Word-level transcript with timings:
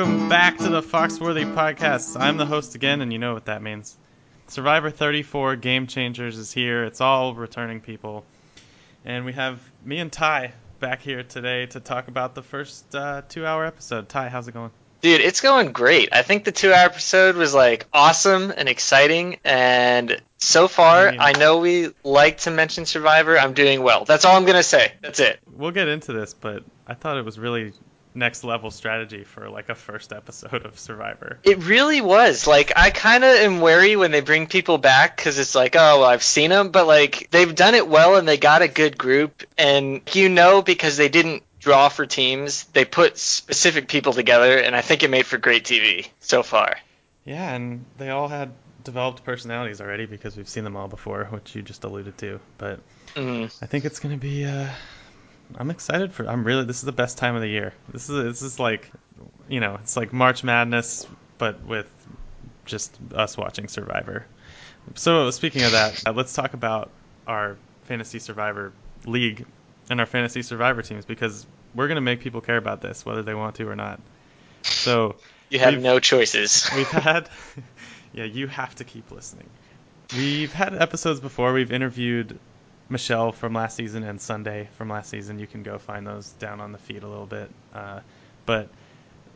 Welcome 0.00 0.30
back 0.30 0.56
to 0.56 0.70
the 0.70 0.80
Foxworthy 0.80 1.54
Podcast. 1.54 2.18
I'm 2.18 2.38
the 2.38 2.46
host 2.46 2.74
again, 2.74 3.02
and 3.02 3.12
you 3.12 3.18
know 3.18 3.34
what 3.34 3.44
that 3.44 3.60
means. 3.60 3.98
Survivor 4.46 4.88
34 4.88 5.56
Game 5.56 5.86
Changers 5.86 6.38
is 6.38 6.50
here. 6.50 6.84
It's 6.84 7.02
all 7.02 7.34
returning 7.34 7.82
people. 7.82 8.24
And 9.04 9.26
we 9.26 9.34
have 9.34 9.60
me 9.84 9.98
and 9.98 10.10
Ty 10.10 10.52
back 10.78 11.02
here 11.02 11.22
today 11.22 11.66
to 11.66 11.80
talk 11.80 12.08
about 12.08 12.34
the 12.34 12.40
first 12.40 12.94
uh, 12.94 13.20
two 13.28 13.44
hour 13.44 13.66
episode. 13.66 14.08
Ty, 14.08 14.30
how's 14.30 14.48
it 14.48 14.52
going? 14.52 14.70
Dude, 15.02 15.20
it's 15.20 15.42
going 15.42 15.72
great. 15.72 16.08
I 16.12 16.22
think 16.22 16.44
the 16.44 16.52
two 16.52 16.72
hour 16.72 16.86
episode 16.86 17.36
was 17.36 17.52
like 17.52 17.86
awesome 17.92 18.54
and 18.56 18.70
exciting. 18.70 19.36
And 19.44 20.18
so 20.38 20.66
far. 20.66 21.08
I 21.08 21.32
know 21.32 21.58
we 21.58 21.90
like 22.02 22.38
to 22.38 22.50
mention 22.50 22.86
Survivor. 22.86 23.38
I'm 23.38 23.52
doing 23.52 23.82
well. 23.82 24.06
That's 24.06 24.24
all 24.24 24.34
I'm 24.34 24.46
going 24.46 24.56
to 24.56 24.62
say. 24.62 24.94
That's 25.02 25.20
it. 25.20 25.40
We'll 25.46 25.72
get 25.72 25.88
into 25.88 26.14
this, 26.14 26.32
but 26.32 26.64
I 26.86 26.94
thought 26.94 27.18
it 27.18 27.24
was 27.26 27.38
really 27.38 27.74
next 28.14 28.44
level 28.44 28.70
strategy 28.70 29.24
for 29.24 29.48
like 29.48 29.68
a 29.68 29.74
first 29.74 30.12
episode 30.12 30.64
of 30.66 30.78
Survivor. 30.78 31.38
It 31.44 31.58
really 31.64 32.00
was. 32.00 32.46
Like, 32.46 32.72
I 32.76 32.90
kind 32.90 33.24
of 33.24 33.30
am 33.30 33.60
wary 33.60 33.96
when 33.96 34.10
they 34.10 34.20
bring 34.20 34.46
people 34.46 34.78
back 34.78 35.16
because 35.16 35.38
it's 35.38 35.54
like, 35.54 35.76
oh, 35.76 36.00
well, 36.00 36.08
I've 36.08 36.22
seen 36.22 36.50
them. 36.50 36.70
But, 36.70 36.86
like, 36.86 37.28
they've 37.30 37.54
done 37.54 37.74
it 37.74 37.88
well 37.88 38.16
and 38.16 38.26
they 38.26 38.36
got 38.36 38.62
a 38.62 38.68
good 38.68 38.98
group. 38.98 39.44
And 39.56 40.02
you 40.12 40.28
know, 40.28 40.62
because 40.62 40.96
they 40.96 41.08
didn't 41.08 41.42
draw 41.58 41.88
for 41.88 42.06
teams, 42.06 42.64
they 42.72 42.84
put 42.84 43.18
specific 43.18 43.88
people 43.88 44.12
together. 44.12 44.58
And 44.58 44.74
I 44.74 44.80
think 44.80 45.02
it 45.02 45.10
made 45.10 45.26
for 45.26 45.38
great 45.38 45.64
TV 45.64 46.08
so 46.20 46.42
far. 46.42 46.76
Yeah, 47.24 47.54
and 47.54 47.84
they 47.98 48.10
all 48.10 48.28
had 48.28 48.52
developed 48.82 49.24
personalities 49.24 49.80
already 49.80 50.06
because 50.06 50.36
we've 50.36 50.48
seen 50.48 50.64
them 50.64 50.74
all 50.76 50.88
before, 50.88 51.24
which 51.26 51.54
you 51.54 51.62
just 51.62 51.84
alluded 51.84 52.16
to. 52.18 52.40
But 52.58 52.80
Mm. 53.14 53.52
I 53.60 53.66
think 53.66 53.84
it's 53.84 53.98
gonna 53.98 54.16
be. 54.16 54.44
Uh, 54.44 54.68
I'm 55.56 55.70
excited 55.70 56.12
for. 56.12 56.26
I'm 56.26 56.44
really. 56.44 56.64
This 56.64 56.76
is 56.76 56.82
the 56.82 56.92
best 56.92 57.18
time 57.18 57.34
of 57.34 57.42
the 57.42 57.48
year. 57.48 57.72
This 57.92 58.08
is. 58.08 58.24
This 58.24 58.42
is 58.42 58.58
like, 58.58 58.90
you 59.48 59.60
know, 59.60 59.78
it's 59.82 59.96
like 59.96 60.12
March 60.12 60.44
Madness, 60.44 61.06
but 61.38 61.64
with 61.64 61.86
just 62.64 62.96
us 63.14 63.36
watching 63.36 63.68
Survivor. 63.68 64.26
So 64.94 65.30
speaking 65.30 65.62
of 65.62 65.72
that, 65.72 66.02
uh, 66.06 66.12
let's 66.12 66.34
talk 66.34 66.54
about 66.54 66.90
our 67.26 67.56
fantasy 67.84 68.18
Survivor 68.18 68.72
league 69.04 69.46
and 69.88 70.00
our 70.00 70.06
fantasy 70.06 70.42
Survivor 70.42 70.82
teams 70.82 71.04
because 71.04 71.46
we're 71.74 71.88
gonna 71.88 72.00
make 72.00 72.20
people 72.20 72.40
care 72.40 72.56
about 72.56 72.80
this 72.80 73.04
whether 73.04 73.22
they 73.22 73.34
want 73.34 73.56
to 73.56 73.68
or 73.68 73.76
not. 73.76 74.00
So 74.62 75.16
You 75.50 75.58
have 75.58 75.80
no 75.80 75.98
choices. 75.98 76.68
We've 76.76 76.88
had, 76.88 77.28
yeah, 78.12 78.24
you 78.24 78.46
have 78.46 78.74
to 78.76 78.84
keep 78.84 79.10
listening. 79.10 79.48
We've 80.16 80.52
had 80.52 80.74
episodes 80.74 81.20
before. 81.20 81.52
We've 81.52 81.72
interviewed 81.72 82.38
Michelle 82.90 83.30
from 83.30 83.54
last 83.54 83.76
season 83.76 84.02
and 84.02 84.20
Sunday 84.20 84.68
from 84.76 84.88
last 84.88 85.10
season. 85.10 85.38
You 85.38 85.46
can 85.46 85.62
go 85.62 85.78
find 85.78 86.06
those 86.06 86.28
down 86.32 86.60
on 86.60 86.72
the 86.72 86.78
feed 86.78 87.04
a 87.04 87.08
little 87.08 87.26
bit. 87.26 87.48
Uh, 87.72 88.00
but 88.46 88.68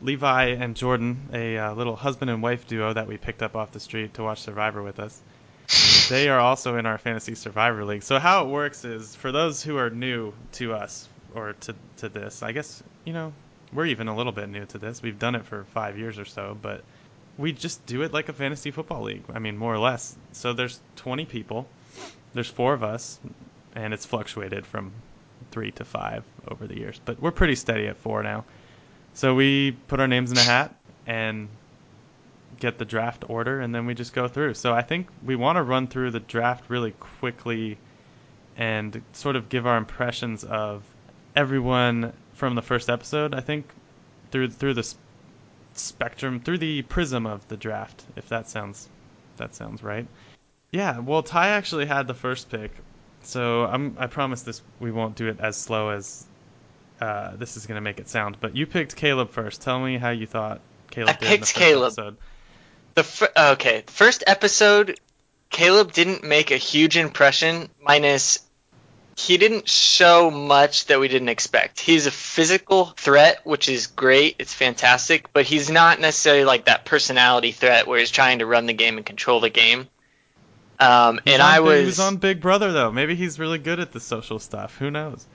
Levi 0.01 0.47
and 0.47 0.75
Jordan, 0.75 1.29
a 1.33 1.57
uh, 1.57 1.73
little 1.73 1.95
husband 1.95 2.29
and 2.29 2.43
wife 2.43 2.67
duo 2.67 2.91
that 2.93 3.07
we 3.07 3.17
picked 3.17 3.41
up 3.41 3.55
off 3.55 3.71
the 3.71 3.79
street 3.79 4.15
to 4.15 4.23
watch 4.23 4.41
Survivor 4.41 4.83
with 4.83 4.99
us, 4.99 5.21
they 6.09 6.27
are 6.27 6.39
also 6.39 6.77
in 6.77 6.85
our 6.85 6.97
fantasy 6.97 7.33
Survivor 7.33 7.85
league. 7.85 8.03
So 8.03 8.19
how 8.19 8.45
it 8.45 8.49
works 8.49 8.83
is, 8.83 9.15
for 9.15 9.31
those 9.31 9.63
who 9.63 9.77
are 9.77 9.89
new 9.89 10.33
to 10.53 10.73
us 10.73 11.07
or 11.33 11.53
to 11.61 11.75
to 11.97 12.09
this, 12.09 12.43
I 12.43 12.51
guess 12.51 12.83
you 13.05 13.13
know 13.13 13.33
we're 13.73 13.87
even 13.87 14.09
a 14.09 14.15
little 14.15 14.33
bit 14.33 14.49
new 14.49 14.65
to 14.65 14.77
this. 14.77 15.01
We've 15.01 15.17
done 15.17 15.35
it 15.35 15.45
for 15.45 15.63
five 15.73 15.97
years 15.97 16.19
or 16.19 16.25
so, 16.25 16.57
but 16.61 16.83
we 17.37 17.53
just 17.53 17.85
do 17.85 18.01
it 18.03 18.13
like 18.13 18.29
a 18.29 18.33
fantasy 18.33 18.71
football 18.71 19.03
league. 19.03 19.23
I 19.33 19.39
mean, 19.39 19.57
more 19.57 19.73
or 19.73 19.79
less. 19.79 20.15
So 20.33 20.53
there's 20.53 20.79
20 20.97 21.25
people. 21.25 21.67
There's 22.33 22.49
four 22.49 22.73
of 22.73 22.83
us, 22.83 23.19
and 23.75 23.93
it's 23.93 24.05
fluctuated 24.05 24.65
from 24.65 24.91
three 25.51 25.71
to 25.71 25.85
five 25.85 26.23
over 26.47 26.65
the 26.67 26.77
years, 26.77 26.99
but 27.05 27.21
we're 27.21 27.31
pretty 27.31 27.55
steady 27.55 27.87
at 27.87 27.97
four 27.97 28.23
now. 28.23 28.45
So 29.13 29.35
we 29.35 29.71
put 29.87 29.99
our 29.99 30.07
names 30.07 30.31
in 30.31 30.37
a 30.37 30.41
hat 30.41 30.75
and 31.05 31.47
get 32.59 32.77
the 32.77 32.85
draft 32.85 33.25
order, 33.29 33.59
and 33.59 33.73
then 33.73 33.85
we 33.85 33.93
just 33.93 34.13
go 34.13 34.27
through. 34.27 34.53
So 34.53 34.73
I 34.73 34.81
think 34.81 35.07
we 35.23 35.35
want 35.35 35.57
to 35.57 35.63
run 35.63 35.87
through 35.87 36.11
the 36.11 36.19
draft 36.19 36.69
really 36.69 36.91
quickly 37.19 37.77
and 38.57 39.01
sort 39.13 39.35
of 39.35 39.49
give 39.49 39.67
our 39.67 39.77
impressions 39.77 40.43
of 40.43 40.83
everyone 41.35 42.13
from 42.33 42.55
the 42.55 42.61
first 42.61 42.89
episode. 42.89 43.33
I 43.33 43.41
think 43.41 43.67
through 44.31 44.49
through 44.49 44.75
the 44.75 44.93
spectrum, 45.73 46.39
through 46.39 46.59
the 46.59 46.81
prism 46.83 47.25
of 47.25 47.47
the 47.47 47.57
draft, 47.57 48.05
if 48.15 48.29
that 48.29 48.49
sounds 48.49 48.89
that 49.37 49.55
sounds 49.55 49.83
right. 49.83 50.07
Yeah, 50.71 50.99
well, 50.99 51.23
Ty 51.23 51.49
actually 51.49 51.85
had 51.85 52.07
the 52.07 52.13
first 52.13 52.49
pick, 52.49 52.71
so 53.25 53.65
I'm 53.65 53.95
I 53.99 54.07
promise 54.07 54.41
this 54.43 54.61
we 54.79 54.91
won't 54.91 55.15
do 55.15 55.27
it 55.27 55.39
as 55.39 55.57
slow 55.57 55.89
as 55.89 56.25
uh, 57.01 57.35
this 57.35 57.57
is 57.57 57.65
gonna 57.65 57.81
make 57.81 57.99
it 57.99 58.07
sound. 58.09 58.37
But 58.39 58.55
you 58.55 58.65
picked 58.65 58.95
Caleb 58.95 59.31
first. 59.31 59.61
Tell 59.61 59.79
me 59.79 59.97
how 59.97 60.11
you 60.11 60.25
thought 60.27 60.61
Caleb 60.91 61.09
I 61.09 61.13
did 61.13 61.21
in 61.21 61.25
the 61.25 61.29
picked 61.29 61.41
first 61.43 61.55
Caleb. 61.55 61.87
episode. 61.87 62.17
The 62.95 63.03
fir- 63.03 63.31
okay, 63.37 63.83
first 63.87 64.23
episode, 64.25 64.99
Caleb 65.49 65.91
didn't 65.91 66.23
make 66.23 66.51
a 66.51 66.57
huge 66.57 66.95
impression. 66.95 67.69
Minus, 67.81 68.39
he 69.17 69.37
didn't 69.37 69.67
show 69.67 70.31
much 70.31 70.85
that 70.85 70.99
we 70.99 71.07
didn't 71.09 71.29
expect. 71.29 71.79
He's 71.81 72.05
a 72.05 72.11
physical 72.11 72.85
threat, 72.85 73.41
which 73.43 73.67
is 73.67 73.87
great. 73.87 74.37
It's 74.39 74.53
fantastic, 74.53 75.33
but 75.33 75.45
he's 75.45 75.69
not 75.69 75.99
necessarily 75.99 76.45
like 76.45 76.65
that 76.65 76.85
personality 76.85 77.51
threat 77.51 77.87
where 77.87 77.99
he's 77.99 78.11
trying 78.11 78.39
to 78.39 78.45
run 78.45 78.65
the 78.65 78.73
game 78.73 78.97
and 78.97 79.05
control 79.05 79.41
the 79.41 79.49
game. 79.49 79.87
Um, 80.79 81.19
and 81.25 81.41
I 81.41 81.61
was 81.61 81.79
he 81.79 81.85
was 81.85 81.99
on 81.99 82.17
Big 82.17 82.41
Brother 82.41 82.71
though. 82.71 82.91
Maybe 82.91 83.15
he's 83.15 83.39
really 83.39 83.59
good 83.59 83.79
at 83.79 83.91
the 83.91 83.99
social 83.99 84.39
stuff. 84.39 84.77
Who 84.77 84.91
knows? 84.91 85.25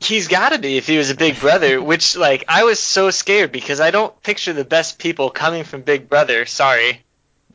He's 0.00 0.28
got 0.28 0.50
to 0.50 0.58
be 0.58 0.76
if 0.76 0.86
he 0.86 0.98
was 0.98 1.10
a 1.10 1.14
Big 1.14 1.38
Brother, 1.40 1.80
which 1.82 2.16
like 2.16 2.44
I 2.48 2.64
was 2.64 2.78
so 2.78 3.10
scared 3.10 3.52
because 3.52 3.80
I 3.80 3.90
don't 3.90 4.20
picture 4.22 4.52
the 4.52 4.64
best 4.64 4.98
people 4.98 5.30
coming 5.30 5.64
from 5.64 5.82
Big 5.82 6.08
Brother. 6.08 6.46
Sorry, 6.46 7.02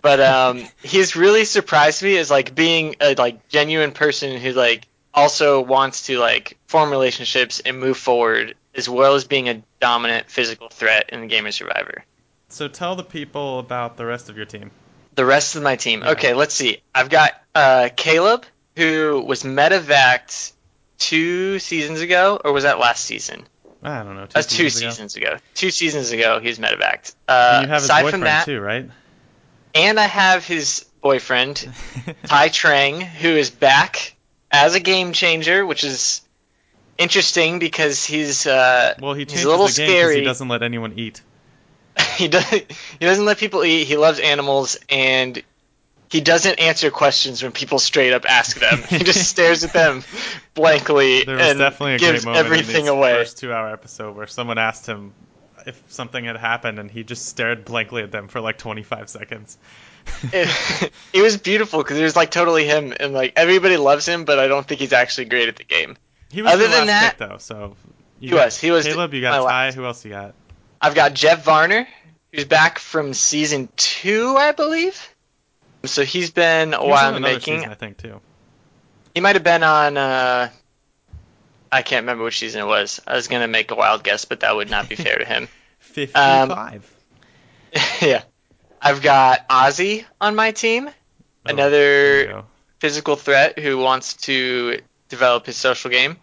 but 0.01 0.19
um, 0.19 0.67
he's 0.83 1.15
really 1.15 1.45
surprised 1.45 2.03
me 2.03 2.17
as 2.17 2.29
like 2.29 2.55
being 2.55 2.95
a 3.01 3.15
like 3.15 3.47
genuine 3.49 3.91
person 3.91 4.37
who 4.37 4.51
like 4.51 4.87
also 5.13 5.61
wants 5.61 6.07
to 6.07 6.19
like 6.19 6.57
form 6.67 6.91
relationships 6.91 7.59
and 7.59 7.79
move 7.79 7.97
forward 7.97 8.55
as 8.75 8.87
well 8.87 9.15
as 9.15 9.25
being 9.25 9.49
a 9.49 9.61
dominant 9.79 10.29
physical 10.29 10.69
threat 10.69 11.09
in 11.09 11.21
the 11.21 11.27
game 11.27 11.45
of 11.45 11.53
Survivor. 11.53 12.03
So 12.49 12.67
tell 12.67 12.95
the 12.95 13.03
people 13.03 13.59
about 13.59 13.97
the 13.97 14.05
rest 14.05 14.29
of 14.29 14.37
your 14.37 14.45
team. 14.45 14.71
The 15.15 15.25
rest 15.25 15.55
of 15.55 15.63
my 15.63 15.75
team. 15.75 16.01
Yeah. 16.01 16.11
Okay, 16.11 16.33
let's 16.33 16.53
see. 16.53 16.81
I've 16.93 17.09
got 17.09 17.31
uh, 17.53 17.89
Caleb, 17.95 18.45
who 18.75 19.23
was 19.25 19.43
medevaced 19.43 20.53
two 20.97 21.59
seasons 21.59 22.01
ago, 22.01 22.39
or 22.43 22.53
was 22.53 22.63
that 22.63 22.79
last 22.79 23.03
season? 23.05 23.43
I 23.81 24.03
don't 24.03 24.15
know. 24.15 24.25
Two 24.25 24.33
That's 24.33 24.47
two 24.47 24.69
seasons 24.69 24.81
ago? 24.81 24.89
seasons 24.89 25.15
ago. 25.15 25.37
Two 25.55 25.71
seasons 25.71 26.11
ago, 26.11 26.39
he 26.39 26.47
was 26.47 26.59
medevaced. 26.59 27.15
Uh, 27.27 27.61
you 27.63 27.67
have 27.67 27.81
his 27.81 27.85
aside 27.85 28.01
boyfriend 28.03 28.11
from 28.11 28.21
that, 28.21 28.45
too, 28.45 28.59
right? 28.59 28.89
and 29.75 29.99
I 29.99 30.05
have 30.07 30.45
his 30.45 30.85
boyfriend, 31.01 31.57
Tai 32.25 32.49
Trang, 32.49 33.01
who 33.01 33.29
is 33.29 33.49
back 33.49 34.15
as 34.51 34.75
a 34.75 34.79
game 34.79 35.13
changer, 35.13 35.65
which 35.65 35.83
is 35.83 36.21
interesting 36.97 37.59
because 37.59 38.03
he's 38.03 38.45
uh, 38.47 38.95
well, 38.99 39.13
he 39.13 39.25
he's 39.29 39.43
a 39.43 39.49
little 39.49 39.67
the 39.67 39.73
game 39.73 39.89
scary. 39.89 40.15
he 40.19 40.21
doesn't 40.25 40.47
let 40.47 40.63
anyone 40.63 40.93
eat. 40.97 41.21
he 42.17 42.27
doesn't 42.27 42.71
he 42.71 43.05
doesn't 43.05 43.25
let 43.25 43.37
people 43.37 43.63
eat. 43.63 43.85
He 43.85 43.97
loves 43.97 44.19
animals 44.19 44.77
and 44.89 45.41
he 46.09 46.21
doesn't 46.21 46.59
answer 46.59 46.89
questions 46.91 47.43
when 47.43 47.51
people 47.51 47.77
straight 47.79 48.13
up 48.13 48.25
ask 48.27 48.59
them. 48.59 48.81
he 48.89 48.99
just 48.99 49.29
stares 49.29 49.63
at 49.63 49.73
them 49.73 50.03
blankly 50.55 51.23
There 51.23 51.35
was 51.37 51.47
and 51.47 51.59
definitely 51.59 51.95
a 51.95 51.99
gives 51.99 52.23
great 52.25 52.33
moment 52.33 52.45
everything 52.45 52.75
in 52.77 52.81
this 52.85 52.89
away. 52.91 53.13
first 53.13 53.37
two-hour 53.37 53.71
episode 53.71 54.15
where 54.15 54.27
someone 54.27 54.57
asked 54.57 54.85
him 54.87 55.13
if 55.67 55.79
something 55.89 56.23
had 56.23 56.37
happened, 56.37 56.79
and 56.79 56.89
he 56.89 57.03
just 57.03 57.25
stared 57.27 57.65
blankly 57.65 58.01
at 58.01 58.11
them 58.11 58.29
for 58.29 58.39
like 58.39 58.57
25 58.57 59.09
seconds. 59.09 59.57
it, 60.31 60.91
it 61.13 61.21
was 61.21 61.35
beautiful 61.37 61.79
because 61.83 61.97
it 61.99 62.03
was 62.03 62.15
like 62.15 62.31
totally 62.31 62.65
him 62.65 62.93
and 62.97 63.13
like 63.13 63.33
everybody 63.35 63.75
loves 63.77 64.07
him, 64.07 64.23
but 64.23 64.39
I 64.39 64.47
don't 64.47 64.65
think 64.65 64.79
he's 64.79 64.93
actually 64.93 65.25
great 65.25 65.49
at 65.49 65.57
the 65.57 65.65
game. 65.65 65.97
He 66.31 66.41
was 66.41 66.53
Other 66.53 66.63
your 66.63 66.71
than 66.71 66.87
last 66.87 67.01
that- 67.01 67.17
pick, 67.19 67.29
though. 67.29 67.37
So 67.39 67.75
you 68.21 68.29
He 68.29 68.35
got 68.35 68.45
was. 68.45 68.57
He 68.59 68.71
was 68.71 68.85
Caleb. 68.85 69.13
You 69.13 69.21
got 69.21 69.31
Ty. 69.37 69.41
last. 69.41 69.75
Who 69.75 69.83
else 69.85 70.03
you 70.05 70.11
got? 70.11 70.33
I've 70.81 70.95
got 70.95 71.13
Jeff 71.13 71.43
Varner, 71.43 71.87
who's 72.31 72.45
back 72.45 72.79
from 72.79 73.13
season 73.13 73.69
two, 73.75 74.35
I 74.37 74.51
believe. 74.53 74.99
So 75.85 76.03
he's 76.03 76.31
been 76.31 76.73
a 76.73 76.81
He 76.81 76.89
while 76.89 77.09
in 77.15 77.21
the 77.21 77.27
making. 77.27 77.57
season, 77.59 77.71
I 77.71 77.75
think 77.75 77.97
too. 77.97 78.19
He 79.15 79.21
might 79.21 79.35
have 79.35 79.43
been 79.43 79.63
on. 79.63 79.97
Uh, 79.97 80.49
I 81.71 81.81
can't 81.83 82.03
remember 82.03 82.23
which 82.23 82.39
season 82.39 82.61
it 82.61 82.65
was. 82.67 82.99
I 83.05 83.15
was 83.15 83.27
gonna 83.27 83.47
make 83.47 83.71
a 83.71 83.75
wild 83.75 84.03
guess, 84.03 84.25
but 84.25 84.39
that 84.41 84.55
would 84.55 84.69
not 84.69 84.89
be 84.89 84.95
fair 84.95 85.17
to 85.17 85.25
him. 85.25 85.47
55. 85.79 86.91
yeah, 88.01 88.23
I've 88.81 89.01
got 89.01 89.47
Ozzy 89.49 90.05
on 90.19 90.35
my 90.35 90.51
team, 90.51 90.87
Oh, 90.89 90.91
another 91.45 92.43
physical 92.79 93.15
threat 93.15 93.59
who 93.59 93.77
wants 93.77 94.13
to 94.15 94.79
develop 95.09 95.45
his 95.45 95.55
social 95.57 95.89
game, 95.91 96.17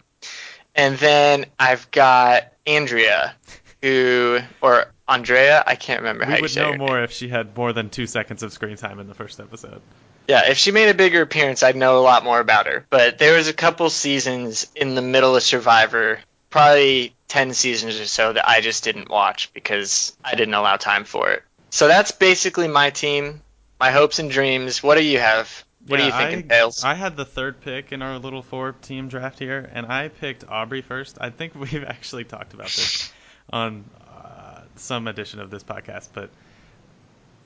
and 0.75 0.97
then 0.97 1.45
I've 1.59 1.89
got 1.91 2.51
Andrea, 2.65 3.33
who 3.81 4.39
or 4.61 4.85
Andrea. 5.07 5.63
I 5.65 5.75
can't 5.75 6.01
remember 6.01 6.25
how 6.25 6.35
We 6.35 6.41
would 6.41 6.55
know 6.55 6.75
more 6.75 7.01
if 7.01 7.11
she 7.11 7.29
had 7.29 7.55
more 7.55 7.73
than 7.73 7.89
two 7.89 8.07
seconds 8.07 8.43
of 8.43 8.51
screen 8.53 8.77
time 8.77 8.99
in 8.99 9.07
the 9.07 9.13
first 9.13 9.39
episode. 9.39 9.81
Yeah, 10.27 10.49
if 10.49 10.57
she 10.57 10.71
made 10.71 10.89
a 10.89 10.93
bigger 10.93 11.21
appearance, 11.21 11.63
I'd 11.63 11.77
know 11.77 11.99
a 11.99 12.01
lot 12.01 12.25
more 12.25 12.39
about 12.39 12.67
her. 12.67 12.85
But 12.89 13.17
there 13.17 13.37
was 13.37 13.47
a 13.47 13.53
couple 13.53 13.89
seasons 13.89 14.67
in 14.75 14.95
the 14.95 15.01
middle 15.01 15.35
of 15.35 15.43
Survivor 15.43 16.19
probably 16.49 17.13
10 17.27 17.53
seasons 17.53 17.99
or 17.99 18.05
so 18.05 18.33
that 18.33 18.47
I 18.47 18.61
just 18.61 18.83
didn't 18.83 19.09
watch 19.09 19.53
because 19.53 20.15
I 20.23 20.35
didn't 20.35 20.53
allow 20.53 20.77
time 20.77 21.03
for 21.03 21.29
it. 21.31 21.43
So 21.69 21.87
that's 21.87 22.11
basically 22.11 22.67
my 22.67 22.89
team, 22.89 23.41
my 23.79 23.91
hopes 23.91 24.19
and 24.19 24.31
dreams. 24.31 24.81
What 24.81 24.95
do 24.95 25.03
you 25.03 25.19
have? 25.19 25.63
What 25.87 25.99
Yeah, 25.99 26.05
are 26.05 26.07
you 26.07 26.31
thinking, 26.31 26.51
I? 26.51 26.91
I 26.91 26.95
had 26.95 27.15
the 27.15 27.25
third 27.25 27.61
pick 27.61 27.91
in 27.91 28.01
our 28.01 28.17
little 28.17 28.41
four 28.41 28.73
team 28.73 29.07
draft 29.07 29.39
here, 29.39 29.69
and 29.71 29.85
I 29.85 30.09
picked 30.09 30.45
Aubrey 30.47 30.81
first. 30.81 31.17
I 31.21 31.29
think 31.29 31.55
we've 31.55 31.83
actually 31.83 32.23
talked 32.23 32.53
about 32.53 32.67
this 32.67 33.11
on 33.51 33.85
uh, 34.01 34.61
some 34.75 35.07
edition 35.07 35.39
of 35.39 35.49
this 35.49 35.63
podcast, 35.63 36.09
but 36.13 36.29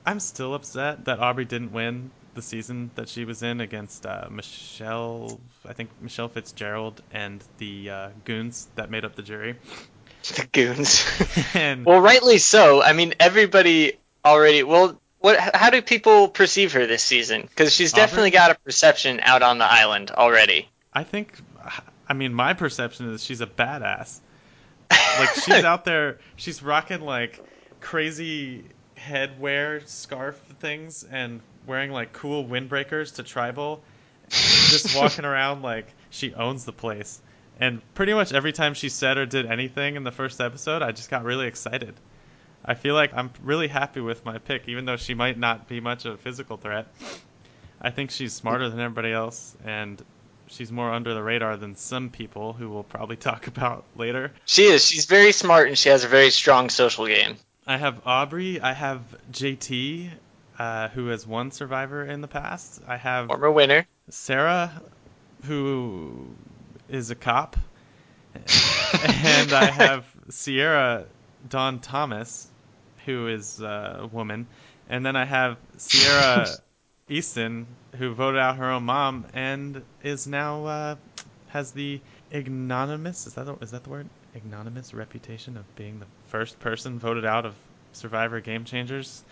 I'm 0.04 0.20
still 0.20 0.54
upset 0.54 1.04
that 1.04 1.20
Aubrey 1.20 1.44
didn't 1.44 1.72
win 1.72 2.10
the 2.34 2.42
season 2.42 2.90
that 2.94 3.08
she 3.08 3.24
was 3.24 3.42
in 3.42 3.60
against 3.60 4.06
uh, 4.06 4.26
Michelle, 4.30 5.38
I 5.66 5.74
think 5.74 5.90
Michelle 6.00 6.28
Fitzgerald 6.28 7.02
and 7.12 7.42
the 7.58 7.90
uh, 7.90 8.08
goons 8.24 8.68
that 8.74 8.90
made 8.90 9.04
up 9.04 9.14
the 9.14 9.22
jury. 9.22 9.56
the 10.36 10.46
goons. 10.50 11.04
and 11.54 11.84
well, 11.84 12.00
rightly 12.00 12.38
so. 12.38 12.82
I 12.82 12.92
mean, 12.92 13.14
everybody 13.20 13.98
already. 14.24 14.62
Well, 14.62 14.98
what? 15.18 15.38
How 15.38 15.70
do 15.70 15.82
people 15.82 16.28
perceive 16.28 16.72
her 16.72 16.86
this 16.86 17.02
season? 17.02 17.42
Because 17.42 17.72
she's 17.72 17.92
Aubrey? 17.92 18.02
definitely 18.02 18.30
got 18.30 18.50
a 18.50 18.54
perception 18.56 19.20
out 19.22 19.42
on 19.42 19.58
the 19.58 19.70
island 19.70 20.10
already. 20.10 20.68
I 20.92 21.04
think, 21.04 21.38
I 22.08 22.12
mean, 22.12 22.34
my 22.34 22.54
perception 22.54 23.12
is 23.12 23.22
she's 23.24 23.40
a 23.40 23.46
badass. 23.46 24.18
Like 25.18 25.34
she's 25.34 25.64
out 25.64 25.84
there, 25.84 26.18
she's 26.36 26.62
rocking 26.62 27.00
like 27.00 27.40
crazy 27.80 28.64
headwear 28.96 29.86
scarf 29.88 30.36
things 30.60 31.04
and 31.04 31.40
wearing 31.66 31.90
like 31.90 32.12
cool 32.12 32.44
windbreakers 32.44 33.16
to 33.16 33.22
tribal, 33.22 33.82
just 34.28 34.96
walking 35.00 35.24
around 35.24 35.62
like 35.62 35.86
she 36.10 36.34
owns 36.34 36.64
the 36.64 36.72
place. 36.72 37.20
And 37.60 37.80
pretty 37.94 38.14
much 38.14 38.32
every 38.32 38.52
time 38.52 38.74
she 38.74 38.88
said 38.88 39.18
or 39.18 39.26
did 39.26 39.46
anything 39.46 39.96
in 39.96 40.04
the 40.04 40.12
first 40.12 40.40
episode, 40.40 40.82
I 40.82 40.92
just 40.92 41.10
got 41.10 41.24
really 41.24 41.46
excited. 41.46 41.94
I 42.64 42.74
feel 42.74 42.94
like 42.94 43.12
I'm 43.14 43.30
really 43.42 43.68
happy 43.68 44.00
with 44.00 44.24
my 44.24 44.38
pick, 44.38 44.68
even 44.68 44.84
though 44.84 44.96
she 44.96 45.14
might 45.14 45.38
not 45.38 45.68
be 45.68 45.80
much 45.80 46.04
of 46.04 46.14
a 46.14 46.16
physical 46.16 46.56
threat. 46.56 46.86
I 47.80 47.90
think 47.90 48.12
she's 48.12 48.32
smarter 48.32 48.68
than 48.68 48.78
everybody 48.78 49.12
else, 49.12 49.56
and 49.64 50.00
she's 50.52 50.70
more 50.70 50.92
under 50.92 51.14
the 51.14 51.22
radar 51.22 51.56
than 51.56 51.76
some 51.76 52.10
people 52.10 52.52
who 52.52 52.70
we'll 52.70 52.82
probably 52.82 53.16
talk 53.30 53.46
about 53.46 53.84
later. 53.96 54.32
She 54.44 54.64
is. 54.64 54.84
She's 54.84 55.06
very 55.06 55.32
smart 55.32 55.68
and 55.68 55.78
she 55.78 55.88
has 55.88 56.04
a 56.04 56.08
very 56.08 56.30
strong 56.30 56.70
social 56.70 57.06
game. 57.06 57.36
I 57.66 57.76
have 57.76 58.02
Aubrey. 58.04 58.60
I 58.60 58.72
have 58.72 59.00
JT, 59.30 60.10
uh, 60.58 60.88
who 60.88 61.08
has 61.08 61.26
won 61.26 61.50
Survivor 61.52 62.04
in 62.04 62.20
the 62.20 62.28
past. 62.28 62.82
I 62.86 62.96
have 62.96 63.28
Former 63.28 63.50
winner. 63.50 63.86
Sarah, 64.10 64.82
who 65.44 66.26
is 66.88 67.10
a 67.10 67.14
cop. 67.14 67.56
and 68.34 69.52
I 69.52 69.66
have 69.66 70.06
Sierra 70.30 71.04
Dawn 71.48 71.80
Thomas, 71.80 72.48
who 73.04 73.28
is 73.28 73.60
uh, 73.60 74.00
a 74.00 74.06
woman. 74.06 74.46
And 74.88 75.04
then 75.06 75.16
I 75.16 75.24
have 75.24 75.58
Ciera 75.78 76.48
Eastwood, 77.12 77.66
who 77.98 78.14
voted 78.14 78.40
out 78.40 78.56
her 78.56 78.70
own 78.70 78.84
mom 78.84 79.26
and 79.34 79.82
is 80.02 80.26
now 80.26 80.64
uh, 80.64 80.96
has 81.48 81.72
the 81.72 82.00
ignominious 82.32 83.26
is 83.26 83.34
that 83.34 83.44
the, 83.44 83.54
is 83.56 83.70
that 83.72 83.84
the 83.84 83.90
word 83.90 84.06
ignominious 84.34 84.94
reputation 84.94 85.56
of 85.56 85.76
being 85.76 86.00
the 86.00 86.06
first 86.28 86.58
person 86.60 86.98
voted 86.98 87.26
out 87.26 87.44
of 87.44 87.54
Survivor 87.92 88.40
Game 88.40 88.64
Changers. 88.64 89.22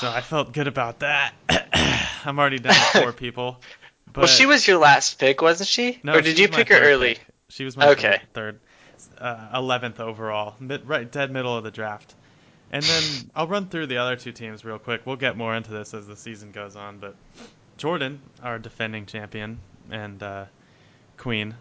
So 0.00 0.10
I 0.10 0.20
felt 0.20 0.52
good 0.52 0.66
about 0.66 0.98
that. 0.98 1.32
I'm 2.24 2.38
already 2.40 2.58
down 2.58 2.74
to 2.74 2.80
four 3.00 3.12
people. 3.12 3.56
But 4.12 4.22
well, 4.22 4.26
she 4.26 4.46
was 4.46 4.66
your 4.66 4.78
last 4.78 5.18
pick, 5.20 5.40
wasn't 5.40 5.68
she? 5.68 6.00
no, 6.02 6.14
or 6.14 6.20
did 6.20 6.40
you 6.40 6.48
pick 6.48 6.68
her 6.70 6.80
early? 6.80 7.14
pick. 7.14 7.26
She 7.50 7.64
was 7.64 7.76
my 7.76 7.90
Okay. 7.90 8.20
third, 8.34 8.58
uh, 9.18 9.50
eleventh 9.54 10.00
overall, 10.00 10.56
mid, 10.58 10.88
right 10.88 11.10
dead 11.10 11.30
middle 11.30 11.56
of 11.56 11.62
the 11.62 11.70
draft. 11.70 12.14
And 12.72 12.82
then 12.82 13.30
I'll 13.34 13.48
run 13.48 13.68
through 13.68 13.86
the 13.86 13.98
other 13.98 14.16
two 14.16 14.32
teams 14.32 14.64
real 14.64 14.78
quick. 14.78 15.02
We'll 15.04 15.16
get 15.16 15.36
more 15.36 15.54
into 15.54 15.72
this 15.72 15.92
as 15.92 16.06
the 16.06 16.16
season 16.16 16.52
goes 16.52 16.76
on. 16.76 16.98
But 16.98 17.16
Jordan, 17.76 18.20
our 18.42 18.58
defending 18.58 19.06
champion 19.06 19.58
and 19.90 20.22
uh, 20.22 20.44
queen, 21.16 21.54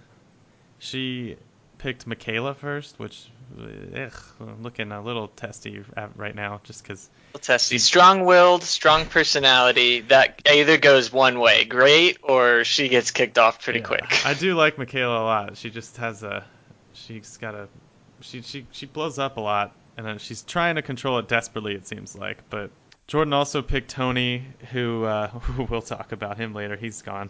she 0.78 1.38
picked 1.80 2.06
Michaela 2.06 2.54
first, 2.54 3.00
which 3.00 3.28
ugh, 3.58 4.14
I'm 4.40 4.62
looking 4.62 4.92
a 4.92 5.02
little 5.02 5.30
testy 5.30 5.84
right 6.16 6.36
now, 6.36 6.62
just 6.64 6.84
because. 6.84 7.10
Testy. 7.42 7.78
Strong-willed, 7.78 8.64
strong 8.64 9.06
personality. 9.06 10.02
That 10.02 10.42
either 10.52 10.78
goes 10.78 11.12
one 11.12 11.40
way, 11.40 11.64
great, 11.66 12.18
or 12.22 12.64
she 12.64 12.90
gets 12.90 13.12
kicked 13.12 13.38
off 13.38 13.64
pretty 13.64 13.82
quick. 13.82 14.26
I 14.26 14.34
do 14.34 14.56
like 14.56 14.78
Michaela 14.78 15.22
a 15.22 15.26
lot. 15.26 15.58
She 15.58 15.70
just 15.70 15.98
has 15.98 16.24
a, 16.24 16.44
she's 16.94 17.38
got 17.38 17.56
a, 17.56 17.68
she 18.22 18.42
she 18.42 18.66
she 18.72 18.86
blows 18.86 19.18
up 19.20 19.38
a 19.38 19.42
lot, 19.42 19.74
and 20.00 20.08
then 20.08 20.18
she's 20.18 20.44
trying 20.44 20.76
to 20.76 20.82
control 20.82 21.18
it 21.20 21.28
desperately. 21.28 21.76
It 21.76 21.86
seems 21.86 22.16
like, 22.16 22.50
but 22.50 22.72
Jordan 23.08 23.34
also 23.34 23.62
picked 23.62 23.90
Tony, 23.90 24.46
who 24.72 25.04
uh, 25.04 25.30
we'll 25.70 25.82
talk 25.82 26.14
about 26.14 26.38
him 26.38 26.54
later. 26.54 26.78
He's 26.78 27.02
gone, 27.02 27.30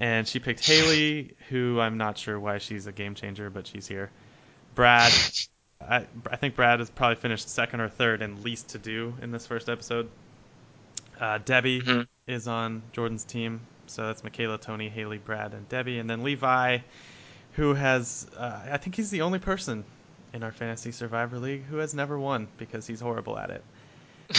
and 0.00 0.26
she 0.26 0.40
picked 0.40 0.66
Hali, 0.66 1.36
who 1.50 1.78
I'm 1.78 1.96
not 1.96 2.18
sure 2.18 2.40
why 2.40 2.58
she's 2.58 2.88
a 2.88 2.92
game 2.92 3.14
changer, 3.14 3.48
but 3.48 3.68
she's 3.68 3.86
here. 3.86 4.10
Brad, 4.74 5.12
I 5.80 6.06
I 6.28 6.34
think 6.34 6.56
Brad 6.56 6.80
has 6.80 6.90
probably 6.90 7.14
finished 7.14 7.48
second 7.48 7.80
or 7.80 7.88
third 7.88 8.22
and 8.22 8.42
least 8.42 8.70
to 8.70 8.78
do 8.78 9.14
in 9.22 9.30
this 9.30 9.46
first 9.46 9.68
episode. 9.68 10.10
Uh, 11.20 11.38
Debbie 11.44 11.80
Mhm. 11.80 12.08
is 12.26 12.48
on 12.48 12.82
Jordan's 12.90 13.22
team, 13.22 13.60
so 13.86 14.08
that's 14.08 14.24
Michaela, 14.24 14.58
Tony, 14.58 14.88
Hali, 14.88 15.18
Brad, 15.18 15.54
and 15.54 15.68
Debbie, 15.68 16.00
and 16.00 16.10
then 16.10 16.24
Levi, 16.24 16.78
who 17.52 17.72
has 17.74 18.26
uh, 18.36 18.62
I 18.72 18.78
think 18.78 18.96
he's 18.96 19.10
the 19.10 19.22
only 19.22 19.38
person 19.38 19.84
in 20.34 20.42
our 20.42 20.52
fantasy 20.52 20.92
Survivor 20.92 21.38
League 21.38 21.64
who 21.64 21.76
has 21.76 21.94
never 21.94 22.18
won 22.18 22.48
because 22.58 22.86
he's 22.86 23.00
horrible 23.00 23.38
at 23.38 23.50
it. 23.50 23.64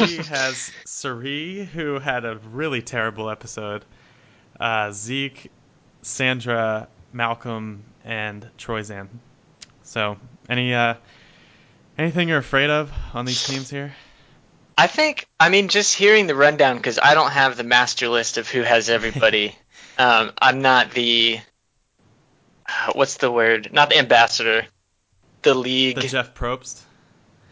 And 0.00 0.10
he 0.10 0.16
has 0.18 0.70
Cirie, 0.84 1.64
who 1.64 1.98
had 1.98 2.24
a 2.24 2.36
really 2.52 2.82
terrible 2.82 3.30
episode. 3.30 3.84
Uh, 4.58 4.92
Zeke, 4.92 5.50
Sandra, 6.02 6.88
Malcolm, 7.12 7.82
and 8.04 8.48
Troyzan. 8.58 9.08
So, 9.82 10.18
any 10.48 10.74
uh, 10.74 10.94
anything 11.96 12.28
you're 12.28 12.38
afraid 12.38 12.70
of 12.70 12.92
on 13.14 13.24
these 13.24 13.44
teams 13.44 13.70
here? 13.70 13.94
I 14.76 14.86
think, 14.86 15.26
I 15.40 15.48
mean, 15.48 15.68
just 15.68 15.96
hearing 15.96 16.28
the 16.28 16.36
rundown, 16.36 16.76
because 16.76 17.00
I 17.02 17.14
don't 17.14 17.32
have 17.32 17.56
the 17.56 17.64
master 17.64 18.08
list 18.08 18.38
of 18.38 18.48
who 18.48 18.62
has 18.62 18.88
everybody. 18.88 19.56
um, 19.98 20.30
I'm 20.40 20.62
not 20.62 20.92
the, 20.92 21.40
uh, 22.68 22.92
what's 22.92 23.16
the 23.16 23.32
word? 23.32 23.70
Not 23.72 23.90
the 23.90 23.98
ambassador. 23.98 24.66
The 25.42 25.54
league. 25.54 25.96
The 25.96 26.08
Jeff 26.08 26.34
Probst. 26.34 26.80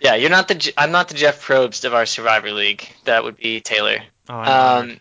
yeah, 0.00 0.14
you're 0.16 0.30
not 0.30 0.48
the. 0.48 0.72
I'm 0.76 0.92
not 0.92 1.08
the 1.08 1.14
Jeff 1.14 1.44
Probst 1.46 1.84
of 1.84 1.94
our 1.94 2.06
Survivor 2.06 2.52
League. 2.52 2.88
That 3.04 3.24
would 3.24 3.36
be 3.36 3.60
Taylor. 3.60 3.98
Oh. 4.28 4.34
Um, 4.80 5.00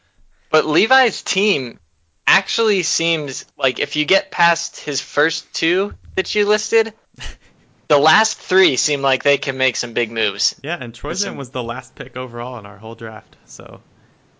but 0.51 0.65
Levi's 0.65 1.21
team 1.23 1.79
actually 2.27 2.83
seems 2.83 3.45
like 3.57 3.79
if 3.79 3.95
you 3.95 4.05
get 4.05 4.31
past 4.31 4.79
his 4.79 5.01
first 5.01 5.51
two 5.53 5.93
that 6.15 6.33
you 6.35 6.45
listed, 6.47 6.93
the 7.87 7.97
last 7.97 8.37
three 8.39 8.75
seem 8.77 9.01
like 9.01 9.23
they 9.23 9.37
can 9.37 9.57
make 9.57 9.75
some 9.75 9.93
big 9.93 10.11
moves. 10.11 10.55
yeah, 10.63 10.77
and 10.79 10.97
listen- 11.03 11.37
was 11.37 11.49
the 11.49 11.63
last 11.63 11.95
pick 11.95 12.15
overall 12.17 12.57
in 12.59 12.65
our 12.65 12.77
whole 12.77 12.95
draft, 12.95 13.35
so 13.45 13.81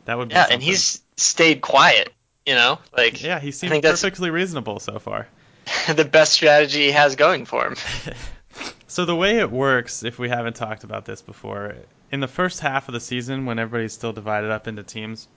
that 0.05 0.17
would 0.17 0.29
be 0.29 0.35
Yeah, 0.35 0.41
something. 0.43 0.53
and 0.55 0.63
he's 0.63 1.01
stayed 1.17 1.61
quiet. 1.61 2.11
You 2.45 2.53
know, 2.53 2.77
like 2.95 3.23
yeah, 3.23 3.39
he 3.39 3.49
seems 3.51 3.71
think 3.71 3.81
that's- 3.83 4.01
perfectly 4.01 4.29
reasonable 4.29 4.79
so 4.79 4.99
far. 4.99 5.27
the 5.95 6.05
best 6.05 6.33
strategy 6.33 6.85
he 6.85 6.91
has 6.91 7.15
going 7.15 7.45
for 7.45 7.67
him. 7.67 7.75
So 8.87 9.03
the 9.03 9.15
way 9.15 9.39
it 9.39 9.51
works, 9.51 10.03
if 10.03 10.19
we 10.19 10.29
haven't 10.29 10.55
talked 10.55 10.85
about 10.85 11.03
this 11.03 11.21
before, 11.21 11.75
in 12.13 12.21
the 12.21 12.29
first 12.29 12.61
half 12.61 12.87
of 12.87 12.93
the 12.93 13.01
season, 13.01 13.45
when 13.45 13.59
everybody's 13.59 13.91
still 13.91 14.13
divided 14.13 14.51
up 14.51 14.69
into 14.69 14.83
teams, 14.83 15.27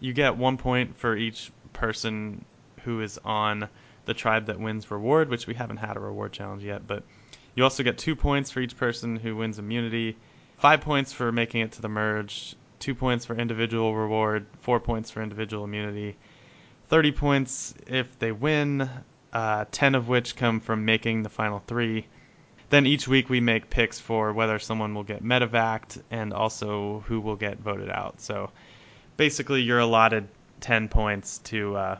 you 0.00 0.14
get 0.14 0.38
one 0.38 0.56
point 0.56 0.96
for 0.96 1.14
each 1.14 1.52
person 1.74 2.46
who 2.84 3.02
is 3.02 3.18
on 3.26 3.68
the 4.06 4.14
tribe 4.14 4.46
that 4.46 4.58
wins 4.58 4.90
reward, 4.90 5.28
which 5.28 5.46
we 5.46 5.52
haven't 5.52 5.76
had 5.76 5.98
a 5.98 6.00
reward 6.00 6.32
challenge 6.32 6.64
yet, 6.64 6.86
but 6.86 7.02
you 7.54 7.62
also 7.62 7.82
get 7.82 7.98
two 7.98 8.16
points 8.16 8.50
for 8.50 8.60
each 8.60 8.78
person 8.78 9.16
who 9.16 9.36
wins 9.36 9.58
immunity, 9.58 10.16
five 10.56 10.80
points 10.80 11.12
for 11.12 11.30
making 11.30 11.60
it 11.60 11.72
to 11.72 11.82
the 11.82 11.90
merge, 11.90 12.56
two 12.78 12.94
points 12.94 13.26
for 13.26 13.36
individual 13.36 13.94
reward, 13.94 14.46
four 14.60 14.80
points 14.80 15.10
for 15.10 15.22
individual 15.22 15.64
immunity, 15.64 16.16
30 16.88 17.12
points 17.12 17.74
if 17.86 18.18
they 18.18 18.32
win, 18.32 18.88
uh, 19.32 19.64
10 19.70 19.94
of 19.94 20.08
which 20.08 20.36
come 20.36 20.60
from 20.60 20.84
making 20.84 21.22
the 21.22 21.28
final 21.28 21.62
three. 21.66 22.06
Then 22.70 22.86
each 22.86 23.08
week 23.08 23.30
we 23.30 23.40
make 23.40 23.70
picks 23.70 23.98
for 23.98 24.32
whether 24.32 24.58
someone 24.58 24.94
will 24.94 25.04
get 25.04 25.22
medevaced 25.22 26.02
and 26.10 26.32
also 26.32 27.02
who 27.06 27.20
will 27.20 27.36
get 27.36 27.58
voted 27.58 27.90
out. 27.90 28.20
So 28.20 28.50
basically, 29.16 29.62
you're 29.62 29.78
allotted 29.78 30.28
10 30.60 30.88
points 30.88 31.38
to 31.38 31.76
uh, 31.76 31.98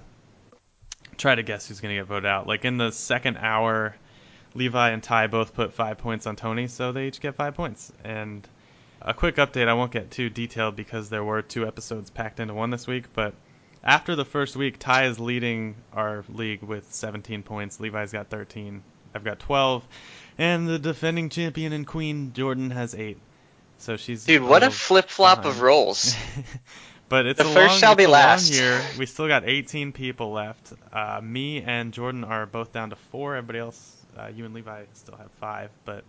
try 1.16 1.34
to 1.34 1.42
guess 1.42 1.68
who's 1.68 1.80
going 1.80 1.94
to 1.94 2.00
get 2.00 2.06
voted 2.06 2.26
out. 2.26 2.46
Like 2.46 2.64
in 2.64 2.76
the 2.76 2.92
second 2.92 3.38
hour, 3.38 3.96
Levi 4.54 4.90
and 4.90 5.02
Ty 5.02 5.28
both 5.28 5.54
put 5.54 5.72
five 5.72 5.98
points 5.98 6.26
on 6.26 6.36
Tony, 6.36 6.68
so 6.68 6.92
they 6.92 7.06
each 7.08 7.20
get 7.20 7.34
five 7.34 7.54
points. 7.54 7.92
And 8.04 8.46
a 9.00 9.14
quick 9.14 9.36
update 9.36 9.68
I 9.68 9.74
won't 9.74 9.92
get 9.92 10.10
too 10.10 10.28
detailed 10.28 10.76
because 10.76 11.08
there 11.08 11.24
were 11.24 11.42
two 11.42 11.66
episodes 11.66 12.10
packed 12.10 12.40
into 12.40 12.54
one 12.54 12.70
this 12.70 12.86
week, 12.86 13.04
but 13.12 13.34
after 13.82 14.16
the 14.16 14.24
first 14.24 14.56
week, 14.56 14.78
Ty 14.78 15.06
is 15.06 15.18
leading 15.20 15.76
our 15.92 16.24
league 16.28 16.62
with 16.62 16.92
17 16.92 17.42
points. 17.42 17.80
Levi's 17.80 18.12
got 18.12 18.28
13. 18.28 18.82
I've 19.14 19.24
got 19.24 19.38
12, 19.38 19.86
and 20.36 20.68
the 20.68 20.78
defending 20.78 21.30
champion 21.30 21.72
and 21.72 21.86
queen 21.86 22.32
Jordan 22.34 22.70
has 22.70 22.94
eight. 22.94 23.18
So 23.78 23.96
she's 23.96 24.24
Dude, 24.24 24.42
what 24.42 24.62
a 24.62 24.70
flip 24.70 25.08
flop 25.08 25.44
of 25.44 25.60
roles. 25.62 26.14
but 27.08 27.26
it's 27.26 27.38
The 27.38 27.48
a 27.48 27.52
first 27.52 27.70
long, 27.70 27.78
shall 27.78 27.94
be 27.94 28.06
last. 28.06 28.52
year. 28.52 28.80
We 28.98 29.06
still 29.06 29.28
got 29.28 29.48
18 29.48 29.92
people 29.92 30.32
left. 30.32 30.72
Uh, 30.92 31.20
me 31.22 31.62
and 31.62 31.92
Jordan 31.92 32.24
are 32.24 32.44
both 32.44 32.72
down 32.72 32.90
to 32.90 32.96
four. 32.96 33.36
Everybody 33.36 33.60
else, 33.60 33.96
uh, 34.18 34.28
you 34.34 34.44
and 34.44 34.52
Levi, 34.54 34.84
still 34.94 35.16
have 35.16 35.30
five. 35.40 35.70
But 35.84 36.04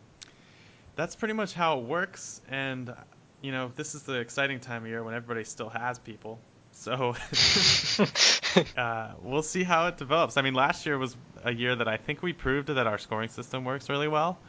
that's 0.95 1.15
pretty 1.15 1.35
much 1.35 1.53
how 1.53 1.79
it 1.79 1.85
works. 1.85 2.41
And 2.49 2.93
you 3.41 3.51
know, 3.51 3.71
this 3.75 3.95
is 3.95 4.03
the 4.03 4.19
exciting 4.19 4.59
time 4.59 4.83
of 4.83 4.89
year 4.89 5.03
when 5.03 5.13
everybody 5.13 5.45
still 5.45 5.69
has 5.69 5.99
people. 5.99 6.39
So 6.79 7.15
uh, 8.77 9.11
we'll 9.21 9.43
see 9.43 9.63
how 9.63 9.87
it 9.87 9.97
develops. 9.97 10.37
I 10.37 10.41
mean, 10.41 10.53
last 10.53 10.85
year 10.85 10.97
was 10.97 11.15
a 11.43 11.53
year 11.53 11.75
that 11.75 11.87
I 11.87 11.97
think 11.97 12.21
we 12.23 12.33
proved 12.33 12.69
that 12.69 12.87
our 12.87 12.97
scoring 12.97 13.29
system 13.29 13.65
works 13.65 13.89
really 13.89 14.07
well 14.07 14.39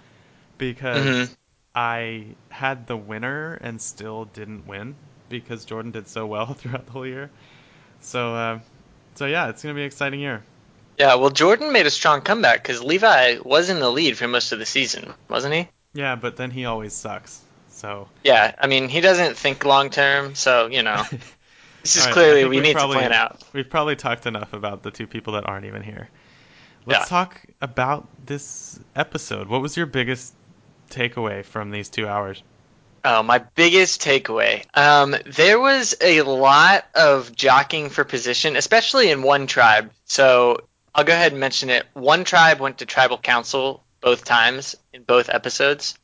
because 0.59 1.09
Mhm. 1.09 1.37
I 1.75 2.27
had 2.51 2.87
the 2.87 2.97
winner 2.97 3.55
and 3.55 3.81
still 3.81 4.27
didn't 4.27 4.67
win 4.67 4.97
because 5.29 5.65
Jordan 5.65 5.93
did 5.93 6.09
so 6.09 6.27
well 6.27 6.55
throughout 6.55 6.87
the 6.87 6.93
whole 6.93 7.07
year. 7.07 7.31
So, 8.01 8.35
uh, 8.35 8.61
so 9.17 9.27
yeah, 9.27 9.49
it's 9.51 9.63
gonna 9.63 9.75
be 9.75 9.83
an 9.83 9.87
exciting 9.87 10.21
year. 10.21 10.45
Yeah, 10.99 11.17
well, 11.17 11.31
Jordan 11.31 11.73
made 11.73 11.87
a 11.87 11.91
strong 11.91 12.21
comeback 12.23 12.63
because 12.63 12.81
Levi 12.81 13.39
was 13.45 13.71
in 13.71 13.81
the 13.81 13.91
lead 13.91 14.17
for 14.17 14.29
most 14.29 14.53
of 14.53 14.61
the 14.61 14.67
season, 14.67 15.15
wasn't 15.29 15.55
he? 15.55 15.69
Yeah, 15.93 16.17
but 16.17 16.37
then 16.37 16.51
he 16.51 16.65
always 16.65 16.95
sucks. 16.95 17.43
So 17.69 18.09
Yeah, 18.23 18.55
I 18.59 18.67
mean, 18.67 18.89
he 18.89 19.01
doesn't 19.01 19.37
think 19.37 19.65
long 19.65 19.91
term, 19.91 20.35
so, 20.35 20.67
you 20.67 20.83
know, 20.83 21.05
this 21.83 21.97
is 21.97 22.05
right, 22.05 22.13
clearly 22.13 22.45
we 22.45 22.61
need 22.61 22.75
probably- 22.75 22.97
to 22.97 23.01
plan 23.01 23.13
out. 23.13 23.43
we've 23.53 23.69
probably 23.71 23.97
talked 23.97 24.27
enough 24.27 24.53
about 24.53 24.83
the 24.83 24.91
two 24.91 25.07
people 25.07 25.35
that 25.35 25.47
aren't 25.47 25.67
even 25.67 25.83
here. 25.83 26.09
Let's 26.87 27.03
Yeah. 27.03 27.05
talk 27.07 27.41
about 27.61 28.09
this 28.25 28.79
episode. 28.97 29.49
What 29.49 29.61
was 29.61 29.77
your 29.77 29.87
biggest 29.87 30.33
takeaway 30.91 31.45
from 31.45 31.71
these 31.71 31.89
two 31.89 32.09
hours? 32.09 32.43
Oh, 33.05 33.23
my 33.23 33.39
biggest 33.39 34.03
takeaway. 34.03 34.65
Um, 34.77 35.15
there 35.27 35.59
was 35.59 35.95
a 36.03 36.23
lot 36.23 36.85
of 36.95 37.35
jockeying 37.35 37.89
for 37.91 38.05
position, 38.05 38.57
especially 38.57 39.11
in 39.11 39.23
one 39.23 39.47
tribe. 39.47 39.91
So 40.05 40.59
I'll 40.95 41.05
go 41.05 41.13
ahead 41.13 41.33
and 41.33 41.41
mention 41.41 41.71
it. 41.71 41.87
One 41.95 42.25
tribe 42.25 42.61
went 42.61 42.79
to 42.79 42.87
tribal 42.87 43.17
council 43.19 43.85
both 44.01 44.25
times 44.25 44.77
in 44.93 45.03
both 45.05 45.29
episodes. 45.31 45.95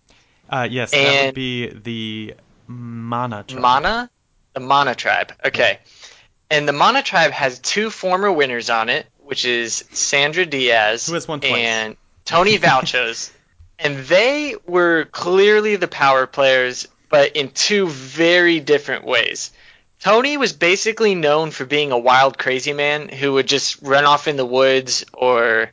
Uh, 0.49 0.69
yes, 0.71 0.93
that 0.93 1.27
would 1.27 1.35
be 1.35 1.69
the 1.69 2.35
Mana 2.67 3.45
tribe. 3.45 3.61
Mana? 3.63 4.11
The 4.57 4.61
Mana 4.61 4.95
tribe. 4.95 5.35
Okay. 5.45 5.79
Mm-hmm. 5.79 6.15
And 6.51 6.67
the 6.67 6.73
Mana 6.73 7.03
tribe 7.03 7.31
has 7.33 7.59
two 7.59 7.91
former 7.91 8.33
winners 8.33 8.71
on 8.71 8.89
it, 8.89 9.07
which 9.19 9.45
is 9.45 9.85
Sandra 9.93 10.47
Diaz 10.47 11.07
Who 11.07 11.13
has 11.13 11.29
won 11.29 11.41
twice. 11.41 11.53
and 11.53 11.97
Tony 12.25 12.57
Vlachos. 12.57 13.31
and 13.79 13.99
they 13.99 14.55
were 14.67 15.09
clearly 15.13 15.77
the 15.77 15.89
power 15.89 16.27
players, 16.27 16.89
but 17.11 17.37
in 17.37 17.51
two 17.51 17.89
very 17.89 18.59
different 18.61 19.05
ways. 19.05 19.53
Tony 20.01 20.39
was 20.39 20.55
basically 20.55 21.15
known 21.15 21.51
for 21.51 21.67
being 21.67 21.93
a 21.93 21.99
wild, 21.99 22.39
crazy 22.39 22.73
man 22.73 23.11
who 23.11 23.35
would 23.35 23.47
just 23.47 23.83
run 23.83 24.07
off 24.07 24.27
in 24.27 24.39
the 24.39 24.47
woods 24.47 25.05
or 25.13 25.71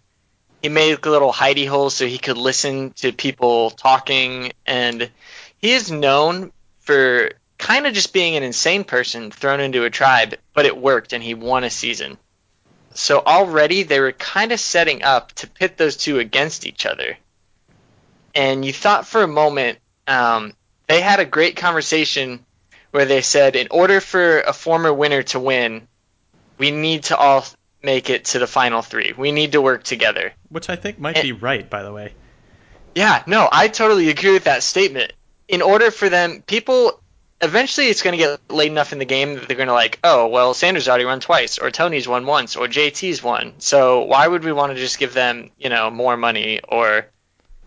he 0.62 0.68
made 0.68 1.06
a 1.06 1.10
little 1.10 1.32
hidey 1.32 1.70
holes 1.70 1.94
so 1.94 2.06
he 2.06 2.18
could 2.18 2.38
listen 2.38 2.92
to 2.98 3.14
people 3.14 3.70
talking. 3.70 4.52
And 4.66 5.10
he 5.58 5.72
is 5.72 5.90
known 5.90 6.52
for 6.82 7.32
kind 7.64 7.88
of 7.88 7.94
just 7.94 8.12
being 8.12 8.36
an 8.36 8.44
insane 8.44 8.84
person 8.84 9.32
thrown 9.32 9.62
into 9.62 9.86
a 9.86 9.90
tribe, 9.90 10.36
but 10.54 10.66
it 10.66 10.76
worked 10.78 11.14
and 11.14 11.24
he 11.24 11.34
won 11.34 11.64
a 11.64 11.70
season. 11.70 12.18
So 12.94 13.24
already 13.26 13.84
they 13.84 14.02
were 14.02 14.12
kind 14.12 14.52
of 14.52 14.60
setting 14.60 15.02
up 15.02 15.32
to 15.36 15.48
pit 15.48 15.78
those 15.78 15.96
two 15.96 16.20
against 16.20 16.68
each 16.68 16.86
other. 16.86 17.18
And 18.36 18.66
you 18.66 18.74
thought 18.74 19.08
for 19.08 19.24
a 19.24 19.28
moment, 19.28 19.80
um, 20.08 20.54
they 20.88 21.00
had 21.00 21.22
a 21.22 21.26
great 21.26 21.56
conversation 21.56 22.46
where 22.92 23.06
they 23.06 23.22
said, 23.22 23.56
in 23.56 23.70
order 23.72 24.02
for 24.02 24.42
a 24.42 24.52
former 24.52 24.94
winner 24.94 25.24
to 25.24 25.40
win, 25.40 25.88
we 26.58 26.70
need 26.70 27.04
to 27.04 27.18
all 27.18 27.46
make 27.82 28.10
it 28.10 28.26
to 28.26 28.40
the 28.40 28.48
final 28.48 28.82
three. 28.82 29.14
We 29.18 29.32
need 29.32 29.54
to 29.54 29.62
work 29.62 29.84
together. 29.84 30.34
Which 30.50 30.70
I 30.70 30.76
think 30.76 31.00
might 31.00 31.16
And- 31.16 31.24
be 31.24 31.32
right, 31.32 31.68
by 31.70 31.82
the 31.84 31.94
way. 31.94 32.14
Yeah, 32.94 33.24
no, 33.26 33.48
I 33.50 33.70
totally 33.70 34.10
agree 34.10 34.34
with 34.34 34.44
that 34.44 34.64
statement. 34.64 35.14
In 35.48 35.62
order 35.62 35.90
for 35.92 36.10
them, 36.10 36.44
people 36.46 37.00
eventually 37.44 37.88
it's 37.88 38.02
going 38.02 38.18
to 38.18 38.24
get 38.24 38.52
late 38.52 38.72
enough 38.72 38.94
in 38.94 39.00
the 39.00 39.06
game 39.06 39.36
that 39.36 39.48
they're 39.48 39.58
going 39.58 39.68
to 39.68 39.74
like, 39.74 40.00
oh, 40.04 40.28
well, 40.28 40.54
Sandra's 40.54 40.88
already 40.88 41.06
won 41.06 41.20
twice, 41.20 41.60
or 41.60 41.70
Tony's 41.72 42.08
won 42.08 42.26
once, 42.26 42.56
or 42.56 42.68
JT's 42.68 43.22
won. 43.22 43.54
So 43.60 44.04
why 44.06 44.28
would 44.28 44.44
we 44.44 44.52
want 44.52 44.74
to 44.74 44.80
just 44.80 44.98
give 44.98 45.14
them, 45.14 45.52
you 45.58 45.70
know, 45.70 45.92
more 45.92 46.18
money 46.18 46.62
or, 46.68 47.06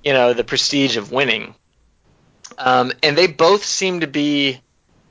you 0.02 0.12
know, 0.12 0.33
the 0.33 0.45
prestige 0.45 0.97
of 0.97 1.12
winning? 1.12 1.54
Um, 2.59 2.92
and 3.02 3.16
they 3.16 3.26
both 3.26 3.64
seem 3.64 4.00
to 4.00 4.06
be 4.06 4.61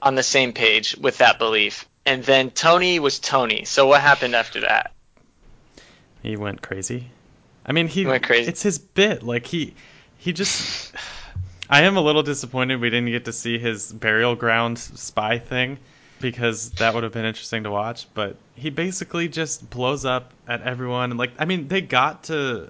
on 0.02 0.16
the 0.16 0.24
same 0.24 0.54
page 0.54 0.98
with 0.98 1.20
that 1.20 1.40
belief. 1.40 1.88
And 2.06 2.24
then 2.24 2.52
Tony 2.52 3.00
was 3.00 3.20
Tony. 3.20 3.66
So 3.66 3.88
what 3.88 4.02
happened 4.02 4.36
after 4.36 4.62
that? 4.62 4.92
He 6.22 6.38
went 6.38 6.62
crazy. 6.62 7.10
I 7.66 7.72
mean, 7.72 7.88
he, 7.88 8.02
He 8.02 8.06
went 8.06 8.24
crazy. 8.24 8.50
It's 8.50 8.62
his 8.62 8.80
bit. 8.80 9.24
Like 9.24 9.46
he, 9.46 9.74
he 10.18 10.34
just. 10.34 10.94
I 11.70 11.82
am 11.84 11.98
a 11.98 12.02
little 12.02 12.24
disappointed 12.24 12.80
we 12.80 12.90
didn't 12.90 13.12
get 13.12 13.26
to 13.26 13.34
see 13.34 13.58
his 13.58 13.92
burial 13.92 14.36
ground 14.36 14.78
spy 14.78 15.40
thing, 15.40 15.80
because 16.22 16.72
that 16.72 16.94
would 16.94 17.04
have 17.04 17.12
been 17.12 17.26
interesting 17.26 17.64
to 17.64 17.72
watch. 17.72 18.08
But 18.14 18.38
he 18.56 18.70
basically 18.70 19.28
just 19.28 19.70
blows 19.70 20.06
up 20.06 20.34
at 20.48 20.62
everyone, 20.62 21.12
and 21.12 21.18
like, 21.20 21.32
I 21.40 21.46
mean, 21.46 21.68
they 21.68 21.82
got 21.82 22.26
to 22.26 22.70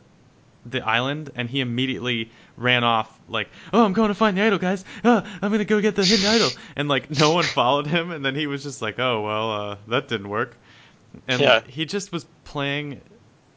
the 0.65 0.81
island, 0.85 1.31
and 1.35 1.49
he 1.49 1.59
immediately 1.59 2.31
ran 2.57 2.83
off 2.83 3.19
like, 3.27 3.49
"Oh, 3.71 3.83
I'm 3.83 3.93
going 3.93 4.07
to 4.07 4.15
find 4.15 4.35
the 4.37 4.41
idol, 4.41 4.57
guys. 4.57 4.83
Oh, 5.03 5.21
I'm 5.41 5.51
gonna 5.51 5.65
go 5.65 5.79
get 5.81 5.95
the 5.95 6.05
hidden 6.05 6.25
idol." 6.25 6.49
And 6.75 6.87
like, 6.87 7.11
no 7.19 7.33
one 7.33 7.43
followed 7.43 7.87
him, 7.87 8.11
and 8.11 8.25
then 8.25 8.33
he 8.33 8.47
was 8.47 8.63
just 8.63 8.81
like, 8.81 8.97
"Oh, 8.99 9.21
well, 9.21 9.51
uh, 9.51 9.77
that 9.87 10.07
didn't 10.07 10.29
work." 10.29 10.57
And 11.27 11.41
Yeah. 11.41 11.61
he 11.67 11.85
just 11.85 12.11
was 12.11 12.25
playing 12.43 13.01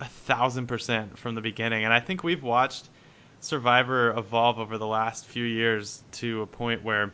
a 0.00 0.04
thousand 0.04 0.66
percent 0.66 1.18
from 1.18 1.35
the 1.35 1.40
beginning. 1.40 1.85
And 1.85 1.92
I 1.95 2.00
think 2.00 2.23
we've 2.23 2.42
watched 2.42 2.88
Survivor 3.40 4.11
evolve 4.11 4.59
over 4.59 4.78
the 4.78 4.87
last 4.87 5.26
few 5.26 5.45
years 5.45 6.02
to 6.12 6.42
a 6.42 6.47
point 6.47 6.83
where 6.83 7.12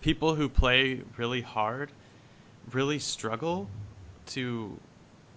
people 0.00 0.34
who 0.34 0.48
play 0.48 1.02
really 1.16 1.42
hard 1.42 1.90
really 2.72 2.98
struggle 2.98 3.68
to 4.26 4.78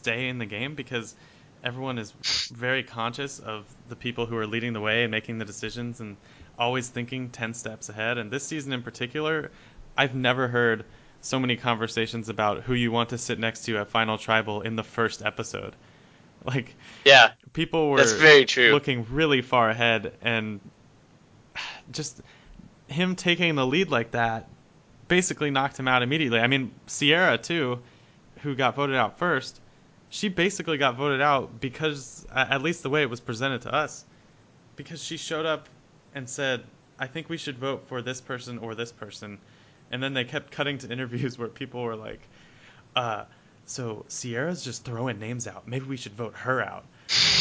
stay 0.02 0.30
in 0.30 0.38
the 0.38 0.46
game 0.46 0.76
because 0.76 1.16
everyone 1.64 1.98
is 1.98 2.12
very 2.54 2.84
conscious 2.84 3.40
of 3.40 3.66
the 3.90 3.96
people 3.96 4.26
who 4.26 4.38
are 4.38 4.48
leading 4.48 4.74
the 4.74 4.82
way 4.82 5.04
and 5.04 5.12
making 5.12 5.38
the 5.38 5.46
decisions 5.46 6.00
and 6.00 6.18
always 6.58 6.90
thinking 6.90 7.30
10 7.30 7.54
steps 7.54 7.90
ahead. 7.90 8.18
And 8.18 8.30
this 8.30 8.46
season 8.46 8.74
in 8.74 8.84
particular, 8.84 9.52
I've 9.98 10.16
never 10.16 10.48
heard 10.48 10.86
so 11.22 11.40
many 11.40 11.56
conversations 11.56 12.30
about 12.30 12.64
who 12.64 12.74
you 12.74 12.92
want 12.92 13.10
to 13.10 13.18
sit 13.18 13.40
next 13.40 13.64
to 13.66 13.78
at 13.78 13.90
Final 13.90 14.18
Tribal 14.18 14.62
in 14.62 14.76
the 14.76 14.84
first 14.84 15.22
episode. 15.22 15.74
Like, 16.46 16.76
Yeah, 17.06 17.32
people 17.54 17.90
were 17.90 17.98
that's 17.98 18.14
very 18.14 18.46
true. 18.46 18.72
looking 18.72 19.06
really 19.10 19.42
far 19.42 19.70
ahead 19.70 20.14
and 20.22 20.60
just 21.92 22.22
him 22.88 23.16
taking 23.16 23.56
the 23.56 23.66
lead 23.66 23.90
like 23.90 24.12
that 24.12 24.48
basically 25.08 25.52
knocked 25.52 25.80
him 25.80 25.88
out 25.88 26.02
immediately. 26.04 26.40
I 26.40 26.48
mean, 26.48 26.72
Ciera 26.88 27.42
too, 27.42 27.80
who 28.42 28.56
got 28.56 28.76
voted 28.76 28.96
out 28.96 29.18
first, 29.18 29.62
she 30.10 30.30
basically 30.30 30.78
got 30.78 30.96
voted 30.96 31.22
out 31.22 31.60
because 31.60 32.26
at 32.34 32.62
least 32.62 32.84
the 32.84 32.90
way 32.90 33.02
it 33.02 33.10
was 33.10 33.20
presented 33.20 33.62
to 33.64 33.74
us 33.74 34.06
because 34.76 35.04
she 35.04 35.18
showed 35.18 35.46
up 35.46 35.70
and 36.14 36.30
said, 36.30 36.64
"I 37.00 37.08
think 37.08 37.30
we 37.30 37.38
should 37.38 37.58
vote 37.58 37.84
for 37.88 38.02
this 38.02 38.22
person 38.22 38.58
or 38.60 38.76
this 38.76 38.92
person." 38.92 39.40
And 39.92 40.02
then 40.02 40.14
they 40.14 40.24
kept 40.24 40.52
cutting 40.52 40.78
to 40.80 40.92
interviews 40.92 41.38
where 41.38 41.48
people 41.48 41.84
were 41.84 41.96
like, 41.96 42.22
uh, 42.96 43.26
so 43.66 44.06
Ciera's 44.10 44.64
just 44.64 44.84
throwing 44.84 45.20
names 45.20 45.48
out. 45.48 45.68
Maybe 45.68 45.86
we 45.86 45.98
should 45.98 46.14
vote 46.14 46.34
her 46.36 46.62
out. 46.62 46.86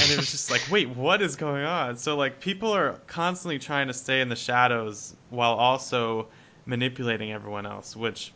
And 0.03 0.11
it 0.11 0.17
was 0.17 0.31
just 0.31 0.51
like, 0.51 0.63
wait, 0.71 0.89
what 0.89 1.23
is 1.23 1.37
going 1.37 1.65
on? 1.65 1.97
So 1.97 2.17
like 2.17 2.41
people 2.41 2.73
are 2.73 3.01
constantly 3.07 3.59
trying 3.59 3.89
to 3.89 3.95
stay 3.95 4.21
in 4.21 4.29
the 4.29 4.37
shadows 4.37 5.15
while 5.31 5.55
also 5.55 6.29
manipulating 6.67 7.33
everyone 7.33 7.67
else, 7.67 7.97
which 7.97 8.33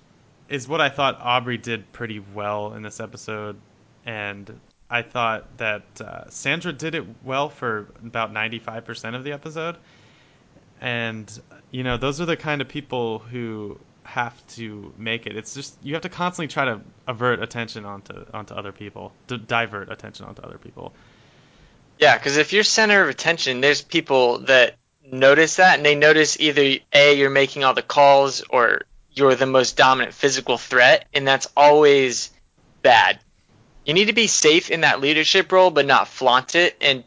is 0.48 0.68
what 0.68 0.80
I 0.80 0.88
thought 0.88 1.18
Aubrey 1.20 1.58
did 1.58 1.90
pretty 1.92 2.20
well 2.34 2.74
in 2.74 2.82
this 2.82 3.00
episode. 3.00 3.56
And 4.04 4.60
I 4.88 5.02
thought 5.02 5.56
that 5.58 6.00
uh, 6.00 6.30
Sandra 6.30 6.72
did 6.72 6.94
it 6.94 7.04
well 7.24 7.48
for 7.48 7.88
about 8.04 8.32
95% 8.32 9.14
of 9.14 9.24
the 9.24 9.32
episode. 9.32 9.76
And, 10.80 11.40
you 11.70 11.82
know, 11.82 11.96
those 11.96 12.20
are 12.20 12.26
the 12.26 12.36
kind 12.36 12.60
of 12.60 12.68
people 12.68 13.18
who 13.18 13.78
have 14.06 14.46
to 14.48 14.92
make 14.96 15.26
it. 15.26 15.36
It's 15.36 15.54
just 15.54 15.76
you 15.82 15.94
have 15.94 16.02
to 16.02 16.08
constantly 16.08 16.48
try 16.48 16.66
to 16.66 16.80
avert 17.06 17.42
attention 17.42 17.84
onto 17.84 18.14
onto 18.32 18.54
other 18.54 18.72
people, 18.72 19.12
to 19.28 19.38
divert 19.38 19.90
attention 19.90 20.26
onto 20.26 20.42
other 20.42 20.58
people. 20.58 20.92
Yeah, 21.98 22.16
because 22.16 22.36
if 22.36 22.52
you're 22.52 22.64
center 22.64 23.02
of 23.02 23.08
attention, 23.08 23.60
there's 23.60 23.82
people 23.82 24.38
that 24.40 24.76
notice 25.04 25.56
that, 25.56 25.76
and 25.76 25.86
they 25.86 25.94
notice 25.94 26.38
either 26.38 26.78
a 26.92 27.14
you're 27.14 27.30
making 27.30 27.64
all 27.64 27.74
the 27.74 27.82
calls 27.82 28.42
or 28.50 28.82
you're 29.12 29.34
the 29.34 29.46
most 29.46 29.76
dominant 29.76 30.14
physical 30.14 30.58
threat, 30.58 31.06
and 31.14 31.26
that's 31.26 31.48
always 31.56 32.30
bad. 32.82 33.18
You 33.84 33.94
need 33.94 34.06
to 34.06 34.12
be 34.12 34.26
safe 34.26 34.70
in 34.70 34.82
that 34.82 35.00
leadership 35.00 35.50
role, 35.52 35.70
but 35.70 35.86
not 35.86 36.08
flaunt 36.08 36.54
it. 36.54 36.76
And 36.80 37.04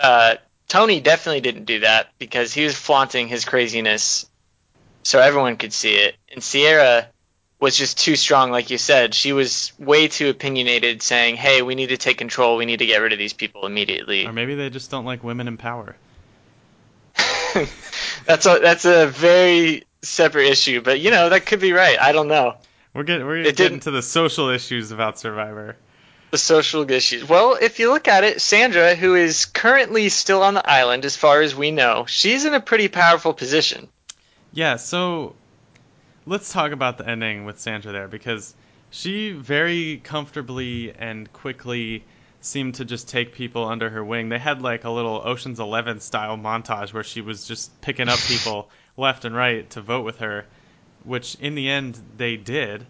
uh, 0.00 0.36
Tony 0.68 1.00
definitely 1.00 1.40
didn't 1.40 1.64
do 1.64 1.80
that 1.80 2.08
because 2.18 2.54
he 2.54 2.64
was 2.64 2.74
flaunting 2.74 3.28
his 3.28 3.44
craziness 3.44 4.24
so 5.02 5.20
everyone 5.20 5.56
could 5.56 5.72
see 5.72 5.94
it. 5.94 6.16
And 6.32 6.40
Ciera 6.40 7.06
was 7.60 7.76
just 7.76 7.98
too 7.98 8.16
strong, 8.16 8.50
like 8.50 8.70
you 8.70 8.78
said. 8.78 9.14
She 9.14 9.32
was 9.32 9.72
way 9.78 10.08
too 10.08 10.28
opinionated, 10.28 11.02
saying, 11.02 11.36
"Hey, 11.36 11.62
we 11.62 11.74
need 11.74 11.90
to 11.90 11.96
take 11.96 12.18
control. 12.18 12.56
We 12.56 12.66
need 12.66 12.80
to 12.80 12.86
get 12.86 12.98
rid 12.98 13.12
of 13.12 13.18
these 13.18 13.32
people 13.32 13.66
immediately." 13.66 14.26
Or 14.26 14.32
maybe 14.32 14.54
they 14.54 14.68
just 14.70 14.90
don't 14.90 15.04
like 15.04 15.22
women 15.22 15.48
in 15.48 15.56
power. 15.56 15.96
that's 18.26 18.46
a 18.46 18.58
that's 18.58 18.84
a 18.84 19.06
very 19.06 19.84
separate 20.02 20.48
issue, 20.48 20.80
but 20.80 21.00
you 21.00 21.10
know 21.10 21.28
that 21.28 21.46
could 21.46 21.60
be 21.60 21.72
right. 21.72 21.98
I 22.00 22.12
don't 22.12 22.28
know. 22.28 22.56
We're 22.94 23.04
getting 23.04 23.26
we're 23.26 23.38
It 23.38 23.56
getting 23.56 23.80
to 23.80 23.90
the 23.90 24.02
social 24.02 24.48
issues 24.48 24.90
about 24.90 25.18
Survivor. 25.18 25.76
The 26.30 26.38
social 26.38 26.90
issues. 26.90 27.28
Well, 27.28 27.58
if 27.60 27.78
you 27.78 27.90
look 27.90 28.08
at 28.08 28.24
it, 28.24 28.40
Sandra, 28.40 28.94
who 28.94 29.14
is 29.14 29.44
currently 29.44 30.08
still 30.08 30.42
on 30.42 30.54
the 30.54 30.68
island, 30.68 31.04
as 31.04 31.14
far 31.14 31.42
as 31.42 31.54
we 31.54 31.70
know, 31.70 32.06
she's 32.06 32.46
in 32.46 32.54
a 32.54 32.60
pretty 32.60 32.88
powerful 32.88 33.34
position. 33.34 33.88
Yeah, 34.52 34.76
so 34.76 35.34
let's 36.26 36.52
talk 36.52 36.72
about 36.72 36.98
the 36.98 37.08
ending 37.08 37.44
with 37.44 37.58
Sandra 37.58 37.92
there 37.92 38.08
because 38.08 38.54
she 38.90 39.32
very 39.32 40.00
comfortably 40.04 40.92
and 40.92 41.32
quickly 41.32 42.04
seemed 42.40 42.74
to 42.74 42.84
just 42.84 43.08
take 43.08 43.32
people 43.32 43.64
under 43.64 43.88
her 43.88 44.04
wing. 44.04 44.28
They 44.28 44.38
had 44.38 44.60
like 44.62 44.84
a 44.84 44.90
little 44.90 45.22
Ocean's 45.24 45.60
11 45.60 46.00
style 46.00 46.36
montage 46.36 46.92
where 46.92 47.04
she 47.04 47.20
was 47.20 47.46
just 47.46 47.80
picking 47.80 48.08
up 48.08 48.18
people 48.18 48.68
left 48.96 49.24
and 49.24 49.34
right 49.34 49.68
to 49.70 49.80
vote 49.80 50.04
with 50.04 50.18
her, 50.18 50.44
which 51.04 51.36
in 51.36 51.54
the 51.54 51.68
end 51.68 51.98
they 52.16 52.36
did. 52.36 52.84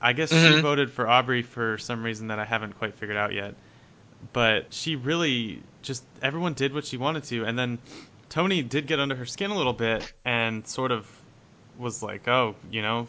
I 0.00 0.12
guess 0.12 0.30
she 0.30 0.36
Mhm. 0.36 0.62
voted 0.62 0.90
for 0.90 1.08
Aubrey 1.08 1.42
for 1.42 1.78
some 1.78 2.02
reason 2.02 2.28
that 2.28 2.38
I 2.38 2.44
haven't 2.44 2.78
quite 2.78 2.94
figured 2.94 3.16
out 3.16 3.32
yet. 3.32 3.54
But 4.32 4.72
she 4.72 4.96
really 4.96 5.62
just 5.82 6.02
everyone 6.22 6.54
did 6.54 6.72
what 6.72 6.86
she 6.86 6.96
wanted 6.96 7.24
to 7.24 7.44
and 7.44 7.58
then 7.58 7.78
Tony 8.34 8.62
did 8.62 8.88
get 8.88 8.98
under 8.98 9.14
her 9.14 9.26
skin 9.26 9.52
a 9.52 9.56
little 9.56 9.72
bit 9.72 10.12
and 10.24 10.66
sort 10.66 10.90
of 10.90 11.08
was 11.78 12.02
like, 12.02 12.26
"Oh, 12.26 12.56
you 12.68 12.82
know, 12.82 13.06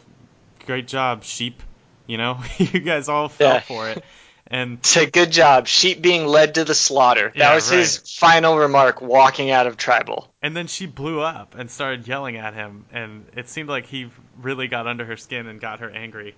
great 0.66 0.86
job, 0.86 1.24
sheep. 1.24 1.62
You 2.06 2.16
know, 2.16 2.38
you 2.58 2.78
guys 2.78 3.08
all 3.08 3.28
fell 3.28 3.54
Yeah. 3.54 3.60
for 3.60 3.88
it." 3.88 4.04
And 4.46 4.78
a 4.96 5.06
good 5.06 5.32
job. 5.32 5.66
Sheep 5.66 6.00
being 6.00 6.26
led 6.26 6.54
to 6.54 6.64
the 6.64 6.76
slaughter. 6.76 7.32
That 7.34 7.36
Yeah, 7.36 7.54
was 7.56 7.68
his 7.68 7.98
final 7.98 8.56
remark 8.56 9.00
walking 9.00 9.50
out 9.50 9.66
of 9.66 9.76
tribal. 9.76 10.32
and 10.40 10.56
then 10.56 10.68
she 10.68 10.86
blew 10.86 11.20
up 11.20 11.56
and 11.56 11.68
started 11.68 12.06
yelling 12.06 12.36
at 12.36 12.54
him, 12.54 12.84
and 12.92 13.26
it 13.36 13.48
seemed 13.48 13.68
like 13.68 13.86
he 13.86 14.08
really 14.40 14.68
got 14.68 14.86
under 14.86 15.04
her 15.04 15.16
skin 15.16 15.48
and 15.48 15.60
got 15.60 15.80
her 15.80 15.90
angry. 15.90 16.36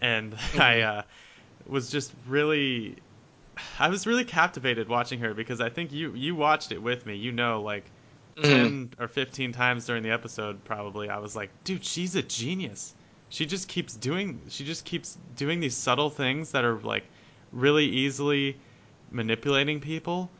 And 0.00 0.34
I 0.58 0.80
uh, 0.80 1.02
was 1.66 1.90
just 1.90 2.10
really, 2.26 2.96
I 3.78 3.90
was 3.90 4.06
really 4.06 4.24
captivated 4.24 4.88
watching 4.88 5.20
her 5.20 5.34
because 5.34 5.60
I 5.60 5.68
think 5.68 5.92
you 5.92 6.14
you 6.14 6.34
watched 6.34 6.72
it 6.72 6.80
with 6.82 7.04
me. 7.04 7.16
You 7.16 7.32
know, 7.32 7.60
like 7.60 7.84
Mhm. 8.36 8.42
10 8.42 8.94
or 8.98 9.08
15 9.08 9.52
times 9.52 9.86
during 9.86 10.02
the 10.02 10.10
episode 10.10 10.64
probably 10.64 11.08
i 11.08 11.18
was 11.18 11.36
like 11.36 11.50
dude 11.64 11.84
she's 11.84 12.14
a 12.16 12.22
genius 12.22 12.94
she 13.28 13.46
just 13.46 13.68
keeps 13.68 13.94
doing 13.94 14.40
she 14.48 14.64
just 14.64 14.84
keeps 14.84 15.16
doing 15.36 15.60
these 15.60 15.76
subtle 15.76 16.10
things 16.10 16.52
that 16.52 16.64
are 16.64 16.78
like 16.80 17.04
really 17.52 17.86
easily 17.86 18.56
manipulating 19.10 19.80
people 19.80 20.30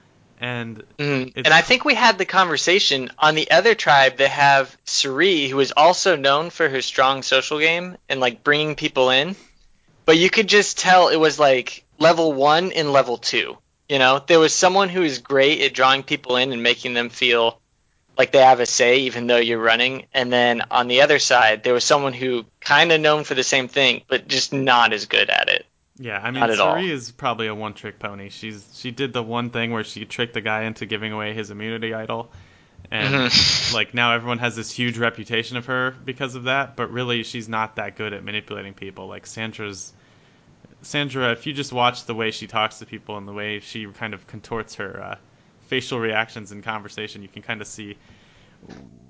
and 0.41 0.83
Mhm. 0.99 1.33
And 1.37 1.49
I 1.49 1.61
think 1.61 1.85
we 1.85 1.95
had 1.95 2.19
the 2.19 2.25
conversation 2.25 3.11
on 3.19 3.37
the 3.37 3.51
other 3.53 3.77
tribe. 3.77 4.17
They 4.17 4.27
have 4.29 4.77
Cirie, 4.85 5.47
who 5.49 5.61
is 5.61 5.73
also 5.77 6.17
known 6.17 6.51
for 6.51 6.69
her 6.69 6.83
strong 6.83 7.23
social 7.23 7.61
game 7.61 7.97
and 8.09 8.19
like 8.19 8.43
bringing 8.43 8.75
people 8.75 9.11
in. 9.11 9.37
But 10.05 10.19
you 10.19 10.31
could 10.31 10.49
just 10.49 10.79
tell 10.79 11.09
it 11.09 11.17
was 11.17 11.39
like 11.39 11.85
level 11.99 12.33
one 12.33 12.73
and 12.73 12.93
level 12.93 13.19
two. 13.19 13.57
You 13.89 14.01
know, 14.01 14.21
there 14.27 14.41
was 14.41 14.53
someone 14.53 14.89
who 14.89 15.03
is 15.03 15.21
great 15.21 15.61
at 15.61 15.75
drawing 15.75 16.03
people 16.03 16.37
in 16.37 16.53
and 16.53 16.63
making 16.63 16.95
them 16.95 17.09
feel 17.09 17.61
like 18.19 18.33
they 18.33 18.41
have 18.43 18.61
a 18.61 18.67
say, 18.67 18.99
even 19.01 19.27
though 19.27 19.39
you're 19.39 19.59
running. 19.63 20.07
And 20.15 20.33
then 20.33 20.63
on 20.71 20.89
the 20.89 21.01
other 21.03 21.19
side, 21.19 21.63
there 21.65 21.75
was 21.75 21.85
someone 21.85 22.13
who 22.13 22.45
kind 22.61 22.93
of 22.93 23.01
known 23.01 23.25
for 23.25 23.35
the 23.35 23.43
same 23.45 23.69
thing, 23.69 24.03
but 24.09 24.29
just 24.29 24.53
not 24.53 24.93
as 24.93 25.07
good 25.07 25.31
at 25.31 25.49
it. 25.49 25.67
yeah 25.99 26.19
i 26.23 26.31
mean 26.31 26.41
Not. 26.41 26.57
Cirie 26.57 26.91
is 26.91 27.11
probably 27.13 27.47
a 27.49 27.55
one 27.55 27.75
trick 27.75 27.99
pony 27.99 28.31
she's 28.31 28.65
she 28.75 28.91
did 28.91 29.13
the 29.13 29.23
one 29.23 29.51
thing 29.51 29.73
where 29.73 29.85
she 29.85 30.05
tricked 30.07 30.35
the 30.35 30.41
guy 30.41 30.63
into 30.65 30.87
giving 30.87 31.13
away 31.13 31.35
his 31.35 31.51
immunity 31.51 31.93
idol 31.95 32.31
and 32.91 33.15
Mhm. 33.15 33.73
like 33.79 33.95
now 33.95 34.13
everyone 34.15 34.39
has 34.39 34.57
this 34.57 34.71
huge 34.71 34.99
reputation 34.99 35.57
of 35.59 35.67
her 35.67 35.95
because 36.05 36.35
of 36.35 36.45
that 36.45 36.77
but 36.77 36.91
really 36.91 37.23
she's 37.25 37.49
not 37.49 37.77
that 37.77 37.97
good 37.97 38.13
at 38.15 38.25
manipulating 38.25 38.75
people 38.75 39.07
like 39.07 39.27
sandra's 39.27 39.93
sandra 40.83 41.33
if 41.33 41.47
you 41.47 41.53
just 41.53 41.73
watch 41.73 42.05
the 42.07 42.15
way 42.15 42.31
she 42.31 42.47
talks 42.47 42.79
to 42.79 42.87
people 42.87 43.17
and 43.19 43.29
the 43.29 43.33
way 43.33 43.61
she 43.61 43.87
kind 43.87 44.15
of 44.15 44.27
contorts 44.27 44.77
her 44.77 45.03
uh, 45.03 45.17
facial 45.73 45.99
reactions 45.99 46.53
in 46.53 46.61
conversation 46.61 47.23
you 47.23 47.29
can 47.29 47.41
kind 47.43 47.61
of 47.63 47.67
see 47.67 47.97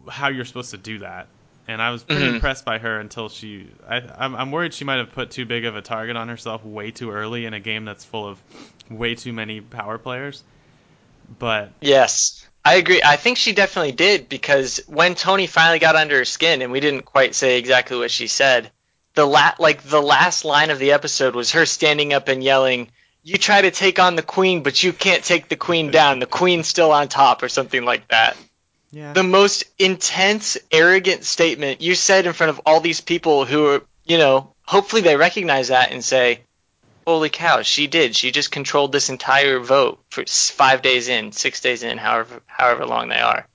how 0.09 0.29
you're 0.29 0.45
supposed 0.45 0.71
to 0.71 0.77
do 0.79 0.99
that 1.01 1.27
and 1.67 1.83
i 1.83 1.91
was 1.91 2.03
pretty 2.05 2.27
Mhm. 2.27 2.35
impressed 2.37 2.65
by 2.65 2.79
her 2.79 3.01
until 3.01 3.29
she 3.29 3.67
I, 3.89 3.97
I'm, 4.17 4.37
I'm 4.37 4.51
worried 4.53 4.73
she 4.73 4.85
might 4.85 4.99
have 4.99 5.13
put 5.13 5.33
too 5.33 5.45
big 5.45 5.65
of 5.65 5.75
a 5.75 5.83
target 5.83 6.17
on 6.17 6.29
herself 6.29 6.65
way 6.65 6.93
too 6.93 7.11
early 7.11 7.47
in 7.47 7.53
a 7.55 7.61
game 7.61 7.85
that's 7.85 8.05
full 8.05 8.29
of 8.29 8.39
way 8.89 9.15
too 9.17 9.33
many 9.33 9.61
power 9.61 9.99
players 9.99 10.45
but 11.39 11.73
Yes, 11.81 12.47
I 12.65 12.75
agree. 12.75 13.01
I 13.05 13.17
think 13.17 13.39
she 13.39 13.53
definitely 13.53 13.93
did 13.93 14.29
because 14.29 14.81
when 14.87 15.15
Tony 15.15 15.47
finally 15.47 15.79
got 15.79 15.97
under 15.97 16.19
her 16.19 16.25
skin, 16.25 16.63
and 16.63 16.71
we 16.71 16.81
didn't 16.81 17.05
quite 17.07 17.35
say 17.35 17.59
exactly 17.59 17.97
what 17.97 18.11
she 18.11 18.27
said, 18.27 18.71
the 19.15 19.25
la- 19.25 19.55
like 19.59 19.83
the 19.83 20.01
last 20.03 20.45
line 20.45 20.71
of 20.71 20.79
the 20.79 20.93
episode 20.93 21.35
was 21.35 21.53
her 21.53 21.65
standing 21.65 22.13
up 22.13 22.29
and 22.29 22.43
yelling, 22.45 22.89
"You 23.23 23.39
try 23.39 23.63
to 23.63 23.71
take 23.71 23.99
on 23.99 24.17
the 24.17 24.23
queen, 24.23 24.63
but 24.63 24.83
you 24.83 24.93
can't 24.93 25.25
take 25.25 25.49
the 25.49 25.57
queen 25.57 25.91
down. 25.91 26.19
The 26.19 26.27
queen's 26.27 26.67
still 26.67 26.93
on 26.93 27.09
top," 27.09 27.43
or 27.43 27.49
something 27.49 27.85
like 27.85 28.09
that. 28.09 28.37
yeah 28.91 29.13
The 29.13 29.23
most 29.23 29.65
intense, 29.79 30.59
arrogant 30.71 31.25
statement 31.25 31.81
you 31.81 31.95
said 31.95 32.27
in 32.27 32.33
front 32.33 32.51
of 32.51 32.61
all 32.67 32.81
these 32.81 33.01
people 33.01 33.45
who 33.45 33.67
are, 33.67 33.83
you 34.05 34.19
know, 34.19 34.55
hopefully 34.67 35.03
they 35.03 35.17
recognize 35.17 35.69
that 35.69 35.93
and 35.93 36.05
say, 36.05 36.41
holy 37.07 37.31
cow, 37.31 37.63
she 37.63 37.87
did. 37.87 38.15
She 38.15 38.31
just 38.31 38.51
controlled 38.51 38.93
this 38.93 39.11
entire 39.11 39.59
vote 39.59 40.01
for 40.11 40.25
five 40.27 40.83
days 40.83 41.09
in, 41.09 41.33
six 41.33 41.61
days 41.61 41.83
in, 41.83 41.99
however 41.99 42.41
however 42.47 42.87
long 42.87 43.09
they 43.09 43.19
are. 43.21 43.47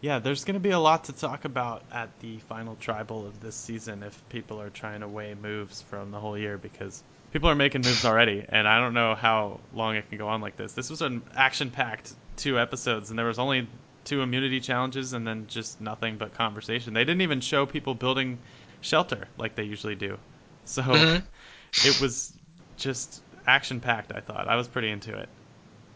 Yeah, 0.00 0.20
there's 0.20 0.44
going 0.44 0.54
to 0.54 0.60
be 0.60 0.70
a 0.70 0.78
lot 0.78 1.04
to 1.04 1.12
talk 1.12 1.44
about 1.44 1.82
at 1.90 2.08
the 2.20 2.38
final 2.48 2.76
tribal 2.76 3.26
of 3.26 3.40
this 3.40 3.56
season 3.56 4.04
if 4.04 4.28
people 4.28 4.60
are 4.60 4.70
trying 4.70 5.00
to 5.00 5.08
weigh 5.08 5.34
moves 5.34 5.82
from 5.82 6.12
the 6.12 6.20
whole 6.20 6.38
year 6.38 6.56
because 6.56 7.02
people 7.38 7.48
are 7.48 7.54
making 7.54 7.82
moves 7.82 8.04
already, 8.04 8.44
and 8.48 8.66
I 8.66 8.80
don't 8.80 8.94
know 8.94 9.14
how 9.14 9.60
long 9.72 9.94
it 9.94 10.08
can 10.08 10.18
go 10.18 10.26
on 10.26 10.40
like 10.40 10.56
this. 10.56 10.72
This 10.72 10.90
was 10.90 11.02
an 11.02 11.22
action 11.36 11.70
packed 11.70 12.12
two 12.34 12.58
episodes, 12.58 13.10
and 13.10 13.18
there 13.18 13.26
was 13.26 13.38
only 13.38 13.68
two 14.02 14.22
immunity 14.22 14.58
challenges 14.58 15.12
and 15.12 15.24
then 15.24 15.46
just 15.46 15.80
nothing 15.80 16.16
but 16.16 16.34
conversation. 16.34 16.94
They 16.94 17.04
didn't 17.04 17.20
even 17.20 17.40
show 17.40 17.64
people 17.64 17.94
building 17.94 18.40
shelter 18.80 19.28
like 19.36 19.54
they 19.54 19.62
usually 19.62 19.94
do. 19.94 20.18
So 20.64 20.82
Mhm. 20.82 21.22
it 21.84 22.00
was 22.00 22.32
just 22.76 23.22
action 23.46 23.78
packed, 23.78 24.12
I 24.12 24.18
thought. 24.18 24.48
I 24.48 24.56
was 24.56 24.66
pretty 24.66 24.90
into 24.90 25.16
it. 25.16 25.28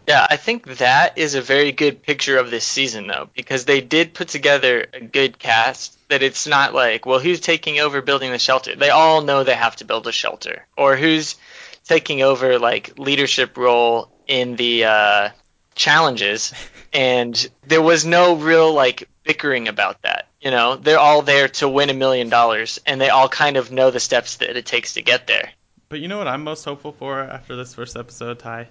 Yeah, 0.07 0.27
I 0.29 0.37
think 0.37 0.79
that 0.79 1.17
is 1.17 1.35
a 1.35 1.43
very 1.43 1.71
good 1.73 2.03
picture 2.03 2.39
of 2.39 2.51
this 2.51 2.65
season, 2.65 3.07
though, 3.07 3.31
because 3.35 3.65
they 3.65 3.81
did 3.81 4.15
put 4.15 4.29
together 4.29 4.87
a 4.93 5.01
good 5.01 5.39
cast. 5.39 5.97
That 6.09 6.23
it's 6.23 6.47
not 6.47 6.75
like, 6.75 7.07
well, 7.07 7.21
who's 7.21 7.41
taking 7.41 7.79
over 7.79 8.03
building 8.03 8.33
the 8.33 8.39
shelter? 8.39 8.75
They 8.75 8.91
all 8.91 9.23
know 9.23 9.45
they 9.45 9.55
have 9.55 9.77
to 9.77 9.85
build 9.85 10.07
a 10.07 10.13
shelter, 10.13 10.67
or 10.77 10.97
who's 10.97 11.37
taking 11.85 12.23
over 12.23 12.59
like 12.59 12.99
leadership 12.99 13.57
role 13.57 14.11
in 14.27 14.57
the 14.57 14.85
uh, 14.85 15.29
challenges. 15.75 16.53
And 16.95 17.49
there 17.67 17.81
was 17.81 18.05
no 18.05 18.37
real 18.37 18.75
like 18.75 19.09
bickering 19.25 19.67
about 19.67 20.03
that. 20.03 20.29
You 20.43 20.51
know, 20.51 20.77
they're 20.77 20.99
all 20.99 21.23
there 21.23 21.49
to 21.49 21.67
win 21.67 21.89
a 21.89 21.95
million 21.95 22.29
dollars, 22.29 22.79
and 22.85 23.01
they 23.01 23.09
all 23.09 23.31
kind 23.31 23.57
of 23.57 23.73
know 23.73 23.91
the 23.91 23.99
steps 23.99 24.37
that 24.37 24.59
it 24.59 24.67
takes 24.67 24.93
to 24.93 25.01
get 25.01 25.27
there. 25.27 25.53
But 25.89 26.01
you 26.01 26.09
know 26.09 26.19
what 26.19 26.29
I'm 26.29 26.45
most 26.45 26.65
hopeful 26.67 26.93
for 26.93 27.21
after 27.21 27.57
this 27.57 27.73
first 27.73 27.97
episode, 27.97 28.41
Ty? 28.41 28.69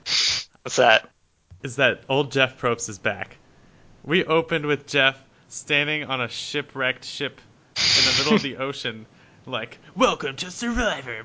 What's 0.61 0.75
that? 0.75 1.09
Is 1.63 1.75
that 1.77 2.01
old 2.09 2.31
Jeff 2.31 2.59
Probst 2.59 2.89
is 2.89 2.97
back. 2.97 3.37
We 4.03 4.25
opened 4.25 4.65
with 4.65 4.87
Jeff 4.87 5.21
standing 5.49 6.05
on 6.05 6.21
a 6.21 6.27
shipwrecked 6.27 7.05
ship 7.05 7.39
in 7.77 8.05
the 8.05 8.17
middle 8.19 8.35
of 8.35 8.41
the 8.41 8.57
ocean, 8.63 9.05
like, 9.45 9.77
Welcome 9.95 10.35
to 10.37 10.51
Survivor! 10.51 11.23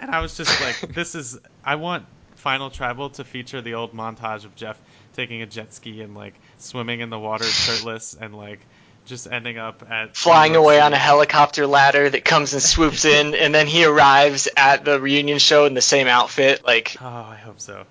And 0.00 0.10
I 0.10 0.20
was 0.20 0.36
just 0.36 0.60
like, 0.60 0.80
This 0.94 1.14
is. 1.14 1.38
I 1.64 1.76
want 1.76 2.06
Final 2.36 2.70
Tribal 2.70 3.10
to 3.10 3.24
feature 3.24 3.60
the 3.62 3.74
old 3.74 3.92
montage 3.94 4.44
of 4.44 4.54
Jeff 4.54 4.78
taking 5.14 5.42
a 5.42 5.46
jet 5.46 5.72
ski 5.72 6.02
and, 6.02 6.14
like, 6.14 6.34
swimming 6.58 7.00
in 7.00 7.08
the 7.10 7.18
water 7.18 7.44
shirtless 7.44 8.14
and, 8.18 8.34
like, 8.36 8.60
just 9.06 9.30
ending 9.30 9.58
up 9.58 9.84
at. 9.90 10.16
flying 10.16 10.56
away 10.56 10.80
on 10.80 10.92
a 10.92 10.98
helicopter 10.98 11.66
ladder 11.66 12.08
that 12.08 12.24
comes 12.24 12.52
and 12.52 12.62
swoops 12.62 13.04
in, 13.04 13.34
and 13.34 13.54
then 13.54 13.66
he 13.66 13.84
arrives 13.84 14.48
at 14.56 14.84
the 14.84 15.00
reunion 15.00 15.38
show 15.38 15.66
in 15.66 15.74
the 15.74 15.82
same 15.82 16.06
outfit. 16.08 16.64
Like, 16.64 16.96
Oh, 17.00 17.06
I 17.06 17.36
hope 17.36 17.60
so. 17.60 17.84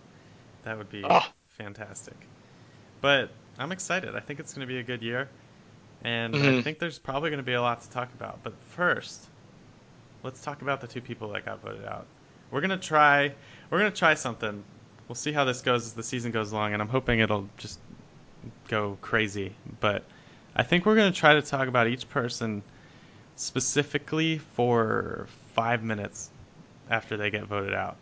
That 0.63 0.77
would 0.77 0.89
be 0.89 1.03
Oh. 1.03 1.25
fantastic. 1.57 2.15
But 3.01 3.29
I'm 3.59 3.71
excited. 3.71 4.15
I 4.15 4.19
think 4.19 4.39
it's 4.39 4.53
going 4.53 4.67
to 4.67 4.73
be 4.73 4.79
a 4.79 4.83
good 4.83 5.01
year. 5.01 5.29
And 6.03 6.35
I 6.35 6.39
Mhm. 6.39 6.63
think 6.63 6.79
there's 6.79 6.99
probably 6.99 7.29
going 7.29 7.37
to 7.39 7.45
be 7.45 7.53
a 7.53 7.61
lot 7.61 7.81
to 7.81 7.89
talk 7.89 8.09
about. 8.13 8.43
But 8.43 8.53
first, 8.71 9.27
let's 10.23 10.41
talk 10.41 10.61
about 10.61 10.81
the 10.81 10.87
two 10.87 11.01
people 11.01 11.29
that 11.29 11.45
got 11.45 11.61
voted 11.61 11.85
out. 11.85 12.05
We're 12.51 12.61
going 12.61 12.71
to 12.71 12.77
try 12.77 13.33
we're 13.69 13.79
going 13.79 13.91
to 13.91 13.97
try 13.97 14.13
something. 14.13 14.63
we'll 15.07 15.15
see 15.15 15.33
how 15.33 15.43
this 15.43 15.61
goes 15.61 15.85
as 15.85 15.93
the 15.93 16.03
season 16.03 16.31
goes 16.31 16.53
along, 16.53 16.71
and 16.73 16.81
I'm 16.81 16.87
hoping 16.87 17.19
it'll 17.19 17.49
just 17.57 17.77
go 18.69 18.97
crazy. 19.01 19.53
But 19.81 20.03
I 20.55 20.63
think 20.63 20.85
we're 20.85 20.95
going 20.95 21.11
to 21.11 21.17
try 21.19 21.33
to 21.35 21.41
talk 21.41 21.67
about 21.67 21.87
each 21.87 22.09
person 22.09 22.63
specifically 23.35 24.37
for 24.37 25.27
five 25.53 25.83
minutes 25.83 26.29
after 26.89 27.17
they 27.17 27.29
get 27.29 27.43
voted 27.45 27.73
out. 27.73 27.97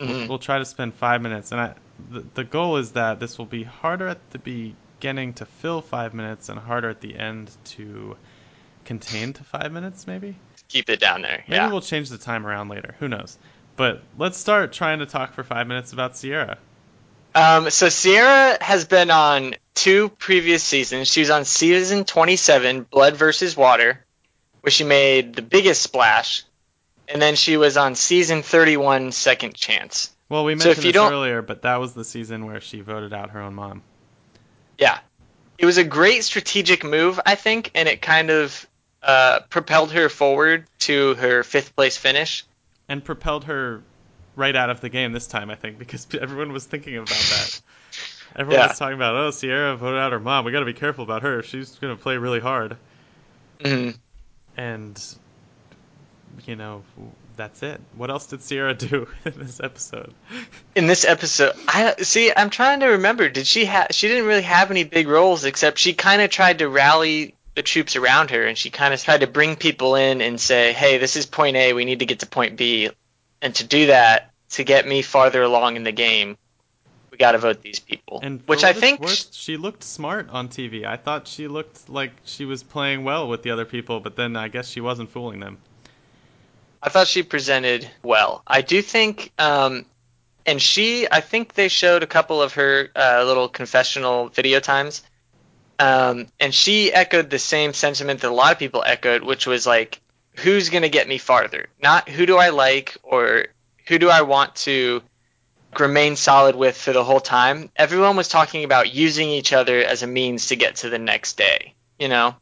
We'll, 0.00 0.08
Mhm. 0.08 0.28
we'll 0.28 0.38
try 0.38 0.58
to 0.58 0.64
spend 0.64 0.94
five 0.94 1.22
minutes, 1.22 1.52
and 1.52 1.60
I, 1.60 1.74
the, 2.10 2.24
the 2.34 2.44
goal 2.44 2.76
is 2.78 2.92
that 2.92 3.20
this 3.20 3.38
will 3.38 3.46
be 3.46 3.62
harder 3.62 4.08
at 4.08 4.30
the 4.30 4.38
beginning 4.38 5.34
to 5.34 5.46
fill 5.46 5.80
five 5.80 6.14
minutes 6.14 6.48
and 6.48 6.58
harder 6.58 6.90
at 6.90 7.00
the 7.00 7.16
end 7.16 7.50
to 7.64 8.16
contain 8.84 9.32
to 9.34 9.44
five 9.44 9.72
minutes, 9.72 10.06
maybe. 10.06 10.36
Keep 10.68 10.90
it 10.90 11.00
down 11.00 11.22
there. 11.22 11.44
Maybe 11.48 11.56
yeah. 11.56 11.70
we'll 11.70 11.80
change 11.80 12.10
the 12.10 12.18
time 12.18 12.46
around 12.46 12.68
later. 12.68 12.96
Who 12.98 13.08
knows? 13.08 13.38
But 13.76 14.02
let's 14.18 14.38
start 14.38 14.72
trying 14.72 15.00
to 15.00 15.06
talk 15.06 15.34
for 15.34 15.42
five 15.44 15.66
minutes 15.66 15.92
about 15.92 16.14
Ciera. 16.14 16.58
Um, 17.34 17.70
so 17.70 17.88
Ciera 17.88 18.60
has 18.62 18.84
been 18.84 19.10
on 19.10 19.54
two 19.74 20.08
previous 20.08 20.62
seasons. 20.62 21.08
She 21.08 21.20
was 21.20 21.30
on 21.30 21.44
season 21.44 22.04
27, 22.04 22.82
Blood 22.84 23.16
versus 23.16 23.56
Water, 23.56 24.04
where 24.60 24.70
she 24.70 24.84
made 24.84 25.34
the 25.34 25.42
biggest 25.42 25.82
splash, 25.82 26.44
and 27.08 27.20
then 27.20 27.34
she 27.36 27.56
was 27.56 27.76
on 27.76 27.94
season 27.94 28.42
31, 28.42 29.12
Second 29.12 29.54
Chance. 29.54 30.10
Well, 30.28 30.44
we 30.44 30.54
So 30.54 30.66
mentioned 30.68 30.78
if 30.78 30.84
you 30.86 30.92
this 30.92 31.10
earlier, 31.10 31.42
but 31.42 31.62
that 31.62 31.76
was 31.76 31.92
the 31.94 32.04
season 32.04 32.46
where 32.46 32.60
she 32.60 32.80
voted 32.80 33.12
out 33.12 33.30
her 33.30 33.40
own 33.40 33.54
mom. 33.54 33.82
Yeah, 34.78 34.98
it 35.58 35.66
was 35.66 35.76
a 35.78 35.84
great 35.84 36.24
strategic 36.24 36.82
move, 36.84 37.20
I 37.24 37.34
think, 37.34 37.70
and 37.74 37.88
it 37.88 38.00
kind 38.02 38.30
of 38.30 38.66
uh, 39.02 39.40
propelled 39.50 39.92
her 39.92 40.08
forward 40.08 40.64
to 40.80 41.14
her 41.16 41.42
fifth 41.44 41.76
place 41.76 41.96
finish. 41.96 42.44
and 42.88 43.04
propelled 43.04 43.44
her 43.44 43.82
right 44.36 44.56
out 44.56 44.68
of 44.70 44.80
the 44.80 44.88
game 44.88 45.12
this 45.12 45.26
time, 45.26 45.50
I 45.50 45.54
think, 45.54 45.78
because 45.78 46.06
everyone 46.20 46.52
was 46.52 46.64
thinking 46.64 46.96
about 46.96 47.08
that. 47.08 47.60
Everyone 48.34 48.62
Yeah. 48.62 48.68
was 48.68 48.78
talking 48.78 48.96
about, 48.96 49.14
oh, 49.14 49.28
Ciera 49.28 49.76
voted 49.76 50.00
out 50.00 50.10
her 50.12 50.18
mom. 50.18 50.44
We 50.44 50.50
got 50.52 50.60
to 50.60 50.64
be 50.66 50.72
careful 50.72 51.04
about 51.04 51.22
her. 51.22 51.42
She's 51.42 51.70
going 51.76 51.96
to 51.96 52.02
play 52.02 52.16
really 52.16 52.40
hard. 52.40 52.76
Mhm. 53.60 53.96
And, 54.56 55.00
you 56.46 56.56
know, 56.56 56.82
that's 57.36 57.62
it. 57.62 57.80
What 57.96 58.10
else 58.10 58.26
did 58.26 58.40
Ciera 58.40 58.76
do 58.76 59.08
in 59.24 59.38
this 59.38 59.60
episode? 59.60 60.12
In 60.74 60.86
this 60.86 61.04
episode, 61.04 61.54
I 61.68 61.94
see. 61.98 62.32
I'm 62.34 62.50
trying 62.50 62.80
to 62.80 62.86
remember. 62.86 63.28
Did 63.28 63.46
she 63.46 63.64
have? 63.64 63.88
She 63.90 64.08
didn't 64.08 64.26
really 64.26 64.42
have 64.42 64.70
any 64.70 64.84
big 64.84 65.08
roles, 65.08 65.44
except 65.44 65.78
she 65.78 65.94
kind 65.94 66.22
of 66.22 66.30
tried 66.30 66.58
to 66.58 66.68
rally 66.68 67.34
the 67.54 67.62
troops 67.62 67.96
around 67.96 68.30
her, 68.30 68.44
and 68.44 68.58
she 68.58 68.70
kind 68.70 68.92
of 68.92 69.02
tried 69.02 69.20
to 69.20 69.26
bring 69.26 69.56
people 69.56 69.94
in 69.94 70.20
and 70.20 70.40
say, 70.40 70.72
"Hey, 70.72 70.98
this 70.98 71.16
is 71.16 71.26
point 71.26 71.56
A. 71.56 71.72
We 71.72 71.84
need 71.84 72.00
to 72.00 72.06
get 72.06 72.20
to 72.20 72.26
point 72.26 72.56
B." 72.56 72.90
And 73.40 73.54
to 73.56 73.64
do 73.64 73.86
that, 73.86 74.32
to 74.50 74.64
get 74.64 74.86
me 74.86 75.02
farther 75.02 75.42
along 75.42 75.76
in 75.76 75.84
the 75.84 75.92
game, 75.92 76.38
we 77.10 77.18
got 77.18 77.32
to 77.32 77.38
vote 77.38 77.62
these 77.62 77.78
people. 77.78 78.20
And 78.22 78.42
which 78.46 78.64
I 78.64 78.72
think, 78.72 79.00
worth, 79.00 79.32
she 79.32 79.56
looked 79.56 79.84
smart 79.84 80.30
on 80.30 80.48
TV. 80.48 80.84
I 80.84 80.96
thought 80.96 81.28
she 81.28 81.46
looked 81.46 81.88
like 81.88 82.12
she 82.24 82.44
was 82.44 82.62
playing 82.62 83.04
well 83.04 83.28
with 83.28 83.42
the 83.42 83.50
other 83.50 83.64
people, 83.64 84.00
but 84.00 84.16
then 84.16 84.34
I 84.34 84.48
guess 84.48 84.68
she 84.68 84.80
wasn't 84.80 85.10
fooling 85.10 85.40
them. 85.40 85.58
I 86.84 86.90
thought 86.90 87.08
she 87.08 87.22
presented 87.22 87.90
well. 88.02 88.42
I 88.46 88.60
do 88.60 88.82
think, 88.82 89.32
um, 89.38 89.86
and 90.44 90.60
she, 90.60 91.08
I 91.10 91.22
think 91.22 91.54
they 91.54 91.68
showed 91.68 92.02
a 92.02 92.06
couple 92.06 92.42
of 92.42 92.52
her 92.54 92.90
uh, 92.94 93.24
little 93.24 93.48
confessional 93.48 94.28
video 94.28 94.60
times, 94.60 95.02
um, 95.78 96.26
and 96.38 96.52
she 96.52 96.92
echoed 96.92 97.30
the 97.30 97.38
same 97.38 97.72
sentiment 97.72 98.20
that 98.20 98.28
a 98.28 98.34
lot 98.34 98.52
of 98.52 98.58
people 98.58 98.84
echoed, 98.84 99.24
which 99.24 99.46
was 99.46 99.66
like, 99.66 99.98
who's 100.36 100.68
gonna 100.68 100.90
get 100.90 101.08
me 101.08 101.16
farther? 101.16 101.68
Not 101.82 102.06
who 102.06 102.26
do 102.26 102.36
I 102.36 102.50
like 102.50 102.98
or 103.02 103.46
who 103.88 103.98
do 103.98 104.10
I 104.10 104.20
want 104.20 104.54
to 104.56 105.02
remain 105.80 106.16
solid 106.16 106.54
with 106.54 106.76
for 106.76 106.92
the 106.92 107.02
whole 107.02 107.20
time. 107.20 107.70
Everyone 107.76 108.14
was 108.14 108.28
talking 108.28 108.62
about 108.62 108.94
using 108.94 109.30
each 109.30 109.54
other 109.54 109.80
as 109.80 110.02
a 110.02 110.06
means 110.06 110.48
to 110.48 110.56
get 110.56 110.76
to 110.76 110.90
the 110.90 110.98
next 110.98 111.38
day. 111.38 111.72
You 111.98 112.08
know, 112.08 112.36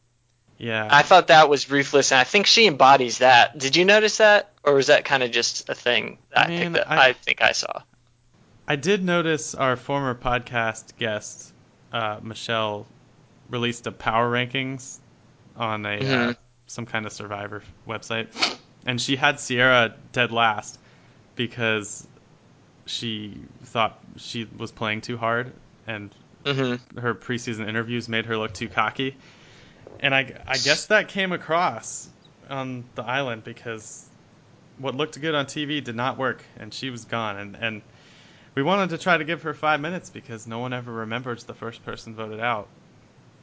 Yeah. 0.63 0.87
I 0.89 1.01
thought 1.01 1.27
that 1.27 1.49
was 1.49 1.69
ruthless, 1.69 2.13
and 2.13 2.19
I 2.19 2.23
think 2.23 2.45
she 2.45 2.67
embodies 2.67 3.17
that. 3.17 3.57
Did 3.57 3.75
you 3.75 3.83
notice 3.83 4.17
that, 4.17 4.53
or 4.63 4.73
was 4.75 4.87
that 4.87 5.03
kind 5.03 5.21
of 5.21 5.31
just 5.31 5.67
a 5.67 5.75
thing 5.75 6.19
that 6.29 6.39
I 6.39 6.43
I, 6.43 6.47
mean, 6.47 6.73
picked 6.73 6.85
up? 6.85 6.91
I- 6.91 7.09
I, 7.09 7.13
think 7.13 7.41
I 7.41 7.51
saw. 7.51 7.81
I 8.65 8.77
did 8.77 9.03
notice 9.03 9.55
our 9.55 9.75
former 9.75 10.15
podcast 10.15 10.95
guest, 10.97 11.51
uh, 11.91 12.19
Michelle, 12.23 12.85
released 13.49 13.87
a 13.87 13.91
power 13.91 14.31
rankings 14.31 14.99
on 15.57 15.85
a 15.85 15.97
uh, 15.97 16.01
Mhm. 16.01 16.37
some 16.67 16.85
kind 16.85 17.05
of 17.05 17.11
Survivor 17.11 17.61
website, 17.85 18.27
and 18.85 19.01
she 19.01 19.17
had 19.17 19.35
Ciera 19.35 19.93
dead 20.13 20.31
last 20.31 20.79
because 21.35 22.07
she 22.85 23.37
thought 23.65 23.99
she 24.15 24.47
was 24.57 24.71
playing 24.71 25.01
too 25.01 25.17
hard, 25.17 25.51
and 25.87 26.09
hmm 26.45 26.75
her 26.99 27.13
preseason 27.13 27.67
interviews 27.67 28.07
made 28.07 28.25
her 28.27 28.37
look 28.37 28.53
too 28.53 28.69
cocky. 28.69 29.17
And 29.99 30.13
I, 30.13 30.33
I 30.47 30.57
guess 30.57 30.85
that 30.87 31.07
came 31.07 31.31
across 31.31 32.09
on 32.49 32.83
the 32.95 33.03
island 33.03 33.43
because 33.43 34.05
what 34.77 34.95
looked 34.95 35.19
good 35.21 35.35
on 35.35 35.45
TV 35.47 35.81
did 35.81 35.95
not 35.95 36.17
work, 36.17 36.43
and 36.57 36.73
she 36.73 36.89
was 36.89 37.05
gone. 37.05 37.37
And, 37.37 37.55
and 37.55 37.81
we 38.55 38.63
wanted 38.63 38.89
to 38.91 38.97
try 38.97 39.17
to 39.17 39.23
give 39.25 39.43
her 39.43 39.53
five 39.53 39.79
minutes 39.81 40.09
because 40.09 40.47
no 40.47 40.59
one 40.59 40.73
ever 40.73 40.91
remembers 40.91 41.43
the 41.45 41.53
first 41.53 41.83
person 41.85 42.15
voted 42.15 42.39
out. 42.39 42.69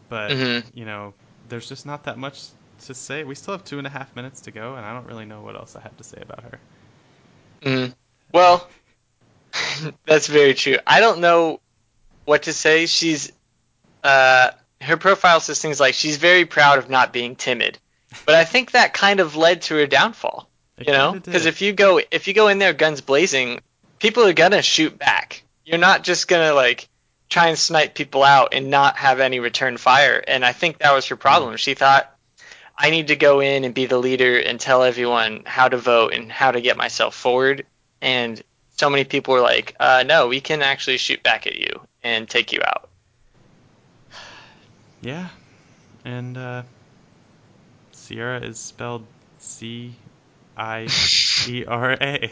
But, 0.09 0.37
Mhm. 0.37 0.65
you 0.75 0.85
know, 0.85 1.15
there's 1.49 1.69
just 1.69 1.87
not 1.87 2.05
that 2.05 2.19
much 2.19 2.49
to 2.83 2.95
say. 2.95 3.25
We 3.25 3.35
still 3.35 3.55
have 3.55 3.65
two 3.65 3.79
and 3.79 3.87
a 3.87 3.91
half 3.91 4.15
minutes 4.17 4.41
to 4.43 4.51
go, 4.51 4.75
and 4.77 4.85
I 4.87 4.93
don't 4.95 5.07
really 5.07 5.27
know 5.27 5.43
what 5.43 5.57
else 5.57 5.77
I 5.77 5.81
have 5.81 5.97
to 5.99 6.05
say 6.05 6.19
about 6.23 6.43
her. 6.45 6.61
hmm 7.63 7.93
Well, 8.33 8.69
that's 10.07 10.27
very 10.27 10.55
true. 10.55 10.79
I 10.87 11.01
don't 11.01 11.21
know 11.21 11.61
what 12.27 12.45
to 12.45 12.53
say. 12.53 12.87
She's, 12.87 13.33
uh, 14.05 14.51
her 14.81 14.97
profile 14.97 15.41
says 15.41 15.61
things 15.61 15.81
like 15.81 15.95
she's 15.95 16.17
very 16.17 16.45
proud 16.45 16.79
of 16.79 16.89
not 16.89 17.13
being 17.13 17.37
timid, 17.37 17.79
but 18.25 18.35
I 18.35 18.45
think 18.45 18.73
that 18.73 18.95
kind 18.95 19.21
of 19.21 19.37
led 19.37 19.63
to 19.63 19.75
her 19.77 19.87
downfall. 19.87 20.49
It 20.79 20.87
you 20.87 20.93
know? 20.93 21.13
because 21.13 21.47
if 21.47 21.61
you 21.61 21.73
go 21.73 22.01
if 22.11 22.27
you 22.27 22.35
go 22.35 22.49
in 22.49 22.59
there 22.59 22.73
guns 22.73 23.03
blazing 23.03 23.61
people 23.99 24.25
are 24.25 24.33
gonna 24.33 24.63
shoot 24.63 24.99
back. 24.99 25.43
You're 25.65 25.79
not 25.79 26.05
just 26.05 26.27
gonna 26.27 26.55
like 26.55 26.89
try 27.29 27.49
and 27.49 27.59
snipe 27.59 27.95
people 27.95 28.25
out 28.25 28.55
and 28.55 28.71
not 28.71 28.97
have 28.97 29.21
any 29.21 29.41
return 29.41 29.77
fire. 29.77 30.23
And 30.27 30.45
i 30.45 30.53
think 30.53 30.79
that 30.79 30.95
was 30.95 31.07
her 31.07 31.17
problem. 31.17 31.57
She 31.57 31.75
thought 31.75 32.15
i 32.79 32.89
need 32.89 33.09
to 33.09 33.17
go 33.17 33.41
in 33.41 33.65
and 33.65 33.75
be 33.75 33.87
the 33.87 33.99
leader 33.99 34.39
and 34.39 34.59
tell 34.59 34.83
everyone 34.83 35.43
how 35.45 35.69
to 35.69 35.77
vote 35.77 36.15
and 36.15 36.33
how 36.33 36.51
to 36.51 36.61
get 36.61 36.79
myself 36.79 37.15
forward. 37.15 37.67
And 38.01 38.43
so 38.77 38.89
many 38.89 39.05
people 39.05 39.35
were 39.35 39.43
like 39.43 39.77
uh, 39.79 40.05
no 40.07 40.29
we 40.29 40.41
can 40.41 40.63
actually 40.63 40.97
shoot 40.97 41.23
back 41.23 41.47
at 41.47 41.57
you 41.57 41.83
and 42.03 42.27
take 42.27 42.53
you 42.53 42.61
out 42.65 42.90
Yeah, 45.03 45.29
and 46.05 46.37
uh, 46.37 46.63
Ciera 47.93 48.43
is 48.45 48.59
spelled 48.59 49.07
C 49.39 49.95
I 50.57 50.89
E 51.49 51.65
R 51.65 51.93
A. 51.93 52.31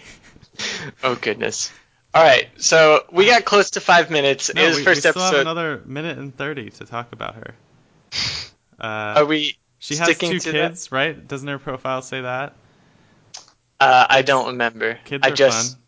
oh 1.03 1.15
goodness 1.15 1.73
all 2.15 2.23
right 2.23 2.49
so 2.57 3.05
we 3.13 3.27
got 3.27 3.45
close 3.45 3.71
to 3.71 3.81
five 3.81 4.11
minutes 4.11 4.53
No, 4.55 4.63
it 4.63 4.69
was 4.69 4.77
we, 4.79 4.85
first 4.85 5.05
we 5.05 5.11
still 5.11 5.23
have 5.23 5.31
episode 5.31 5.41
another 5.43 5.83
minute 5.85 6.19
and 6.19 6.37
thirty 6.37 6.71
to 6.71 6.85
talk 6.85 7.13
about 7.13 7.35
her. 7.35 7.55
Uh, 8.81 8.83
are 9.17 9.25
we 9.25 9.57
she 9.79 9.97
has 9.97 10.07
sticking 10.07 10.33
two 10.33 10.39
to 10.41 10.53
that? 10.53 10.69
kids, 10.71 10.91
right? 10.91 11.29
Doesn't 11.29 11.47
her 11.47 11.59
profile 11.59 12.03
say 12.03 12.23
that? 12.23 12.55
Uh, 13.79 14.07
I 14.09 14.23
don't 14.23 14.49
remember. 14.49 14.99
Kids 15.05 15.25
I 15.25 15.31
are 15.31 15.35
just 15.35 15.75
fun. 15.75 15.83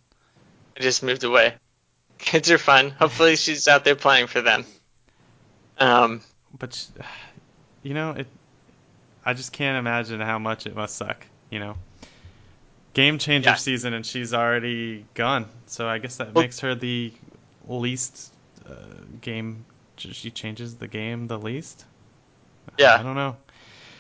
I 0.76 0.80
just 0.80 1.02
moved 1.02 1.24
away. 1.24 1.54
Kids 2.18 2.50
are 2.50 2.58
fun. 2.58 2.90
Hopefully 2.90 3.36
she's 3.36 3.66
out 3.66 3.84
there 3.84 3.96
playing 3.96 4.26
for 4.26 4.42
them. 4.42 4.64
Um, 5.78 6.20
but 6.58 6.86
you 7.82 7.94
know 7.94 8.12
it. 8.12 8.26
I 9.24 9.34
just 9.34 9.52
can't 9.52 9.78
imagine 9.78 10.20
how 10.20 10.38
much 10.38 10.66
it 10.66 10.74
must 10.74 10.96
suck. 10.96 11.24
You 11.50 11.58
know, 11.60 11.76
game 12.94 13.18
changer 13.18 13.50
Yeah. 13.50 13.56
season, 13.56 13.92
and 13.94 14.04
she's 14.04 14.32
already 14.34 15.04
gone. 15.14 15.46
So 15.66 15.88
I 15.88 15.98
guess 15.98 16.16
that 16.16 16.32
Well- 16.34 16.44
makes 16.44 16.60
her 16.60 16.74
the 16.74 17.12
least 17.68 18.32
uh, 18.68 18.72
game. 19.20 19.64
She 19.96 20.30
changes 20.30 20.76
the 20.76 20.88
game 20.88 21.26
the 21.26 21.38
least. 21.38 21.84
Yeah. 22.78 22.94
I 22.94 23.02
don't 23.02 23.14
know. 23.16 23.36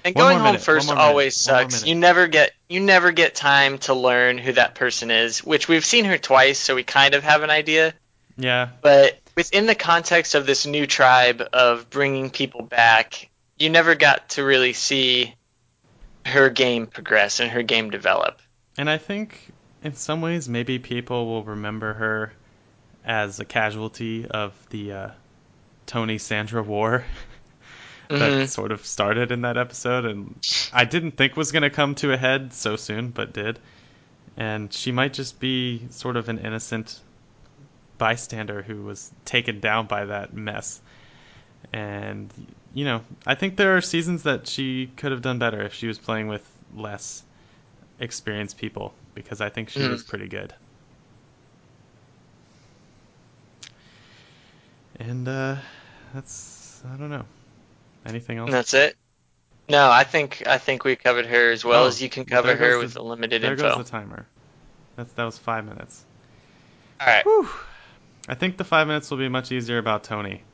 and 0.02 0.14
One 0.14 0.24
going 0.24 0.36
home 0.38 0.44
minute, 0.46 0.62
first 0.62 0.90
always 0.90 1.36
sucks. 1.36 1.84
You 1.84 1.94
never 1.94 2.26
get 2.26 2.52
you 2.68 2.80
never 2.80 3.12
get 3.12 3.34
time 3.34 3.76
to 3.78 3.92
learn 3.94 4.38
who 4.38 4.52
that 4.54 4.74
person 4.74 5.10
is, 5.10 5.44
which 5.44 5.68
we've 5.68 5.84
seen 5.84 6.06
her 6.06 6.16
twice, 6.16 6.58
so 6.58 6.74
we 6.74 6.84
kind 6.84 7.14
of 7.14 7.22
have 7.22 7.42
an 7.42 7.50
idea. 7.50 7.92
Yeah, 8.38 8.68
But 8.80 9.19
within 9.36 9.66
the 9.66 9.74
context 9.74 10.34
of 10.34 10.46
this 10.46 10.66
new 10.66 10.86
tribe 10.86 11.42
of 11.52 11.88
bringing 11.90 12.30
people 12.30 12.62
back, 12.62 13.28
you 13.58 13.70
never 13.70 13.94
got 13.94 14.30
to 14.30 14.44
really 14.44 14.72
see 14.72 15.34
her 16.26 16.50
game 16.50 16.86
progress 16.86 17.40
and 17.40 17.50
her 17.50 17.62
game 17.62 17.90
develop. 17.90 18.40
and 18.78 18.88
I 18.88 18.98
think 18.98 19.52
in 19.82 19.94
some 19.94 20.20
ways 20.20 20.48
maybe 20.48 20.78
people 20.78 21.26
will 21.26 21.44
remember 21.44 21.94
her 21.94 22.32
as 23.04 23.40
a 23.40 23.44
casualty 23.44 24.26
of 24.26 24.52
the 24.70 24.92
uh, 24.92 25.10
Tony 25.86 26.18
Sandra 26.18 26.62
war 26.62 27.04
that 28.08 28.18
Mhm. 28.32 28.48
sort 28.48 28.72
of 28.72 28.84
started 28.84 29.32
in 29.32 29.42
that 29.42 29.56
episode, 29.56 30.04
and 30.04 30.34
I 30.72 30.84
didn't 30.84 31.12
think 31.12 31.36
was 31.36 31.52
going 31.52 31.62
to 31.62 31.70
come 31.70 31.94
to 31.96 32.12
a 32.12 32.16
head 32.16 32.52
so 32.52 32.76
soon, 32.76 33.10
but 33.10 33.32
did. 33.32 33.58
And 34.36 34.72
she 34.72 34.92
might 34.92 35.12
just 35.12 35.40
be 35.40 35.86
sort 35.90 36.16
of 36.16 36.28
an 36.28 36.38
innocent 36.38 37.00
bystander 38.00 38.62
who 38.62 38.82
was 38.82 39.12
taken 39.24 39.60
down 39.60 39.86
by 39.86 40.06
that 40.06 40.32
mess. 40.34 40.80
And 41.72 42.32
you 42.74 42.84
know, 42.84 43.02
I 43.26 43.34
think 43.36 43.56
there 43.56 43.76
are 43.76 43.80
seasons 43.80 44.22
that 44.24 44.48
she 44.48 44.90
could 44.96 45.12
have 45.12 45.22
done 45.22 45.38
better 45.38 45.60
if 45.62 45.74
she 45.74 45.86
was 45.86 45.98
playing 45.98 46.26
with 46.28 46.48
less 46.74 47.22
experienced 48.00 48.56
people 48.56 48.94
because 49.14 49.40
I 49.40 49.50
think 49.50 49.68
she 49.68 49.80
Mm. 49.80 49.90
was 49.90 50.02
pretty 50.02 50.26
good. 50.28 50.54
And 54.98 55.28
uh, 55.28 55.56
that's 56.14 56.82
I 56.92 56.96
don't 56.96 57.10
know. 57.10 57.24
Anything 58.06 58.38
else? 58.38 58.50
That's 58.50 58.74
it. 58.74 58.96
No, 59.68 59.90
I 59.90 60.04
think 60.04 60.42
I 60.46 60.58
think 60.58 60.84
we 60.84 60.96
covered 60.96 61.26
her 61.26 61.50
as 61.52 61.64
well 61.64 61.84
Oh, 61.84 61.88
as 61.88 62.00
you 62.02 62.08
can 62.08 62.24
cover 62.24 62.56
her 62.56 62.78
with 62.78 62.94
the- 62.94 63.00
the 63.00 63.04
limited 63.04 63.42
there 63.42 63.52
info. 63.52 63.76
goes 63.76 63.84
the 63.84 63.90
timer. 63.90 64.26
That's 64.96 65.12
that 65.12 65.24
was 65.24 65.38
five 65.38 65.64
minutes. 65.66 66.04
All 67.00 67.06
right, 67.06 67.24
Whew. 67.24 67.48
I 68.30 68.34
think 68.34 68.56
the 68.56 68.64
five 68.64 68.86
minutes 68.86 69.10
will 69.10 69.18
be 69.18 69.28
much 69.28 69.50
easier 69.50 69.78
about 69.78 70.04
Tony. 70.04 70.44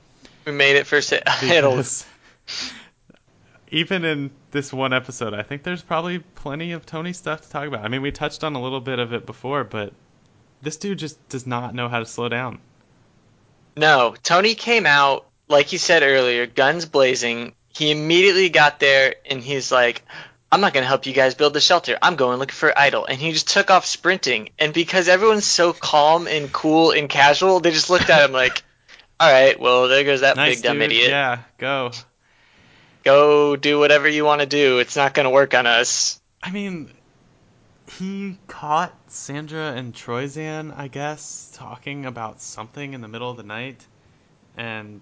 we 0.46 0.52
made 0.52 0.76
it 0.76 0.86
first. 0.86 1.12
It'll 1.42 1.84
even 3.68 4.02
in 4.06 4.30
this 4.50 4.72
one 4.72 4.94
episode, 4.94 5.34
I 5.34 5.42
think 5.42 5.62
there's 5.62 5.82
probably 5.82 6.20
plenty 6.20 6.72
of 6.72 6.86
Tony 6.86 7.12
stuff 7.12 7.42
to 7.42 7.50
talk 7.50 7.68
about. 7.68 7.84
I 7.84 7.88
mean, 7.88 8.00
we 8.00 8.12
touched 8.12 8.44
on 8.44 8.54
a 8.54 8.62
little 8.62 8.80
bit 8.80 8.98
of 8.98 9.12
it 9.12 9.26
before, 9.26 9.62
but 9.62 9.92
this 10.62 10.78
dude 10.78 10.98
just 10.98 11.28
does 11.28 11.46
not 11.46 11.74
know 11.74 11.90
how 11.90 11.98
to 11.98 12.06
slow 12.06 12.30
down. 12.30 12.60
No, 13.76 14.14
Tony 14.22 14.54
came 14.54 14.86
out, 14.86 15.26
like 15.46 15.72
you 15.72 15.78
said 15.78 16.02
earlier, 16.02 16.46
guns 16.46 16.86
blazing. 16.86 17.54
He 17.68 17.90
immediately 17.90 18.48
got 18.48 18.80
there 18.80 19.16
and 19.26 19.42
he's 19.42 19.70
like, 19.70 20.00
I'm 20.50 20.61
not 20.61 20.72
going 20.72 20.82
to 20.82 20.88
help 20.88 21.06
you 21.06 21.12
guys 21.12 21.35
build 21.35 21.54
the 21.54 21.61
shelter. 21.61 21.98
I'm 22.00 22.16
going 22.16 22.38
looking 22.38 22.54
for 22.54 22.76
Idol. 22.78 23.04
And 23.04 23.18
he 23.18 23.32
just 23.32 23.48
took 23.48 23.70
off 23.70 23.85
sprinting. 23.85 24.50
And 24.59 24.72
because 24.72 25.09
everyone's 25.09 25.44
so 25.44 25.72
calm 25.72 26.28
and 26.28 26.52
cool 26.52 26.92
and 26.92 27.09
casual, 27.09 27.61
they 27.61 27.72
just 27.72 27.90
looked 27.90 28.11
at 28.11 28.24
him 28.24 28.32
like, 28.44 28.62
all 29.18 29.30
right, 29.30 29.59
well, 29.59 29.88
there 29.88 30.04
goes 30.04 30.20
that 30.20 30.37
nice 30.37 30.56
big 30.56 30.64
dumb 30.64 30.78
dude. 30.78 30.92
idiot. 30.92 31.11
Yeah, 31.11 31.38
go. 31.59 31.90
Go 33.02 33.56
do 33.56 33.78
whatever 33.78 34.09
you 34.09 34.24
want 34.24 34.40
to 34.40 34.46
do. 34.46 34.78
It's 34.78 34.96
not 34.96 35.14
going 35.14 35.24
to 35.24 35.30
work 35.30 35.54
on 35.54 35.66
us. 35.66 36.20
I 36.42 36.50
mean, 36.50 36.90
he 37.98 38.38
caught 38.46 38.94
Sandra 39.09 39.72
and 39.72 39.94
Troyzan, 39.94 40.76
I 40.76 40.88
guess, 40.88 41.50
talking 41.54 42.06
about 42.06 42.40
something 42.40 42.94
in 42.94 43.00
the 43.00 43.09
middle 43.09 43.30
of 43.30 43.37
the 43.37 43.42
night, 43.42 43.85
and 44.56 45.00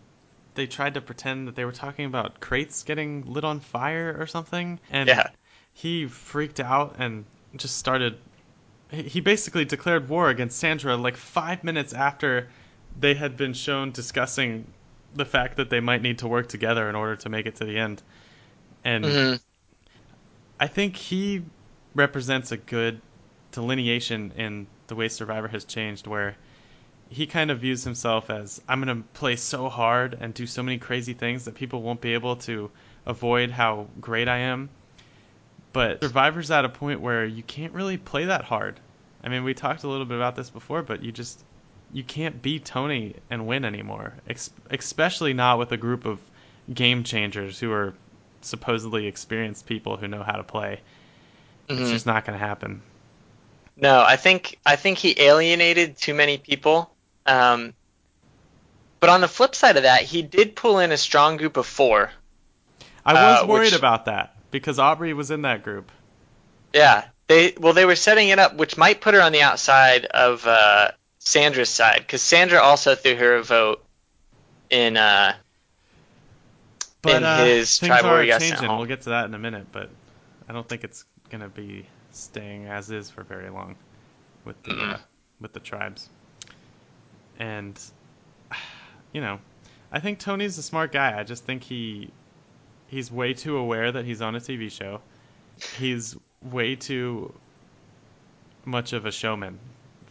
they 0.54 0.66
tried 0.66 0.94
to 0.94 1.00
pretend 1.00 1.48
that 1.48 1.56
they 1.56 1.64
were 1.64 1.72
talking 1.72 2.04
about 2.06 2.40
crates 2.40 2.82
getting 2.82 3.24
lit 3.32 3.44
on 3.44 3.60
fire 3.60 4.16
or 4.18 4.26
something, 4.26 4.80
and 4.90 5.14
Yeah. 5.14 5.30
he 5.72 6.06
freaked 6.06 6.60
out 6.60 6.96
and 6.98 7.24
just 7.56 7.76
started. 7.76 8.18
he- 8.90 9.20
basically 9.20 9.64
declared 9.64 10.08
war 10.08 10.30
against 10.30 10.58
Sandra 10.58 10.96
like 10.96 11.16
five 11.16 11.64
minutes 11.64 11.92
after 11.92 12.48
they 12.98 13.14
had 13.14 13.36
been 13.36 13.52
shown 13.54 13.92
discussing 13.92 14.72
the 15.14 15.24
fact 15.26 15.56
that 15.56 15.70
they 15.70 15.80
might 15.80 16.02
need 16.02 16.18
to 16.18 16.28
work 16.28 16.48
together 16.48 16.88
in 16.88 16.94
order 16.96 17.16
to 17.16 17.28
make 17.28 17.46
it 17.46 17.56
to 17.56 17.64
the 17.64 17.78
end. 17.78 18.02
And 18.84 19.16
hmm 19.16 19.36
I 20.58 20.66
think 20.66 20.96
he 20.96 21.44
represents 21.94 22.50
a 22.50 22.56
good 22.56 23.00
delineation 23.52 24.32
in 24.36 24.66
the 24.88 24.96
way 24.96 25.08
Survivor 25.08 25.48
has 25.48 25.64
changed, 25.64 26.06
where 26.08 26.36
he 27.14 27.26
kind 27.26 27.50
of 27.50 27.60
views 27.60 27.84
himself 27.84 28.28
as 28.28 28.60
I'm 28.68 28.82
going 28.82 29.02
to 29.02 29.08
play 29.14 29.36
so 29.36 29.68
hard 29.68 30.18
and 30.20 30.34
do 30.34 30.46
so 30.46 30.64
many 30.64 30.78
crazy 30.78 31.14
things 31.14 31.44
that 31.44 31.54
people 31.54 31.80
won't 31.80 32.00
be 32.00 32.14
able 32.14 32.34
to 32.36 32.70
avoid 33.06 33.50
how 33.52 33.86
great 34.00 34.26
I 34.28 34.38
am. 34.38 34.68
But 35.72 36.02
Survivor's 36.02 36.50
at 36.50 36.64
a 36.64 36.68
point 36.68 37.00
where 37.00 37.24
you 37.24 37.44
can't 37.44 37.72
really 37.72 37.96
play 37.98 38.24
that 38.24 38.44
hard. 38.44 38.80
I 39.22 39.28
mean, 39.28 39.44
we 39.44 39.54
talked 39.54 39.84
a 39.84 39.88
little 39.88 40.06
bit 40.06 40.16
about 40.16 40.34
this 40.34 40.50
before, 40.50 40.82
but 40.82 41.02
you 41.04 41.12
just 41.12 41.44
you 41.92 42.02
can't 42.02 42.42
beat 42.42 42.64
Tony 42.64 43.14
and 43.30 43.46
win 43.46 43.64
anymore, 43.64 44.14
ex- 44.28 44.50
especially 44.70 45.34
not 45.34 45.58
with 45.58 45.70
a 45.70 45.76
group 45.76 46.04
of 46.06 46.18
game 46.72 47.04
changers 47.04 47.60
who 47.60 47.70
are 47.70 47.94
supposedly 48.40 49.06
experienced 49.06 49.66
people 49.66 49.96
who 49.96 50.08
know 50.08 50.24
how 50.24 50.36
to 50.36 50.42
play. 50.42 50.80
It's 51.76 51.88
Mhm. 51.88 51.92
just 51.92 52.06
not 52.06 52.24
going 52.24 52.38
to 52.38 52.44
happen. 52.44 52.82
No, 53.76 54.02
I 54.02 54.16
think 54.16 54.58
I 54.66 54.76
think 54.76 54.98
he 54.98 55.14
alienated 55.20 55.96
too 55.96 56.14
many 56.14 56.38
people. 56.38 56.93
Um, 57.26 57.74
but 59.00 59.10
on 59.10 59.20
the 59.20 59.28
flip 59.28 59.54
side 59.54 59.76
of 59.76 59.82
that, 59.84 60.02
he 60.02 60.22
did 60.22 60.56
pull 60.56 60.78
in 60.78 60.92
a 60.92 60.96
strong 60.96 61.36
group 61.36 61.56
of 61.56 61.66
four. 61.66 62.10
I 63.04 63.12
was 63.14 63.42
Uh, 63.42 63.46
worried 63.46 63.64
which- 63.66 63.74
about 63.74 64.06
that 64.06 64.34
because 64.50 64.78
Aubrey 64.78 65.12
was 65.12 65.30
in 65.30 65.42
that 65.42 65.62
group. 65.62 65.90
Yeah, 66.72 67.04
they 67.28 67.54
well 67.58 67.72
they 67.72 67.84
were 67.84 67.96
setting 67.96 68.28
it 68.30 68.38
up, 68.38 68.54
which 68.54 68.76
might 68.76 69.00
put 69.00 69.14
her 69.14 69.20
on 69.22 69.32
the 69.32 69.42
outside 69.42 70.06
of 70.06 70.46
uh, 70.46 70.90
Sandra's 71.18 71.68
side, 71.70 71.98
because 71.98 72.22
Sandra 72.22 72.60
also 72.60 72.94
threw 72.94 73.14
her 73.16 73.36
a 73.36 73.42
vote 73.42 73.84
in. 74.70 74.96
Uh, 74.96 75.34
But 77.02 77.16
in 77.16 77.24
uh, 77.24 77.44
his 77.44 77.78
things 77.78 77.88
tribal 77.88 78.10
are 78.10 78.38
changing. 78.38 78.68
We'll 78.68 78.86
get 78.86 79.02
to 79.02 79.10
that 79.10 79.26
in 79.26 79.34
a 79.34 79.38
minute, 79.38 79.66
but 79.70 79.90
I 80.48 80.52
don't 80.52 80.66
think 80.68 80.84
it's 80.84 81.04
going 81.30 81.42
to 81.42 81.48
be 81.48 81.86
staying 82.12 82.66
as 82.66 82.90
is 82.90 83.10
for 83.10 83.22
very 83.22 83.50
long 83.50 83.76
with 84.44 84.62
the 84.62 84.72
uh, 84.74 84.98
with 85.40 85.52
the 85.52 85.60
tribes. 85.60 86.08
And 87.38 87.78
you 89.12 89.20
know, 89.20 89.40
I 89.92 90.00
think 90.00 90.18
Tony's 90.18 90.58
a 90.58 90.62
smart 90.62 90.92
guy. 90.92 91.18
I 91.18 91.24
just 91.24 91.44
think 91.44 91.62
he 91.62 92.10
he's 92.88 93.10
way 93.10 93.34
too 93.34 93.56
aware 93.56 93.90
that 93.92 94.04
he's 94.04 94.22
on 94.22 94.34
a 94.34 94.40
TV 94.40 94.70
show. 94.70 95.00
He's 95.78 96.16
way 96.42 96.76
too 96.76 97.32
much 98.64 98.92
of 98.92 99.06
a 99.06 99.12
showman 99.12 99.58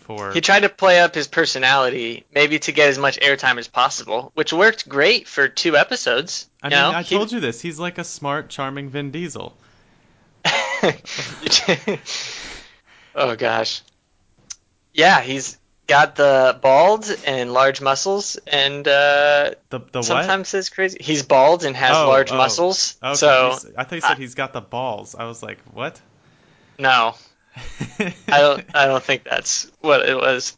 for 0.04 0.32
he 0.32 0.42
tried 0.42 0.62
to 0.62 0.70
play 0.70 1.00
up 1.00 1.16
his 1.16 1.28
personality, 1.28 2.26
maybe 2.34 2.60
to 2.60 2.72
get 2.72 2.90
as 2.90 2.98
much 2.98 3.20
airtime 3.20 3.58
as 3.58 3.68
possible, 3.68 4.32
which 4.36 4.54
worked 4.54 4.88
great 4.88 5.28
for 5.28 5.48
two 5.48 5.76
episodes. 5.78 6.50
I 6.62 6.70
mean, 6.70 6.80
know? 6.80 6.92
I 6.92 7.02
He- 7.04 7.16
told 7.16 7.32
you 7.32 7.40
this. 7.40 7.62
He's 7.62 7.80
like 7.80 7.98
a 7.98 8.04
smart, 8.04 8.50
charming 8.50 8.90
Vin 8.90 9.12
Diesel. 9.12 9.56
oh 13.16 13.36
gosh. 13.38 13.82
Yeah, 14.94 15.22
he's 15.22 15.58
got 15.88 16.15
the 16.15 16.58
bald 16.62 17.06
and 17.26 17.52
large 17.54 17.82
muscles, 17.82 18.38
and 18.48 18.88
uh, 18.88 19.52
The 19.69 19.80
the 19.91 20.02
sometimes 20.02 20.50
says 20.50 20.69
crazy. 20.69 20.98
He's 21.02 21.24
bald 21.24 21.63
and 21.63 21.76
has 21.76 21.96
Oh, 21.96 22.08
large 22.08 22.32
oh. 22.32 22.38
muscles. 22.38 22.98
Okay, 23.04 23.15
so 23.15 23.58
I 23.78 23.84
thought 23.84 23.96
you 23.96 24.02
said 24.02 24.17
he's 24.17 24.36
got 24.36 24.54
the 24.54 24.62
balls. 24.62 25.15
I 25.15 25.26
was 25.26 25.43
like, 25.43 25.60
what? 25.74 26.00
no, 26.80 27.15
I 28.00 28.13
don't. 28.28 28.65
I 28.74 28.86
don't 28.88 29.04
think 29.04 29.24
that's 29.24 29.72
what 29.82 30.08
it 30.08 30.15
was. 30.15 30.58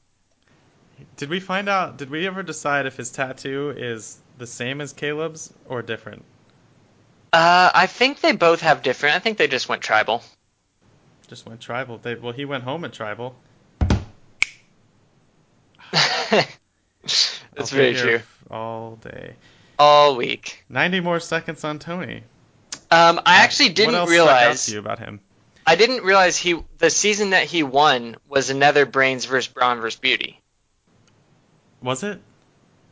did 1.17 1.29
we 1.29 1.39
find 1.39 1.67
out? 1.69 1.97
Did 1.97 2.09
we 2.09 2.25
ever 2.27 2.41
decide 2.43 2.85
if 2.85 2.95
his 2.97 3.11
tattoo 3.11 3.73
is 3.75 4.17
the 4.38 4.47
same 4.47 4.79
as 4.81 4.93
Caleb's 4.93 5.51
or 5.67 5.81
different? 5.81 6.23
Uh, 7.33 7.69
I 7.73 7.88
think 7.88 8.21
they 8.21 8.31
both 8.31 8.61
have 8.61 8.81
different. 8.81 9.15
I 9.15 9.19
think 9.19 9.38
they 9.38 9.47
just 9.47 9.67
went 9.67 9.81
tribal. 9.81 10.23
Just 11.27 11.45
went 11.45 11.59
tribal. 11.59 11.97
They, 11.97 12.15
well, 12.15 12.31
he 12.31 12.45
went 12.45 12.63
home 12.63 12.85
at 12.85 12.93
tribal. 12.93 13.35
That's 17.01 17.41
I'll 17.57 17.65
very 17.65 17.93
true. 17.93 18.21
All 18.49 18.95
day. 18.97 19.33
All 19.77 20.15
week. 20.15 20.63
Ninety 20.69 20.99
more 20.99 21.19
seconds 21.19 21.63
on 21.63 21.79
Tony. 21.79 22.23
Um, 22.91 23.19
I 23.25 23.38
actually 23.38 23.69
didn't 23.69 23.93
what 23.93 23.99
else 24.01 24.09
stuck 24.09 24.27
out 24.27 24.31
realize. 24.38 24.65
to 24.65 24.71
you 24.73 24.79
about 24.79 24.99
him? 24.99 25.19
I 25.67 25.75
didn't 25.75 26.03
realize 26.03 26.38
he 26.38 26.61
the 26.77 26.89
season 26.89 27.31
that 27.31 27.43
he 27.45 27.63
won 27.63 28.15
was 28.27 28.49
another 28.49 28.85
Brains 28.85 29.25
versus 29.25 29.51
Brawn 29.51 29.79
versus 29.81 29.99
Beauty. 29.99 30.39
Was 31.81 32.03
it? 32.03 32.21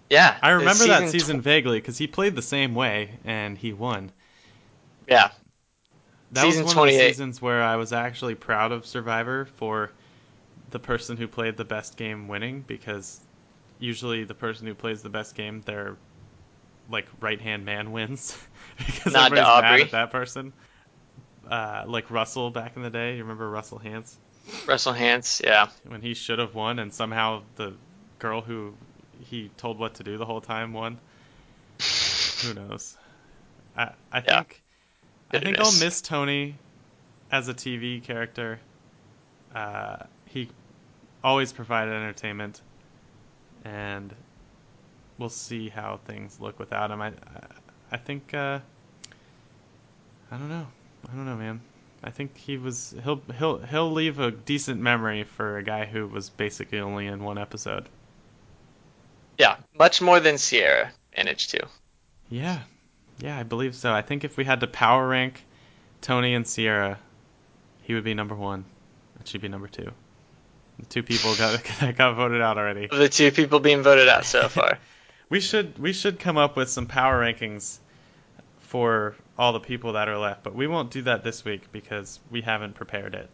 Yeah, 0.09 0.37
I 0.41 0.51
remember 0.51 0.85
that 0.87 1.07
tw- 1.07 1.11
season 1.11 1.41
vaguely 1.41 1.79
because 1.79 1.97
he 1.97 2.07
played 2.07 2.35
the 2.35 2.41
same 2.41 2.75
way 2.75 3.11
and 3.25 3.57
he 3.57 3.73
won. 3.73 4.11
yeah, 5.07 5.31
That 6.33 6.41
Season 6.41 6.65
was 6.65 6.75
one 6.75 6.89
of 6.89 6.93
the 6.93 6.99
seasons 6.99 7.41
where 7.41 7.63
I 7.63 7.77
was 7.77 7.93
actually 7.93 8.35
proud 8.35 8.71
of 8.71 8.85
Survivor 8.85 9.45
for 9.55 9.91
the 10.73 10.79
person 10.79 11.17
who 11.17 11.27
played 11.29 11.57
the 11.57 11.65
best 11.65 11.97
game 11.97 12.27
winning 12.27 12.63
because 12.67 13.21
usually 13.79 14.25
the 14.25 14.35
person 14.35 14.67
who 14.67 14.75
plays 14.75 15.03
the 15.03 15.09
best 15.09 15.35
game, 15.35 15.61
their 15.61 15.97
like 16.89 17.07
right 17.21 17.41
hand 17.41 17.65
man 17.65 17.91
wins 17.91 18.37
because 18.77 19.13
Nod 19.13 19.35
to 19.35 19.41
everybody's 19.41 19.53
mad 19.53 19.81
Aubrey. 19.81 19.83
at 19.83 19.91
that 19.91 20.11
person. 20.11 20.53
Uh, 21.49 21.83
like 21.87 22.09
Russell 22.11 22.51
back 22.51 22.75
in 22.77 22.83
the 22.83 22.89
day, 22.89 23.15
you 23.17 23.23
remember 23.23 23.49
Russell 23.49 23.79
Hantz 23.79 24.17
Russell 24.67 24.93
Hantz. 24.93 25.41
Yeah, 25.43 25.69
when 25.87 26.01
he 26.01 26.13
should 26.13 26.39
have 26.39 26.55
won 26.55 26.79
and 26.79 26.93
somehow 26.93 27.43
the 27.55 27.73
girl 28.19 28.41
who 28.41 28.73
he 29.19 29.49
told 29.57 29.77
what 29.79 29.95
to 29.95 30.03
do 30.03 30.17
the 30.17 30.25
whole 30.25 30.41
time 30.41 30.73
won. 30.73 30.99
Who 32.41 32.53
knows? 32.53 32.97
I 33.75 33.93
I 34.11 34.21
Yeah. 34.27 34.43
think 34.43 34.63
I 35.31 35.39
think 35.39 35.59
I'll 35.59 35.71
miss 35.71 36.01
Tony 36.01 36.55
as 37.31 37.47
a 37.47 37.53
TV 37.53 38.01
character. 38.01 38.59
Uh, 39.53 39.97
he 40.25 40.49
always 41.23 41.53
provided 41.53 41.93
entertainment, 41.93 42.61
and 43.63 44.13
we'll 45.17 45.29
see 45.29 45.69
how 45.69 45.99
things 46.05 46.39
look 46.39 46.59
without 46.59 46.91
him. 46.91 47.01
I 47.01 47.13
I, 47.91 47.97
think 47.97 48.33
uh, 48.33 48.59
I 50.31 50.37
don't 50.37 50.49
know. 50.49 50.67
I 51.11 51.15
don't 51.15 51.25
know, 51.25 51.35
man. 51.35 51.61
I 52.03 52.09
think 52.09 52.35
he 52.35 52.57
was 52.57 52.93
he'll 53.03 53.21
he'll 53.37 53.59
he'll 53.59 53.91
leave 53.91 54.19
a 54.19 54.31
decent 54.31 54.81
memory 54.81 55.23
for 55.23 55.57
a 55.57 55.63
guy 55.63 55.85
who 55.85 56.07
was 56.07 56.29
basically 56.29 56.79
only 56.79 57.07
in 57.07 57.23
one 57.23 57.37
episode. 57.37 57.87
Yeah, 59.37 59.55
much 59.77 60.01
more 60.01 60.19
than 60.19 60.35
Ciera 60.35 60.89
in 61.13 61.25
managed 61.25 61.51
to. 61.51 61.67
Yeah, 62.29 62.59
yeah, 63.19 63.37
I 63.37 63.43
believe 63.43 63.75
so. 63.75 63.93
I 63.93 64.01
think 64.01 64.23
if 64.23 64.37
we 64.37 64.43
had 64.43 64.59
to 64.59 64.67
power 64.67 65.07
rank 65.07 65.43
Tony 66.01 66.33
and 66.33 66.45
Ciera, 66.45 66.97
he 67.83 67.93
would 67.93 68.03
be 68.03 68.13
number 68.13 68.35
one, 68.35 68.65
and 69.17 69.27
she'd 69.27 69.41
be 69.41 69.47
number 69.47 69.67
two. 69.67 69.91
The 70.79 70.85
two 70.85 71.03
people 71.03 71.35
got 71.35 71.63
that 71.79 71.95
got 71.97 72.15
voted 72.15 72.41
out 72.41 72.57
already. 72.57 72.87
The 72.87 73.09
two 73.09 73.31
people 73.31 73.59
being 73.59 73.83
voted 73.83 74.09
out 74.09 74.25
so 74.25 74.47
far. 74.49 74.79
we 75.29 75.39
should 75.39 75.77
we 75.79 75.93
should 75.93 76.19
come 76.19 76.37
up 76.37 76.55
with 76.55 76.69
some 76.69 76.87
power 76.87 77.19
rankings 77.19 77.79
for 78.61 79.15
all 79.37 79.53
the 79.53 79.59
people 79.59 79.93
that 79.93 80.07
are 80.07 80.17
left, 80.17 80.43
but 80.43 80.55
we 80.55 80.67
won't 80.67 80.91
do 80.91 81.03
that 81.03 81.23
this 81.23 81.45
week 81.45 81.71
because 81.71 82.19
we 82.31 82.41
haven't 82.41 82.75
prepared 82.75 83.15
it. 83.15 83.29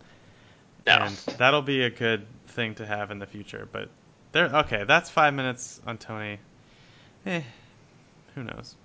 No. 0.86 0.94
And 0.94 1.16
that'll 1.38 1.62
be 1.62 1.84
a 1.84 1.90
good 1.90 2.26
thing 2.48 2.76
to 2.76 2.86
have 2.86 3.12
in 3.12 3.20
the 3.20 3.26
future. 3.26 3.68
But 3.72 3.90
there, 4.32 4.46
okay, 4.46 4.84
that's 4.86 5.10
five 5.10 5.34
minutes 5.34 5.82
on 5.86 5.98
Tony. 5.98 6.40
Eh, 7.26 7.42
who 8.36 8.44
knows? 8.44 8.76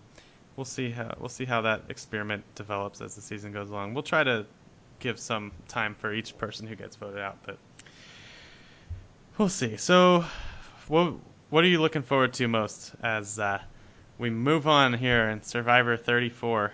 We'll 0.56 0.64
see 0.64 0.90
how 0.90 1.14
we'll 1.18 1.28
see 1.28 1.44
how 1.44 1.62
that 1.62 1.82
experiment 1.88 2.44
develops 2.54 3.00
as 3.00 3.14
the 3.14 3.20
season 3.20 3.52
goes 3.52 3.70
along. 3.70 3.94
We'll 3.94 4.02
try 4.02 4.22
to 4.22 4.46
give 5.00 5.18
some 5.18 5.52
time 5.68 5.94
for 5.96 6.12
each 6.12 6.38
person 6.38 6.66
who 6.66 6.76
gets 6.76 6.96
voted 6.96 7.20
out, 7.20 7.38
but 7.44 7.58
we'll 9.38 9.48
see. 9.48 9.76
So, 9.76 10.24
what 10.88 11.14
what 11.50 11.64
are 11.64 11.68
you 11.68 11.80
looking 11.80 12.02
forward 12.02 12.32
to 12.34 12.48
most 12.48 12.92
as 13.02 13.38
uh, 13.38 13.60
we 14.18 14.30
move 14.30 14.66
on 14.66 14.92
here 14.92 15.28
in 15.30 15.42
Survivor 15.42 15.96
34? 15.96 16.72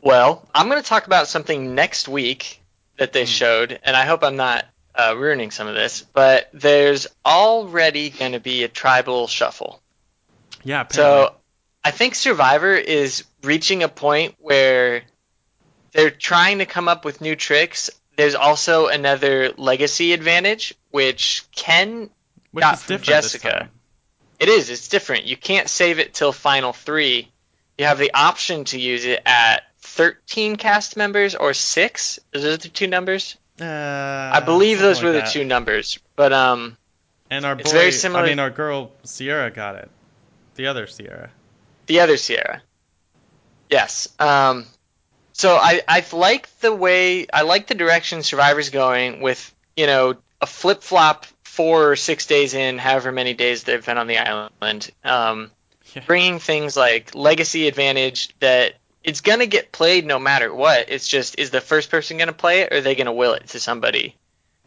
Well, 0.00 0.46
I'm 0.54 0.68
going 0.68 0.82
to 0.82 0.88
talk 0.88 1.06
about 1.06 1.28
something 1.28 1.74
next 1.74 2.08
week 2.08 2.60
that 2.98 3.12
they 3.12 3.24
Hmm. 3.24 3.30
showed, 3.30 3.80
and 3.82 3.96
I 3.96 4.04
hope 4.04 4.22
I'm 4.22 4.36
not 4.36 4.64
uh, 4.94 5.14
ruining 5.16 5.50
some 5.50 5.66
of 5.66 5.74
this, 5.74 6.02
but 6.02 6.48
there's 6.52 7.06
already 7.26 8.10
going 8.10 8.32
to 8.32 8.40
be 8.40 8.64
a 8.64 8.68
tribal 8.68 9.26
shuffle. 9.26 9.80
Yeah, 10.62 10.82
apparently. 10.82 11.26
So 11.26 11.34
I 11.82 11.90
think 11.90 12.14
Survivor 12.14 12.74
is 12.74 13.24
reaching 13.42 13.82
a 13.82 13.88
point 13.88 14.34
where 14.38 15.02
they're 15.92 16.10
trying 16.10 16.58
to 16.58 16.66
come 16.66 16.88
up 16.88 17.04
with 17.04 17.20
new 17.20 17.36
tricks. 17.36 17.90
There's 18.16 18.34
also 18.34 18.86
another 18.86 19.52
legacy 19.56 20.12
advantage, 20.12 20.74
which 20.90 21.44
Ken 21.54 22.10
which 22.52 22.62
got 22.62 22.74
is 22.74 22.82
from 22.82 22.98
Jessica. 23.02 23.68
It 24.38 24.48
is. 24.48 24.70
It's 24.70 24.88
different. 24.88 25.24
You 25.24 25.36
can't 25.36 25.68
save 25.68 25.98
it 25.98 26.14
till 26.14 26.32
final 26.32 26.72
three. 26.72 27.30
You 27.78 27.86
have 27.86 27.98
the 27.98 28.12
option 28.14 28.64
to 28.66 28.78
use 28.78 29.04
it 29.04 29.20
at 29.26 29.64
13 29.80 30.56
cast 30.56 30.96
members 30.96 31.34
or 31.34 31.54
six. 31.54 32.18
Are 32.34 32.40
those 32.40 32.58
the 32.58 32.68
two 32.68 32.86
numbers? 32.86 33.36
Uh, 33.60 33.64
I 33.64 34.40
believe 34.44 34.78
those 34.80 35.02
were 35.02 35.12
the 35.12 35.22
two 35.22 35.44
numbers. 35.44 35.98
But 36.16 36.32
um, 36.32 36.76
And 37.30 37.44
our 37.44 37.54
boy, 37.56 37.60
It's 37.60 37.72
very 37.72 37.92
similar- 37.92 38.24
I 38.24 38.28
mean, 38.28 38.38
our 38.38 38.50
girl 38.50 38.92
Sierra 39.04 39.50
got 39.50 39.76
it. 39.76 39.90
The 40.56 40.68
other 40.68 40.86
Sierra. 40.86 41.30
the 41.86 42.00
other 42.00 42.16
Sierra. 42.16 42.62
Yes. 43.70 44.08
Um, 44.20 44.66
so 45.34 45.56
I 45.56 45.82
I 45.86 46.04
like 46.12 46.48
the 46.60 46.74
way 46.74 47.26
I 47.32 47.42
like 47.42 47.66
the 47.66 47.74
direction 47.74 48.22
Survivor's 48.22 48.70
going 48.70 49.20
with 49.20 49.54
you 49.76 49.86
know 49.86 50.14
a 50.40 50.46
flip 50.46 50.82
flop 50.82 51.26
four 51.42 51.90
or 51.92 51.96
six 51.96 52.26
days 52.26 52.54
in, 52.54 52.78
however 52.78 53.12
many 53.12 53.34
days 53.34 53.64
they've 53.64 53.84
been 53.84 53.98
on 53.98 54.06
the 54.06 54.18
island. 54.18 54.90
Um, 55.04 55.50
Yeah. 55.94 56.02
bringing 56.06 56.38
things 56.40 56.76
like 56.76 57.14
legacy 57.14 57.68
advantage 57.68 58.34
that 58.40 58.74
it's 59.04 59.20
gonna 59.20 59.46
get 59.46 59.70
played 59.70 60.06
no 60.06 60.18
matter 60.18 60.52
what. 60.52 60.86
It's 60.88 61.06
just 61.06 61.38
is 61.38 61.50
the 61.50 61.60
first 61.60 61.90
person 61.90 62.16
gonna 62.16 62.32
play 62.32 62.62
it 62.62 62.72
or 62.72 62.78
are 62.78 62.80
they 62.80 62.94
gonna 62.94 63.12
will 63.12 63.34
it 63.34 63.48
to 63.48 63.60
somebody 63.60 64.16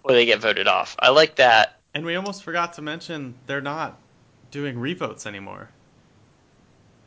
or 0.04 0.14
they 0.14 0.26
get 0.26 0.40
voted 0.40 0.68
off. 0.68 0.96
I 1.00 1.10
like 1.10 1.36
that. 1.38 1.80
And 1.94 2.06
we 2.06 2.16
almost 2.16 2.44
forgot 2.44 2.74
to 2.74 2.82
mention 2.82 3.34
they're 3.48 3.60
not 3.62 3.98
doing 4.52 4.80
revotes 4.80 5.26
anymore. 5.26 5.70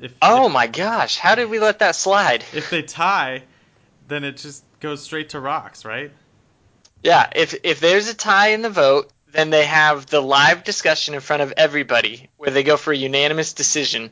If 0.01 0.14
Oh 0.20 0.46
if, 0.46 0.53
my 0.53 0.66
gosh, 0.66 1.16
how 1.16 1.35
did 1.35 1.49
we 1.51 1.59
let 1.59 1.79
that 1.81 1.94
slide? 1.94 2.44
if 2.53 2.70
they 2.70 2.83
tie, 2.83 3.42
then 4.11 4.25
it 4.25 4.37
just 4.37 4.64
goes 4.81 5.03
straight 5.03 5.31
to 5.31 5.40
rocks, 5.40 5.85
right? 5.85 6.11
Yeah, 7.03 7.31
if 7.35 7.55
if 7.62 7.81
there's 7.81 8.09
a 8.09 8.14
tie 8.14 8.49
in 8.49 8.62
the 8.62 8.70
vote, 8.70 9.11
then 9.33 9.51
they 9.51 9.64
have 9.64 10.07
the 10.07 10.20
live 10.20 10.64
discussion 10.64 11.14
in 11.14 11.20
front 11.20 11.42
of 11.42 11.55
everybody 11.57 12.29
where 12.37 12.51
they 12.51 12.62
go 12.62 12.77
for 12.77 12.92
a 12.92 12.96
unanimous 12.96 13.53
decision. 13.53 14.11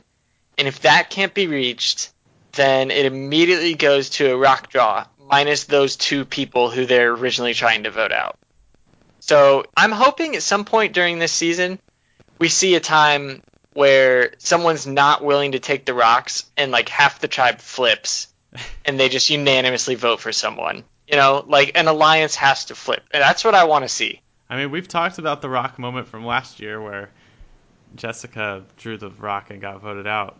And 0.57 0.67
if 0.67 0.81
that 0.81 1.09
can't 1.09 1.33
be 1.33 1.47
reached, 1.47 2.11
then 2.53 2.91
it 2.91 3.05
immediately 3.05 3.75
goes 3.75 4.09
to 4.11 4.31
a 4.31 4.37
rock 4.37 4.69
draw, 4.69 5.05
minus 5.29 5.65
those 5.65 5.95
two 5.95 6.25
people 6.25 6.71
who 6.71 6.85
they're 6.85 7.13
originally 7.13 7.53
trying 7.53 7.83
to 7.83 7.91
vote 7.91 8.11
out. 8.11 8.37
So 9.19 9.65
I'm 9.77 9.91
hoping 9.91 10.35
at 10.35 10.43
some 10.43 10.65
point 10.65 10.93
during 10.93 11.19
this 11.19 11.31
season, 11.31 11.79
we 12.39 12.49
see 12.49 12.75
a 12.75 12.79
time 12.79 13.43
where 13.73 14.33
someone's 14.39 14.87
not 14.87 15.23
willing 15.23 15.51
to 15.51 15.59
take 15.59 15.85
the 15.85 15.93
rocks 15.93 16.45
and 16.57 16.71
like 16.71 16.89
half 16.89 17.19
the 17.19 17.27
tribe 17.27 17.59
flips 17.59 18.28
and 18.85 18.99
they 18.99 19.09
just 19.09 19.29
unanimously 19.29 19.95
vote 19.95 20.19
for 20.19 20.31
someone. 20.31 20.83
You 21.07 21.17
know, 21.17 21.43
like 21.47 21.71
an 21.75 21.87
alliance 21.87 22.35
has 22.35 22.65
to 22.65 22.75
flip. 22.75 23.03
And 23.11 23.21
that's 23.21 23.43
what 23.43 23.55
I 23.55 23.63
want 23.63 23.83
to 23.83 23.89
see. 23.89 24.21
I 24.49 24.57
mean, 24.57 24.71
we've 24.71 24.87
talked 24.87 25.17
about 25.19 25.41
the 25.41 25.49
rock 25.49 25.79
moment 25.79 26.07
from 26.07 26.25
last 26.25 26.59
year 26.59 26.81
where 26.81 27.09
Jessica 27.95 28.63
drew 28.77 28.97
the 28.97 29.09
rock 29.09 29.49
and 29.49 29.61
got 29.61 29.81
voted 29.81 30.07
out. 30.07 30.37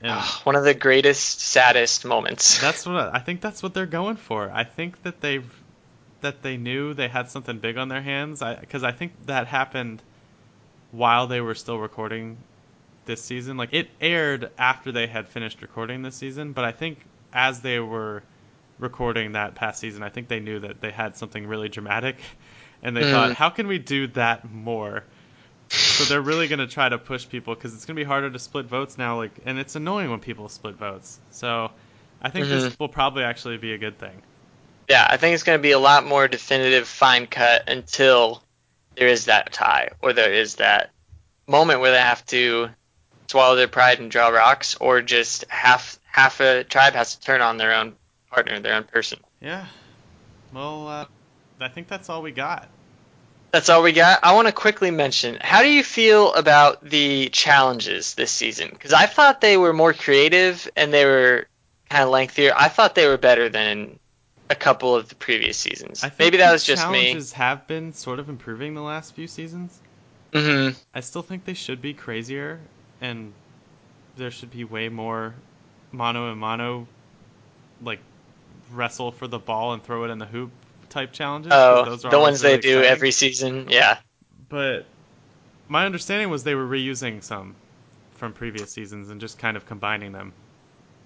And 0.00 0.12
ah, 0.12 0.40
One 0.44 0.56
of 0.56 0.64
the 0.64 0.74
greatest, 0.74 1.40
saddest 1.40 2.04
moments. 2.04 2.60
that's 2.60 2.86
what 2.86 3.14
I 3.14 3.18
think 3.20 3.40
that's 3.40 3.62
what 3.62 3.74
they're 3.74 3.86
going 3.86 4.16
for. 4.16 4.50
I 4.52 4.64
think 4.64 5.02
that 5.02 5.20
they 5.20 5.40
that 6.22 6.42
they 6.42 6.56
knew 6.56 6.94
they 6.94 7.08
had 7.08 7.30
something 7.30 7.58
big 7.58 7.76
on 7.76 7.88
their 7.88 8.02
hands 8.02 8.42
because 8.60 8.84
I, 8.84 8.92
think 8.92 9.12
that 9.26 9.48
happened 9.48 10.00
while 10.92 11.26
they 11.26 11.40
were 11.40 11.56
still 11.56 11.78
recording 11.78 12.38
this 13.06 13.22
season. 13.22 13.56
Like 13.56 13.72
it 13.72 13.88
aired 14.00 14.50
after 14.56 14.92
they 14.92 15.08
had 15.08 15.28
finished 15.28 15.62
recording 15.62 16.02
this 16.02 16.14
season, 16.14 16.52
but 16.52 16.64
I 16.64 16.70
think 16.70 16.98
as 17.32 17.60
they 17.60 17.80
were 17.80 18.22
recording 18.78 19.32
that 19.32 19.54
past 19.54 19.80
season, 19.80 20.02
I 20.02 20.08
think 20.08 20.28
they 20.28 20.40
knew 20.40 20.60
that 20.60 20.80
they 20.80 20.90
had 20.90 21.16
something 21.16 21.46
really 21.46 21.68
dramatic 21.68 22.16
and 22.82 22.96
they 22.96 23.04
Mm. 23.04 23.10
thought, 23.10 23.32
how 23.32 23.50
can 23.50 23.66
we 23.66 23.78
do 23.78 24.06
that 24.08 24.50
more? 24.50 25.04
So 25.90 26.04
they're 26.04 26.20
really 26.22 26.48
going 26.48 26.58
to 26.60 26.66
try 26.66 26.88
to 26.88 26.98
push 26.98 27.28
people 27.28 27.54
because 27.54 27.74
it's 27.74 27.84
going 27.84 27.96
to 27.96 28.00
be 28.00 28.04
harder 28.04 28.30
to 28.30 28.38
split 28.38 28.66
votes 28.66 28.98
now. 28.98 29.16
Like, 29.16 29.32
and 29.44 29.58
it's 29.58 29.76
annoying 29.76 30.10
when 30.10 30.20
people 30.20 30.48
split 30.48 30.76
votes. 30.76 31.20
So 31.30 31.70
I 32.22 32.30
think 32.30 32.48
this 32.48 32.68
Mhm. 32.68 32.78
will 32.78 32.88
probably 32.88 33.24
actually 33.24 33.58
be 33.58 33.72
a 33.74 33.78
good 33.78 33.98
thing. 33.98 34.22
yeah, 34.88 35.06
I 35.08 35.16
think 35.16 35.34
it's 35.34 35.42
going 35.42 35.58
to 35.58 35.62
be 35.62 35.72
a 35.72 35.78
lot 35.78 36.04
more 36.06 36.28
definitive, 36.28 36.88
fine 36.88 37.26
cut 37.26 37.68
until 37.68 38.42
there 38.96 39.08
is 39.08 39.26
that 39.26 39.52
tie 39.52 39.90
or 40.02 40.12
there 40.12 40.32
is 40.32 40.56
that 40.56 40.90
moment 41.48 41.80
where 41.80 41.92
they 41.92 42.00
have 42.00 42.24
to 42.26 42.70
swallow 43.32 43.56
their 43.56 43.68
pride 43.68 43.98
and 43.98 44.10
draw 44.10 44.28
rocks, 44.28 44.76
or 44.76 45.00
just 45.00 45.46
half 45.48 45.98
half 46.04 46.40
a 46.40 46.64
tribe 46.64 46.92
has 46.92 47.16
to 47.16 47.20
turn 47.22 47.40
on 47.40 47.56
their 47.56 47.74
own 47.74 47.94
partner, 48.30 48.60
their 48.60 48.74
own 48.74 48.84
person. 48.84 49.18
Yeah. 49.40 49.66
Well, 50.52 50.86
uh, 50.86 51.06
I 51.58 51.68
think 51.68 51.88
that's 51.88 52.10
all 52.10 52.20
we 52.20 52.30
got. 52.32 52.68
That's 53.52 53.70
all 53.70 53.82
we 53.82 53.92
got. 53.92 54.20
I 54.22 54.34
want 54.34 54.48
to 54.48 54.52
quickly 54.52 54.90
mention 54.90 55.38
how 55.40 55.62
do 55.62 55.68
you 55.68 55.82
feel 55.82 56.34
about 56.34 56.84
the 56.84 57.30
challenges 57.30 58.14
this 58.14 58.30
season? 58.30 58.68
Because 58.70 58.92
I 58.92 59.06
thought 59.06 59.40
they 59.40 59.56
were 59.56 59.72
more 59.72 59.94
creative 59.94 60.70
and 60.76 60.92
they 60.92 61.06
were 61.06 61.46
kind 61.88 62.04
of 62.04 62.10
lengthier. 62.10 62.52
I 62.54 62.68
thought 62.68 62.94
they 62.94 63.06
were 63.06 63.18
better 63.18 63.48
than 63.48 63.98
a 64.50 64.54
couple 64.54 64.94
of 64.94 65.08
the 65.08 65.14
previous 65.14 65.56
seasons. 65.56 66.04
I 66.04 66.10
think 66.10 66.18
Maybe 66.20 66.36
that 66.38 66.52
was 66.52 66.64
just 66.64 66.86
me. 66.90 67.04
Challenges 67.04 67.32
have 67.32 67.66
been 67.66 67.94
sort 67.94 68.18
of 68.18 68.28
improving 68.28 68.74
the 68.74 68.82
last 68.82 69.14
few 69.14 69.26
seasons. 69.26 69.78
hmm 70.34 70.70
I 70.94 71.00
still 71.00 71.22
think 71.22 71.46
they 71.46 71.54
should 71.54 71.80
be 71.80 71.94
crazier, 71.94 72.60
and 73.02 73.34
there 74.16 74.30
should 74.30 74.50
be 74.50 74.64
way 74.64 74.88
more 74.88 75.34
mono 75.90 76.30
and 76.30 76.40
mono, 76.40 76.86
like 77.82 77.98
wrestle 78.72 79.12
for 79.12 79.26
the 79.26 79.38
ball 79.38 79.74
and 79.74 79.82
throw 79.82 80.04
it 80.04 80.10
in 80.10 80.18
the 80.18 80.24
hoop 80.26 80.50
type 80.88 81.12
challenges. 81.12 81.52
Oh, 81.54 81.84
those 81.84 82.04
are 82.04 82.10
the 82.10 82.18
ones 82.18 82.40
they 82.40 82.50
really 82.50 82.62
do 82.62 82.78
exciting. 82.78 82.90
every 82.90 83.10
season. 83.10 83.66
Yeah. 83.68 83.98
But 84.48 84.86
my 85.68 85.84
understanding 85.84 86.30
was 86.30 86.44
they 86.44 86.54
were 86.54 86.66
reusing 86.66 87.22
some 87.22 87.54
from 88.14 88.32
previous 88.32 88.70
seasons 88.70 89.10
and 89.10 89.20
just 89.20 89.38
kind 89.38 89.56
of 89.56 89.66
combining 89.66 90.12
them. 90.12 90.32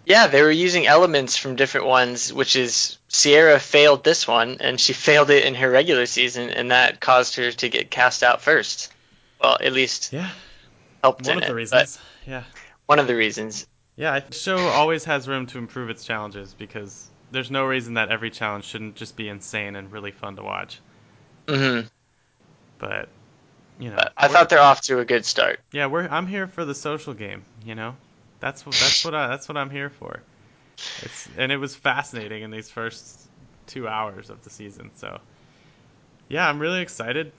Yeah, 0.05 0.29
they 0.29 0.43
were 0.43 0.53
using 0.53 0.87
elements 0.87 1.37
from 1.37 1.57
different 1.57 1.87
ones, 1.87 2.33
which 2.33 2.55
is 2.55 2.99
Ciera 3.09 3.59
failed 3.59 4.05
this 4.05 4.29
one, 4.29 4.59
and 4.61 4.79
she 4.79 4.93
failed 5.09 5.31
it 5.31 5.45
in 5.45 5.55
her 5.55 5.71
regular 5.71 6.07
season, 6.07 6.51
and 6.51 6.71
that 6.71 7.01
caused 7.01 7.37
her 7.37 7.51
to 7.51 7.69
get 7.69 7.91
cast 7.91 8.23
out 8.23 8.43
first. 8.43 8.93
Well, 9.43 9.57
at 9.61 9.73
least 9.73 10.13
Yeah, 10.13 10.31
helped 11.07 11.29
one 11.29 11.39
of 11.39 11.45
the 11.45 11.49
it, 11.49 11.55
reasons. 11.55 11.99
Yeah. 12.27 12.43
One 12.87 12.99
of 12.99 13.07
the 13.07 13.15
reasons. 13.15 13.67
Yeah, 13.97 14.13
I 14.13 14.21
think 14.21 14.33
the 14.33 14.39
show 14.39 14.69
always 14.69 15.05
has 15.05 15.29
room 15.29 15.47
to 15.47 15.59
improve 15.59 15.89
its 15.89 16.05
challenges 16.05 16.53
because 16.53 17.09
there's 17.31 17.51
no 17.51 17.65
reason 17.65 17.95
that 17.95 18.11
every 18.11 18.31
challenge 18.31 18.65
shouldn't 18.65 18.97
just 18.97 19.17
be 19.17 19.29
insane 19.29 19.77
and 19.77 19.93
really 19.93 20.11
fun 20.11 20.37
to 20.37 20.43
watch. 20.43 20.81
hmm 21.49 21.89
But 22.79 23.09
you 23.79 23.91
know, 23.91 23.97
But 23.97 24.13
I 24.17 24.29
thought 24.29 24.49
they're 24.49 24.61
off 24.61 24.81
to 24.83 24.99
a 25.01 25.05
good 25.05 25.25
start. 25.25 25.61
yeah, 25.73 25.87
we're 25.87 26.07
I'm 26.09 26.27
here 26.27 26.47
for 26.47 26.65
the 26.65 26.75
social 26.75 27.15
game. 27.15 27.45
You 27.65 27.75
know, 27.75 27.97
that's 28.41 28.67
what 28.67 28.79
that's 28.79 29.05
what 29.05 29.15
I 29.15 29.29
that's 29.29 29.49
what 29.49 29.57
I'm 29.57 29.71
here 29.71 29.91
for. 29.91 30.23
It's 31.03 31.29
and 31.37 31.53
it 31.53 31.59
was 31.59 31.75
fascinating 31.75 32.43
in 32.43 32.51
these 32.51 32.71
first 32.71 33.21
two 33.67 33.89
hours 33.89 34.31
of 34.31 34.43
the 34.45 34.51
season. 34.51 34.91
So 34.97 35.21
yeah, 36.29 36.49
I'm 36.49 36.59
really 36.59 36.81
excited. 36.81 37.33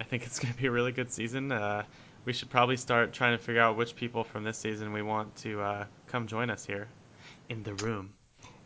I 0.00 0.04
think 0.04 0.24
it's 0.24 0.38
going 0.38 0.52
to 0.54 0.60
be 0.60 0.66
a 0.66 0.70
really 0.70 0.92
good 0.92 1.12
season. 1.12 1.52
Uh, 1.52 1.84
we 2.24 2.32
should 2.32 2.50
probably 2.50 2.76
start 2.76 3.12
trying 3.12 3.36
to 3.36 3.42
figure 3.42 3.60
out 3.60 3.76
which 3.76 3.96
people 3.96 4.24
from 4.24 4.44
this 4.44 4.58
season 4.58 4.92
we 4.92 5.02
want 5.02 5.34
to 5.36 5.60
uh, 5.60 5.84
come 6.06 6.26
join 6.26 6.50
us 6.50 6.64
here 6.64 6.88
in 7.48 7.62
the 7.62 7.74
room. 7.74 8.12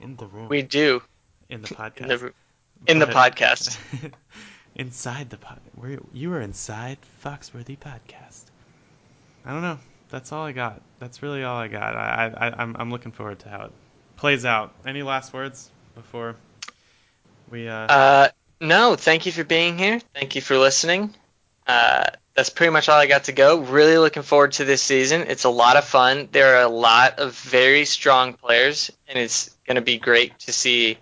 In 0.00 0.16
the 0.16 0.26
room. 0.26 0.48
We 0.48 0.62
do. 0.62 1.02
in 1.48 1.62
the 1.62 1.68
podcast. 1.68 2.00
In 2.00 2.08
the, 2.08 2.32
in 2.86 2.98
the 2.98 3.06
podcast. 3.06 3.78
inside 4.74 5.30
the 5.30 5.38
pod. 5.38 5.60
Where 5.74 5.98
you 6.12 6.30
were 6.30 6.40
inside 6.40 6.98
Foxworthy 7.24 7.78
podcast. 7.78 8.44
I 9.44 9.52
don't 9.52 9.62
know. 9.62 9.78
That's 10.10 10.32
all 10.32 10.44
I 10.44 10.52
got. 10.52 10.82
That's 10.98 11.22
really 11.22 11.42
all 11.42 11.56
I 11.56 11.68
got. 11.68 11.96
I, 11.96 12.32
I 12.36 12.62
I'm 12.62 12.76
I'm 12.78 12.90
looking 12.90 13.12
forward 13.12 13.38
to 13.40 13.48
how 13.48 13.64
it 13.66 13.72
plays 14.16 14.44
out. 14.44 14.72
Any 14.86 15.02
last 15.02 15.32
words 15.32 15.70
before 15.94 16.36
we 17.50 17.68
uh, 17.68 17.86
Uh, 17.86 18.28
no, 18.60 18.96
thank 18.96 19.26
you 19.26 19.32
for 19.32 19.44
being 19.44 19.78
here. 19.78 20.00
Thank 20.14 20.34
you 20.34 20.40
for 20.40 20.56
listening. 20.58 21.14
Uh, 21.66 22.04
that's 22.34 22.50
pretty 22.50 22.70
much 22.70 22.88
all 22.88 22.98
I 22.98 23.06
got 23.06 23.24
to 23.24 23.32
go. 23.32 23.60
Really 23.60 23.96
looking 23.98 24.22
forward 24.22 24.52
to 24.52 24.64
this 24.64 24.82
season. 24.82 25.22
It's 25.28 25.44
a 25.44 25.50
lot 25.50 25.76
of 25.76 25.84
fun. 25.84 26.28
There 26.32 26.56
are 26.56 26.62
a 26.62 26.68
lot 26.68 27.18
of 27.18 27.36
very 27.38 27.84
strong 27.86 28.34
players, 28.34 28.90
and 29.08 29.18
it's 29.18 29.50
going 29.66 29.76
to 29.76 29.80
be 29.80 29.98
great 29.98 30.38
to 30.40 30.52
see 30.52 30.98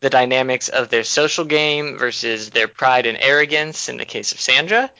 the 0.00 0.10
dynamics 0.10 0.68
of 0.68 0.88
their 0.88 1.04
social 1.04 1.44
game 1.44 1.96
versus 1.98 2.50
their 2.50 2.66
pride 2.66 3.06
and 3.06 3.16
arrogance 3.20 3.88
in 3.88 3.96
the 3.96 4.04
case 4.04 4.32
of 4.32 4.40
Sandra, 4.40 4.90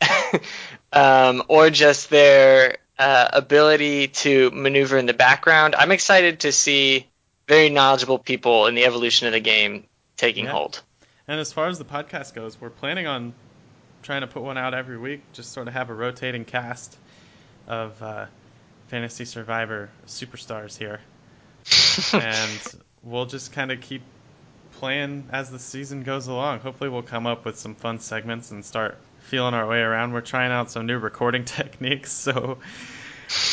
um, 0.92 1.44
or 1.48 1.70
just 1.70 2.10
their 2.10 2.78
uh, 2.98 3.28
ability 3.32 4.08
to 4.08 4.50
maneuver 4.50 4.98
in 4.98 5.06
the 5.06 5.14
background. 5.14 5.76
I'm 5.76 5.92
excited 5.92 6.40
to 6.40 6.52
see 6.52 7.06
very 7.46 7.70
knowledgeable 7.70 8.18
people 8.18 8.66
in 8.66 8.74
the 8.74 8.84
evolution 8.84 9.28
of 9.28 9.32
the 9.32 9.40
game 9.40 9.84
taking 10.16 10.46
Yeah. 10.46 10.52
hold. 10.52 10.82
And 11.28 11.38
as 11.38 11.52
far 11.52 11.68
as 11.68 11.78
the 11.78 11.84
podcast 11.84 12.34
goes, 12.34 12.60
we're 12.60 12.70
planning 12.70 13.06
on 13.06 13.34
trying 14.08 14.22
to 14.22 14.26
put 14.26 14.42
one 14.42 14.56
out 14.56 14.72
every 14.72 14.96
week, 14.96 15.20
just 15.34 15.52
sort 15.52 15.68
of 15.68 15.74
have 15.74 15.90
a 15.90 15.94
rotating 15.94 16.46
cast 16.46 16.96
of 17.66 18.02
uh, 18.02 18.24
Fantasy 18.86 19.26
Survivor 19.26 19.90
superstars 20.06 20.78
here. 20.78 21.00
and 22.14 22.80
we'll 23.02 23.26
just 23.26 23.52
kind 23.52 23.70
of 23.70 23.82
keep 23.82 24.00
playing 24.72 25.28
as 25.30 25.50
the 25.50 25.58
season 25.58 26.04
goes 26.04 26.26
along. 26.26 26.60
Hopefully, 26.60 26.88
we'll 26.88 27.02
come 27.02 27.26
up 27.26 27.44
with 27.44 27.58
some 27.58 27.74
fun 27.74 27.98
segments 27.98 28.50
and 28.50 28.64
start 28.64 28.96
feeling 29.24 29.52
our 29.52 29.66
way 29.66 29.80
around. 29.80 30.14
We're 30.14 30.22
trying 30.22 30.52
out 30.52 30.70
some 30.70 30.86
new 30.86 30.96
recording 30.96 31.44
techniques, 31.44 32.10
so 32.10 32.56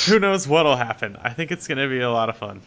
who 0.05 0.19
knows 0.19 0.47
what'll 0.47 0.77
happen. 0.77 1.17
I 1.21 1.33
think 1.33 1.51
it's 1.51 1.67
going 1.67 1.79
to 1.79 1.89
be 1.89 1.99
a 1.99 2.09
lot 2.09 2.29
of 2.29 2.37
fun. 2.37 2.61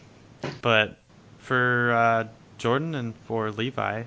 But 0.61 0.95
for 1.39 1.91
uh, 1.91 2.27
Jordan 2.59 2.93
and 2.93 3.15
for 3.25 3.49
Levi, 3.49 4.03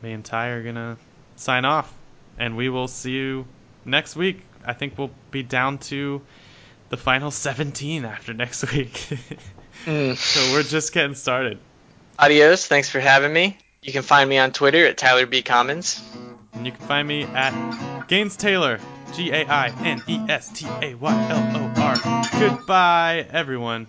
me 0.00 0.12
and 0.12 0.24
Ty 0.24 0.46
are 0.46 0.62
gonna 0.62 0.96
sign 1.36 1.66
off, 1.66 1.92
and 2.38 2.56
we 2.56 2.68
will 2.68 2.88
see 2.88 3.12
you 3.12 3.46
next 3.84 4.16
week. 4.16 4.42
I 4.64 4.72
think 4.72 4.96
we'll 4.98 5.10
be 5.30 5.42
down 5.42 5.78
to 5.78 6.20
the 6.88 6.96
final 6.96 7.30
17 7.32 8.04
after 8.04 8.32
next 8.34 8.70
week. 8.72 9.08
Mm. 9.86 10.16
so 10.16 10.52
we're 10.52 10.62
just 10.62 10.92
getting 10.92 11.16
started. 11.16 11.58
Adios. 12.16 12.66
Thanks 12.68 12.88
for 12.88 13.00
having 13.00 13.32
me. 13.32 13.56
You 13.82 13.90
can 13.92 14.02
find 14.02 14.30
me 14.30 14.38
on 14.38 14.52
Twitter 14.52 14.86
at 14.86 14.96
Tyler 14.96 15.26
B. 15.26 15.42
Commons. 15.42 16.00
And 16.52 16.64
you 16.64 16.70
can 16.70 16.86
find 16.86 17.08
me 17.08 17.24
at 17.24 18.06
Gaines 18.06 18.36
Taylor, 18.36 18.78
G 19.14 19.32
A 19.32 19.44
I 19.44 19.68
N 19.84 20.00
E 20.06 20.20
S 20.28 20.50
T 20.50 20.66
A 20.82 20.94
Y 20.94 21.28
L 21.30 21.56
O 21.56 21.82
R. 21.82 22.28
Goodbye, 22.38 23.26
everyone. 23.32 23.88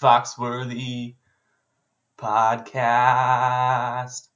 Foxworthy 0.00 1.16
podcast. 2.18 4.29